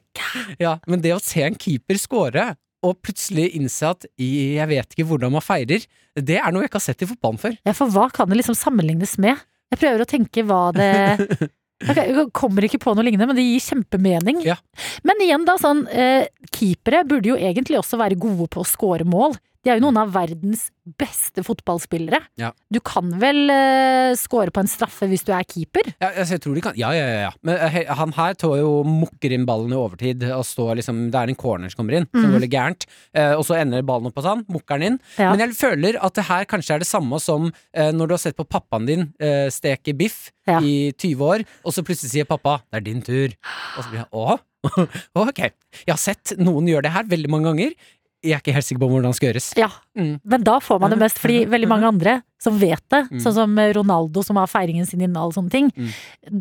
[0.59, 2.49] Ja, men det å se en keeper score,
[2.81, 5.83] og plutselig innse at jeg vet ikke hvordan man feirer,
[6.17, 7.57] det er noe jeg ikke har sett i fotballen før.
[7.67, 9.37] Ja, for hva kan det liksom sammenlignes med?
[9.71, 10.89] Jeg prøver å tenke hva det
[11.81, 14.43] Okay, Jeg kommer ikke på noe lignende, men det gir kjempemening.
[14.45, 14.53] Ja.
[15.07, 19.01] Men igjen, da, sånn eh, Keepere burde jo egentlig også være gode på å score
[19.07, 19.33] mål.
[19.61, 22.17] De er jo noen av verdens beste fotballspillere.
[22.41, 22.49] Ja.
[22.73, 25.91] Du kan vel uh, score på en straffe hvis du er keeper?
[26.01, 27.31] Ja, altså, jeg tror de kan Ja, ja, ja.
[27.45, 31.03] Men eh, he- han her tår jo mukker inn ballen i overtid, og står liksom
[31.13, 32.33] Det er en corner som kommer inn, som mm.
[32.35, 34.99] går litt gærent, Uh, og så ender ballen opp hos han, mukker den inn.
[35.19, 35.31] Ja.
[35.33, 38.21] Men jeg føler at det her kanskje er det samme som uh, når du har
[38.23, 39.09] sett på pappaen din
[39.53, 40.57] steke biff Ja.
[40.63, 43.35] i 20 år, og så plutselig sier pappa 'det er din tur',
[43.77, 44.39] og så blir jeg 'å'?
[45.27, 45.39] ok.
[45.85, 47.73] Jeg har sett noen gjøre det her veldig mange ganger.
[48.23, 49.47] Jeg er ikke helt sikker på hvordan det skal gjøres.
[49.57, 50.19] Ja, Mm.
[50.23, 53.19] men da får man det mest, fordi veldig mange andre som vet det, Mm.
[53.19, 55.89] sånn som Ronaldo som har feiringen sin inne og alle sånne ting, Mm.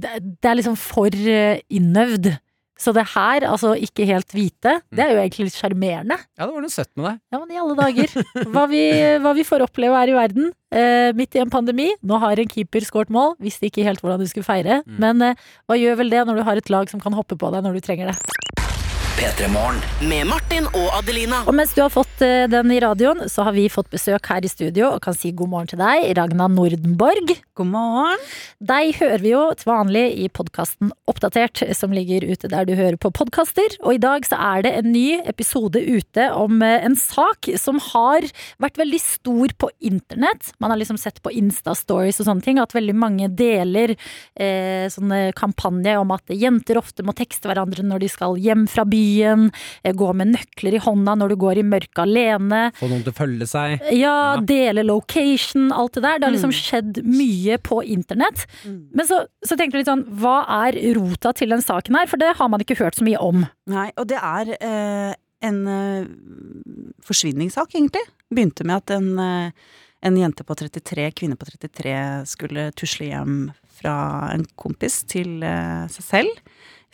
[0.01, 2.39] det, det er liksom for eh, innøvd.
[2.81, 6.17] Så det her, altså ikke helt hvite, det er jo egentlig litt sjarmerende.
[6.39, 7.21] Ja, det var noe søtt med det.
[7.31, 8.09] Ja, men i alle dager.
[8.55, 8.81] Hva vi,
[9.21, 10.53] hva vi får oppleve her i verden.
[10.73, 11.91] Eh, midt i en pandemi.
[12.03, 13.35] Nå har en keeper skåret mål.
[13.39, 14.81] Visste ikke helt hvordan du skulle feire.
[14.87, 14.97] Mm.
[14.99, 15.35] Men eh,
[15.69, 17.75] hva gjør vel det når du har et lag som kan hoppe på deg når
[17.75, 18.17] du trenger det?
[19.21, 19.77] P3 Morgen.
[20.09, 21.43] Med Martin og Adelina.
[21.45, 24.47] Og mens du har fått eh, den i radioen, så har vi fått besøk her
[24.47, 27.35] i studio og kan si god morgen til deg, Ragna Nordenborg.
[27.61, 28.23] God morgen.
[28.65, 32.97] Deg hører vi jo til vanlig i podkasten Oppdatert, som ligger ute der du hører
[32.97, 33.77] på podkaster.
[33.85, 37.83] Og i dag så er det en ny episode ute om eh, en sak som
[37.91, 38.25] har
[38.63, 40.55] vært veldig stor på internett.
[40.65, 45.37] Man har liksom sett på Insta-stories og sånne ting at veldig mange deler eh, sånne
[45.37, 49.93] kampanjer om at jenter ofte må tekste hverandre når de skal hjem fra byen, eh,
[49.97, 52.61] gå med nøkler i hånda når du går i mørket alene.
[52.79, 53.79] Få noen til å følge seg.
[53.97, 54.41] Ja, Ja.
[54.47, 56.19] dele location, alt det der.
[56.19, 58.47] Det har liksom skjedd mye på internett.
[58.65, 62.07] Men så, så tenkte jeg litt sånn, hva er rota til den saken her?
[62.11, 63.47] For det har man ikke hørt så mye om.
[63.71, 65.15] Nei, og det er eh,
[65.47, 66.07] en eh,
[67.07, 68.03] forsvinningssak, egentlig.
[68.33, 69.51] Begynte med at en, eh,
[70.03, 71.95] en jente på 33, kvinne på 33,
[72.27, 73.39] skulle tusle hjem
[73.81, 73.95] fra
[74.35, 76.41] en kompis til eh, seg selv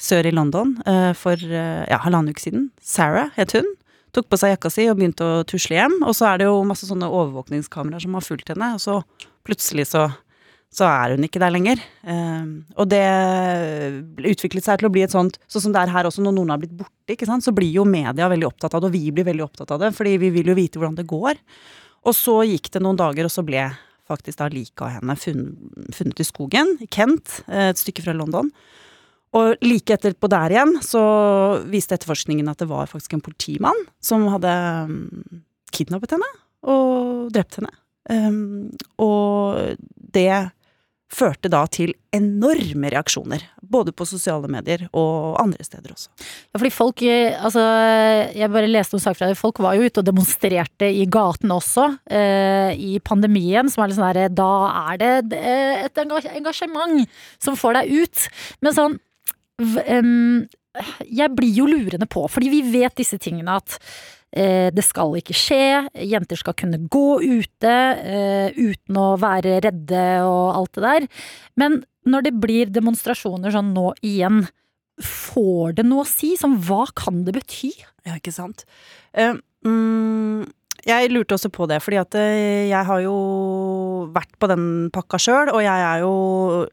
[0.01, 2.71] sør i London eh, for eh, ja, halvannen uke siden.
[2.83, 3.69] Sarah het hun.
[4.17, 5.99] Tok på seg jakka si og begynte å tusle hjem.
[6.05, 9.01] Og så er det jo masse sånne overvåkningskameraer som har fulgt henne, og så
[9.47, 10.09] plutselig så
[10.77, 11.81] så er hun ikke der lenger.
[12.05, 13.03] Eh, og det
[14.33, 16.53] utviklet seg til å bli et sånt Sånn som det er her også, når noen
[16.53, 19.15] har blitt borte, ikke sant, så blir jo media veldig opptatt av det, og vi
[19.15, 21.41] blir veldig opptatt av det, fordi vi vil jo vite hvordan det går.
[22.07, 23.69] Og så gikk det noen dager, og så ble
[24.07, 28.53] faktisk da liket av henne funnet i skogen, i Kent, eh, et stykke fra London.
[29.37, 31.03] Og like etterpå der igjen så
[31.69, 34.53] viste etterforskningen at det var faktisk en politimann som hadde
[34.89, 35.43] um,
[35.77, 36.31] kidnappet henne
[36.67, 37.73] og drept henne.
[38.09, 38.71] Um,
[39.03, 39.77] og
[40.15, 40.31] det
[41.13, 46.11] førte da til enorme reaksjoner, både på sosiale medier og andre steder også.
[46.19, 47.63] Ja, fordi folk, eh, altså,
[48.35, 51.55] jeg bare leste noen saker fra det, folk var jo ute og demonstrerte i gaten
[51.55, 54.51] også, eh, i pandemien, som er litt sånn der, da
[54.91, 57.07] er det eh, et engasjement
[57.39, 58.29] som får deg ut.
[58.67, 58.99] Men sånn,
[59.57, 63.79] Jeg blir jo lurende på, fordi vi vet disse tingene at
[64.37, 70.07] eh, det skal ikke skje, jenter skal kunne gå ute eh, uten å være redde
[70.27, 71.09] og alt det der.
[71.57, 74.45] Men når det blir demonstrasjoner sånn nå igjen,
[75.03, 76.35] får det noe å si?
[76.39, 77.73] Sånn, hva kan det bety?
[78.07, 78.65] Ja, ikke sant.
[79.17, 79.37] Uh,
[79.67, 80.47] mm,
[80.87, 83.15] jeg lurte også på det, fordi at eh, jeg har jo
[84.15, 86.13] vært på den pakka sjøl, og jeg er jo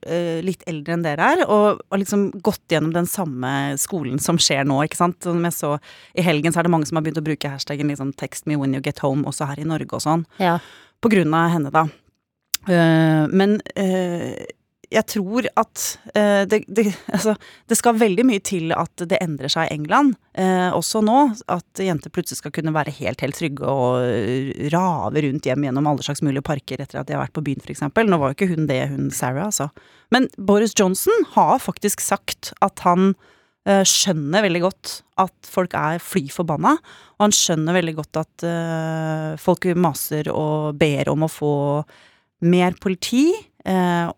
[0.05, 4.37] eh, litt eldre enn dere er, og har liksom gått gjennom den samme skolen som
[4.37, 5.17] skjer nå, ikke sant.
[5.25, 5.75] Som jeg så
[6.13, 8.59] i helgen, så er det mange som har begynt å bruke hashtaggen liksom 'text me
[8.59, 10.27] when you get home', også her i Norge og sånn.
[10.37, 10.59] Ja.
[11.01, 11.87] På grunn av henne, da.
[12.69, 13.57] Eh, men
[14.93, 15.83] jeg tror at
[16.13, 17.35] uh, det, det, altså,
[17.69, 21.19] det skal veldig mye til at det endrer seg i England, uh, også nå.
[21.51, 25.89] At jenter plutselig skal kunne være helt, helt trygge og eh, rave rundt hjem gjennom
[25.89, 27.83] alle slags mulige parker etter at de har vært på byen, f.eks.
[27.83, 29.69] Nå var jo ikke hun det, hun Sarah, altså.
[30.13, 36.01] Men Boris Johnson har faktisk sagt at han uh, skjønner veldig godt at folk er
[36.03, 36.77] fly forbanna,
[37.17, 38.45] og han skjønner veldig godt at
[39.39, 41.53] folk maser og ber om å få
[42.43, 43.29] mer politi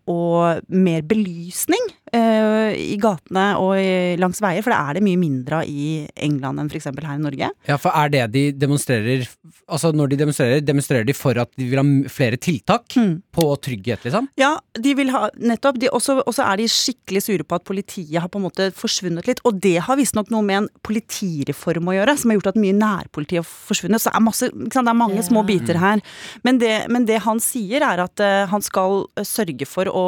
[0.06, 1.84] og mer belysning.
[1.90, 3.76] eh, i gatene og
[4.20, 6.88] langs veier, for det er det mye mindre av i England enn f.eks.
[6.92, 7.50] her i Norge.
[7.66, 9.26] Ja, for er det de demonstrerer
[9.66, 13.14] Altså når de demonstrerer, demonstrerer de for at de vil ha flere tiltak mm.
[13.34, 14.28] på trygghet, liksom?
[14.38, 15.80] Ja, de vil ha nettopp.
[15.88, 19.26] Og også, også er de skikkelig sure på at politiet har på en måte forsvunnet
[19.26, 19.42] litt.
[19.48, 22.76] Og det har visstnok noe med en politireform å gjøre, som har gjort at mye
[22.78, 24.02] nærpoliti har forsvunnet.
[24.02, 25.26] Så det er, masse, det er mange yeah.
[25.26, 26.04] små biter her.
[26.46, 30.06] Men det, men det han sier, er at eh, han skal eh, sørge for å,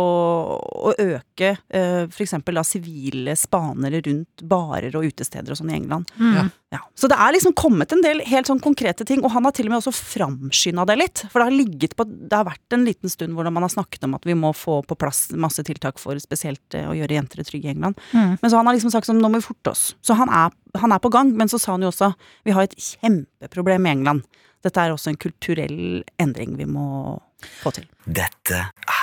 [0.63, 2.37] å øke uh, f.eks.
[2.45, 6.11] da sivile spanere rundt barer og utesteder og sånn i England.
[6.19, 6.49] Ja.
[6.69, 6.83] Ja.
[6.99, 9.71] Så det er liksom kommet en del helt sånn konkrete ting, og han har til
[9.71, 11.23] og med også framskynda det litt.
[11.33, 14.05] For det har ligget på Det har vært en liten stund hvor man har snakket
[14.05, 17.41] om at vi må få på plass masse tiltak for spesielt eh, å gjøre jenter
[17.47, 17.97] trygge i England.
[18.13, 18.37] Mm.
[18.43, 19.95] Men så han har liksom sagt sånn, nå må vi forte oss.
[20.05, 22.13] Så han er, han er på gang, men så sa han jo også
[22.45, 24.29] vi har et kjempeproblem i England.
[24.67, 27.17] Dette er også en kulturell endring vi må
[27.63, 27.87] få til.
[28.05, 28.98] Dette er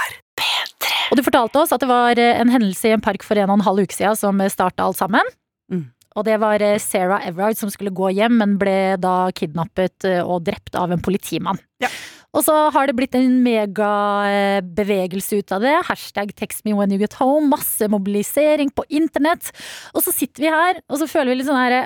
[1.16, 3.47] Og du fortalte oss at det var eh, en hendelse i en park for en
[3.47, 5.24] og en halv uke siden som starta alt sammen.
[5.72, 5.86] Mm.
[6.20, 10.20] Og det var eh, Sarah Everard som skulle gå hjem, men ble da kidnappet eh,
[10.20, 11.61] og drept av en politimann.
[11.80, 11.88] Ja.
[12.36, 15.76] Og så har det blitt en megabevegelse ut av det.
[15.88, 17.47] Hashtag 'text me when you get home'.
[17.47, 19.55] Masse mobilisering på internett.
[19.95, 21.86] Og så sitter vi her, og så føler vi litt sånn herre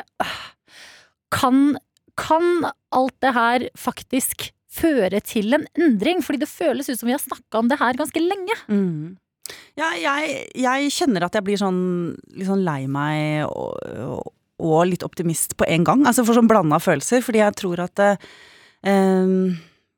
[1.30, 1.78] kan,
[2.18, 6.24] kan alt det her faktisk føre til en endring?
[6.26, 8.58] Fordi det føles ut som vi har snakka om det her ganske lenge.
[8.70, 9.18] Mm.
[9.80, 11.82] Ja, jeg, jeg kjenner at jeg blir sånn
[12.36, 14.28] litt sånn lei meg og,
[14.60, 16.06] og, litt optimist på en gang.
[16.10, 18.28] Altså for sånn blanda følelser, fordi jeg tror at eh,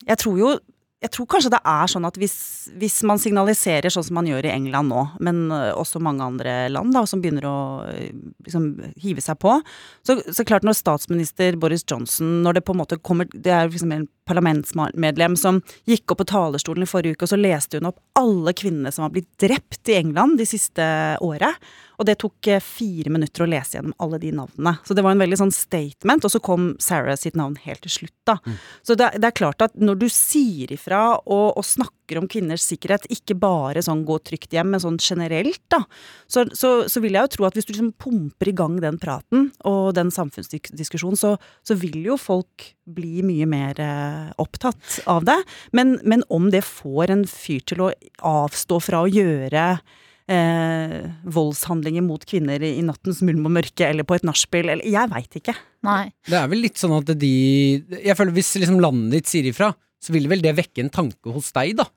[0.08, 0.54] Jeg tror jo
[1.02, 2.36] jeg tror kanskje det er sånn at hvis,
[2.78, 6.54] hvis man signaliserer sånn som man gjør i England nå, men eh, også mange andre
[6.70, 7.58] land da, som begynner å
[7.90, 8.12] eh,
[8.46, 8.68] liksom,
[9.02, 9.56] hive seg på,
[10.06, 13.72] så, så klart når statsminister Boris Johnson, når det på en måte kommer Det er
[13.72, 17.90] liksom en parlamentsmedlem som gikk opp på talerstolen i forrige uke, og så leste hun
[17.90, 20.86] opp alle kvinnene som har blitt drept i England de siste
[21.26, 21.58] året.
[22.02, 24.74] Og det tok eh, fire minutter å lese gjennom alle de navnene.
[24.88, 27.94] Så det var en veldig sånn statement, og så kom Sarah sitt navn helt til
[27.94, 28.40] slutt, da.
[28.82, 32.66] Så det, det er klart at når du sier ifra og, og snakker om kvinners
[32.66, 35.84] sikkerhet, ikke bare sånn gå trygt hjem, men sånn generelt, da,
[36.32, 39.00] så, så, så vil jeg jo tro at hvis du liksom pumper i gang den
[39.02, 45.28] praten og den samfunnsdiskusjonen, så, så vil jo folk bli mye mer eh, opptatt av
[45.30, 45.38] det.
[45.78, 47.92] Men, men om det får en fyr til å
[48.26, 49.66] avstå fra å gjøre
[50.32, 50.98] eh,
[51.36, 55.40] voldshandlinger mot kvinner i nattens mulm og mørke, eller på et nachspiel, eller Jeg veit
[55.42, 55.56] ikke.
[55.88, 56.04] Nei.
[56.28, 57.32] Det er vel litt sånn at de
[57.90, 59.72] Jeg føler Hvis liksom landet ditt sier ifra,
[60.02, 61.88] så vil vel det vekke en tanke hos deg, da.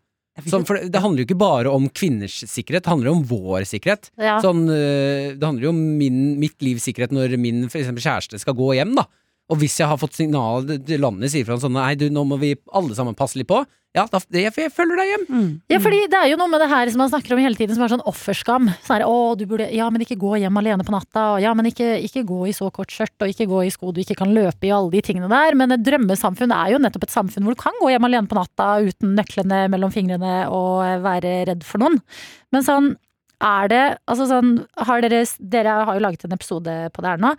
[0.51, 3.66] Sånn, for det, handler jo ikke bare om kvinners sikkerhet, det handler jo om vår
[3.70, 4.09] sikkerhet.
[4.18, 4.41] Ja.
[4.43, 8.41] Sånn, øh, det handler jo om min, mitt livs sikkerhet når min for eksempel, kjæreste
[8.43, 9.07] skal gå hjem, da.
[9.53, 12.39] Og hvis jeg har fått signal til landet sier fra sånn Nei, du, nå må
[12.40, 13.60] vi alle sammen passe litt på.
[13.94, 15.27] Ja, da, jeg, jeg følger deg hjem.
[15.70, 17.77] Ja, fordi det er jo noe med det her som man snakker om hele tiden,
[17.77, 18.66] som er sånn offerskam.
[18.82, 21.44] Så er det, å, du burde, ja, men ikke gå hjem alene på natta, og
[21.44, 24.01] ja, men ikke, ikke gå i så kort skjørt, og ikke gå i sko du
[24.02, 25.55] ikke kan løpe i, alle de tingene der.
[25.60, 28.40] Men et drømmesamfunn er jo nettopp et samfunn hvor du kan gå hjem alene på
[28.40, 32.02] natta uten nøklene mellom fingrene og være redd for noen.
[32.51, 32.97] Men sånn,
[33.44, 34.52] er det Altså sånn,
[34.86, 37.35] har dere Dere har jo laget en episode på det her nå.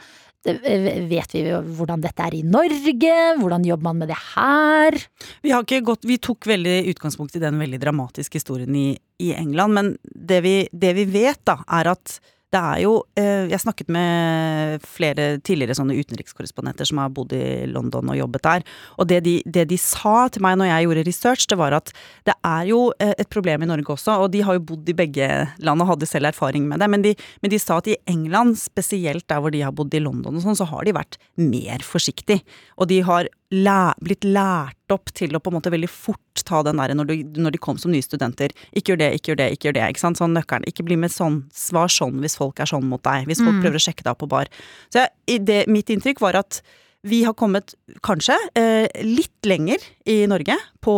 [0.46, 3.16] Det- Vet vi hvordan dette er i Norge?
[3.42, 4.98] Hvordan jobber man med det her?
[5.42, 5.52] Vi,
[5.82, 10.42] gått, vi tok veldig utgangspunkt i den veldig dramatiske historien i, i England, men det
[10.46, 12.20] vi, det vi vet, da, er at
[12.56, 17.66] det er jo eh, Jeg snakket med flere tidligere sånne utenrikskorrespondenter som har bodd i
[17.70, 18.66] London og jobbet der,
[19.00, 21.92] og det de, det de sa til meg når jeg gjorde research, det var at
[22.28, 24.98] det er jo eh, et problem i Norge også, og de har jo bodd i
[24.98, 25.30] begge
[25.66, 28.58] land og hadde selv erfaring med det, men de, men de sa at i England,
[28.62, 31.84] spesielt der hvor de har bodd i London og sånn, så har de vært mer
[31.86, 32.42] forsiktig.
[32.80, 36.60] Og de har læ blitt lært opp til å på en måte veldig fort ta
[36.66, 38.54] den der når, du, når de kom som nye studenter.
[38.76, 39.86] Ikke gjør det, ikke gjør det, ikke gjør det.
[39.96, 40.20] ikke sant?
[40.22, 40.68] Sånn nøkkelen.
[40.70, 41.44] Ikke bli med sånn.
[41.56, 43.26] Svar sånn hvis folk er sånn mot deg.
[43.30, 43.62] Hvis folk Mm.
[43.64, 44.52] prøver å sjekke deg opp på bar.
[44.94, 46.62] Så jeg, det, mitt inntrykk var at
[47.06, 49.78] vi har kommet kanskje eh, litt lenger
[50.10, 50.96] i Norge på,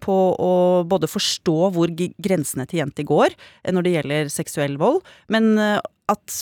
[0.00, 0.52] på å
[0.88, 5.76] både forstå hvor grensene til jenter går eh, når det gjelder seksuell vold, men eh,
[6.08, 6.40] at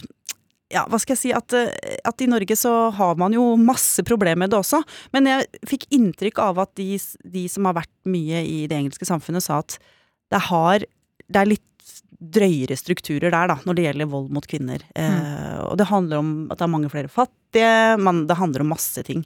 [0.73, 4.05] ja, hva skal jeg si, at, eh, at i Norge så har man jo masse
[4.07, 4.83] problemer med det også.
[5.17, 6.91] Men jeg fikk inntrykk av at de,
[7.25, 9.79] de som har vært mye i det engelske samfunnet, sa at
[10.29, 10.85] det har
[11.29, 11.65] Det er litt
[12.19, 14.83] drøyere strukturer der, da, når det gjelder vold mot kvinner.
[14.97, 18.73] Eh, og det handler om at det er mange flere fattige, man, det handler om
[18.73, 19.25] masse ting.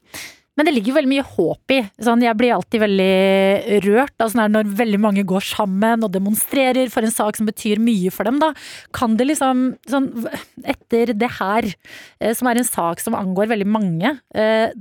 [0.58, 1.78] Men det ligger veldig mye håp i.
[2.04, 6.92] Sånn, jeg blir alltid veldig rørt da, sånn når veldig mange går sammen og demonstrerer
[6.92, 8.36] for en sak som betyr mye for dem.
[8.42, 8.50] Da.
[8.96, 10.10] Kan det liksom, sånn,
[10.68, 11.70] etter det her,
[12.20, 14.76] eh, som er en sak som angår veldig mange, eh,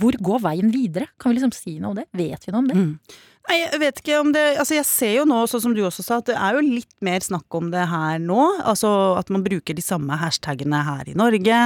[0.00, 1.10] hvor går veien videre?
[1.20, 2.08] Kan vi liksom si noe om det?
[2.16, 2.80] Vet vi noe om det?
[2.80, 2.92] Mm.
[3.44, 6.04] Nei, jeg vet ikke om det Altså, jeg ser jo nå, sånn som du også
[6.04, 8.40] sa, at det er jo litt mer snakk om det her nå.
[8.64, 8.88] Altså
[9.20, 11.60] at man bruker de samme hashtagene her i Norge.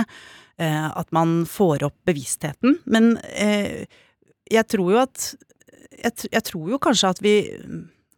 [0.58, 2.80] Eh, at man får opp bevisstheten.
[2.90, 3.86] Men eh,
[4.50, 5.28] jeg tror jo at
[5.98, 7.34] jeg, jeg tror jo kanskje at vi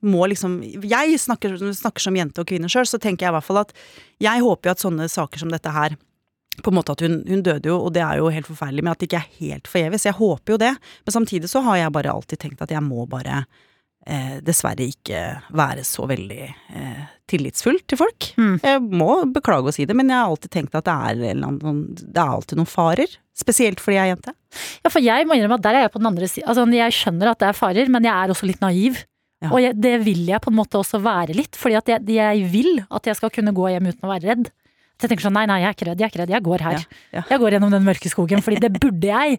[0.00, 3.44] må liksom Jeg snakker, snakker som jente og kvinne sjøl, så tenker jeg i hvert
[3.44, 3.74] fall at
[4.24, 5.98] jeg håper jo at sånne saker som dette her
[6.64, 8.94] på en måte at hun, hun døde jo, og det er jo helt forferdelig, men
[8.94, 10.06] at det ikke er helt forgjeves.
[10.08, 10.72] Jeg håper jo det.
[11.06, 13.44] Men samtidig så har jeg bare alltid tenkt at jeg må bare
[14.44, 15.20] dessverre ikke
[15.54, 18.30] være så veldig eh, tillitsfull til folk.
[18.40, 18.56] Mm.
[18.64, 21.60] Jeg må beklage å si det, men jeg har alltid tenkt at det er, annen
[21.62, 23.14] sånn- det er alltid noen farer.
[23.40, 24.34] Spesielt fordi jeg er jente.
[24.84, 26.48] Ja, for jeg må innrømme at der er jeg på den andre siden.
[26.50, 28.98] Altså, jeg skjønner at det er farer, men jeg er også litt naiv.
[29.40, 29.48] Ja.
[29.54, 32.48] Og jeg, det vil jeg på en måte også være litt, fordi at jeg, jeg
[32.52, 34.50] vil at jeg skal kunne gå hjem uten å være redd.
[35.00, 36.44] Så jeg tenker sånn, nei, nei, jeg er ikke redd, jeg er ikke redd, jeg
[36.44, 36.74] går her.
[36.76, 37.22] Ja, ja.
[37.30, 39.38] Jeg går gjennom den mørke skogen, fordi det burde jeg.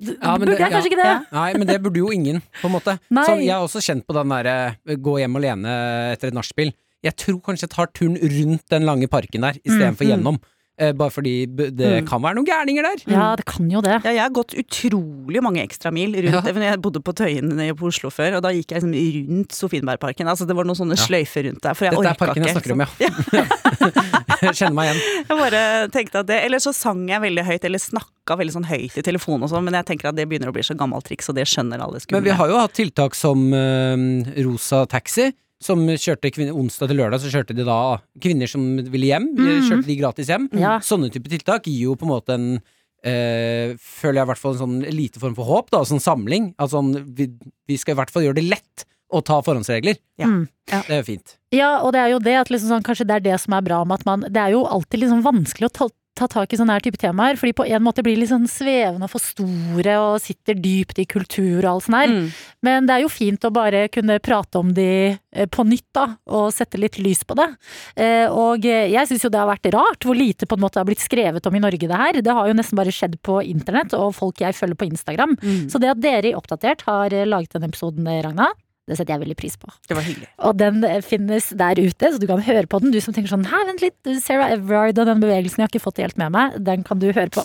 [0.00, 0.90] Ja, men burde det- jeg kanskje ja.
[0.90, 1.32] ikke det?
[1.32, 2.98] Nei, men det burde jo ingen, på en måte.
[3.12, 5.74] Sånn, jeg har også kjent på den derre gå hjem alene
[6.14, 6.72] etter et nachspiel.
[7.04, 10.12] Jeg tror kanskje jeg tar turen rundt den lange parken der istedenfor Mm, mm.
[10.16, 10.34] gjennom.
[10.34, 10.48] Eh,
[10.96, 12.06] bare fordi det Mm.
[12.08, 13.02] kan være noen gærninger der.
[13.12, 13.98] Ja, det kan jo det.
[14.04, 16.52] Ja, jeg har gått utrolig mange ekstramil rundt Ja.
[16.70, 18.94] Jeg bodde på Tøyen i- på Oslo før, og da gikk jeg liksom
[19.28, 20.26] rundt Sofienbergparken.
[20.26, 21.04] Altså, det var noen sånne Ja.
[21.04, 22.88] sløyfer rundt der, for jeg Dette er orka parken jeg snakker om, ja.
[24.40, 25.00] Jeg kjenner meg igjen.
[25.28, 28.64] Jeg bare tenkte at det, Eller så sang jeg veldig høyt, eller snakka veldig sånn
[28.70, 31.04] høyt i telefonen og sånn, men jeg tenker at det begynner å bli så gammelt
[31.04, 32.20] triks, og det skjønner alle skumle.
[32.22, 35.32] Men vi har jo hatt tiltak som øh, Rosa Taxi.
[35.60, 39.26] Som kjørte kvinner, Onsdag til lørdag så kjørte de da kvinner som ville hjem.
[39.36, 39.48] mm.
[39.68, 40.46] Kjørte de gratis hjem.
[40.56, 40.78] Ja.
[40.80, 44.56] Sånne type tiltak gir jo på en måte en øh, Føler jeg i hvert fall
[44.56, 46.54] en sånn lite form for håp, da, sånn samling.
[46.60, 47.28] At sånn, vi,
[47.68, 49.98] vi skal i hvert fall gjøre det lett å ta forhåndsregler.
[50.22, 50.28] Ja.
[50.30, 50.44] Mm.
[50.70, 51.36] Det er jo fint.
[51.54, 53.64] Ja, og det er jo det at liksom sånn, kanskje det er det som er
[53.66, 55.88] bra med at man Det er jo alltid liksom vanskelig å ta,
[56.20, 58.46] ta tak i sånne her type temaer, fordi på en måte blir de litt sånn
[58.50, 62.12] svevende og for store og sitter dypt i kultur og alt sånt her.
[62.12, 62.28] Mm.
[62.68, 64.86] Men det er jo fint å bare kunne prate om de
[65.16, 67.48] eh, på nytt, da, og sette litt lys på det.
[67.96, 70.88] Eh, Og jeg syns jo det har vært rart hvor lite på en måte har
[70.88, 72.20] blitt skrevet om i Norge det her.
[72.20, 75.36] Det har jo nesten bare skjedd på internett og folk jeg følger på Instagram.
[75.40, 75.68] Mm.
[75.72, 78.50] Så det at dere i Oppdatert har eh, laget denne episoden, Ragna,
[78.88, 79.70] det setter jeg veldig pris på.
[79.88, 80.28] Det var hyggelig.
[80.48, 82.94] Og den eh, finnes der ute, så du kan høre på den.
[82.94, 85.84] Du som tenker sånn hæ, vent litt, Sarah Everard og den bevegelsen jeg har ikke
[85.84, 87.44] fått helt med meg, den kan du høre på.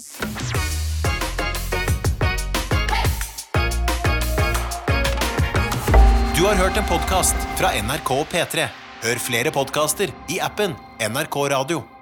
[6.35, 8.69] Du har hørt en podkast fra NRK P3.
[9.05, 11.94] Hør flere podkaster i appen NRK Radio.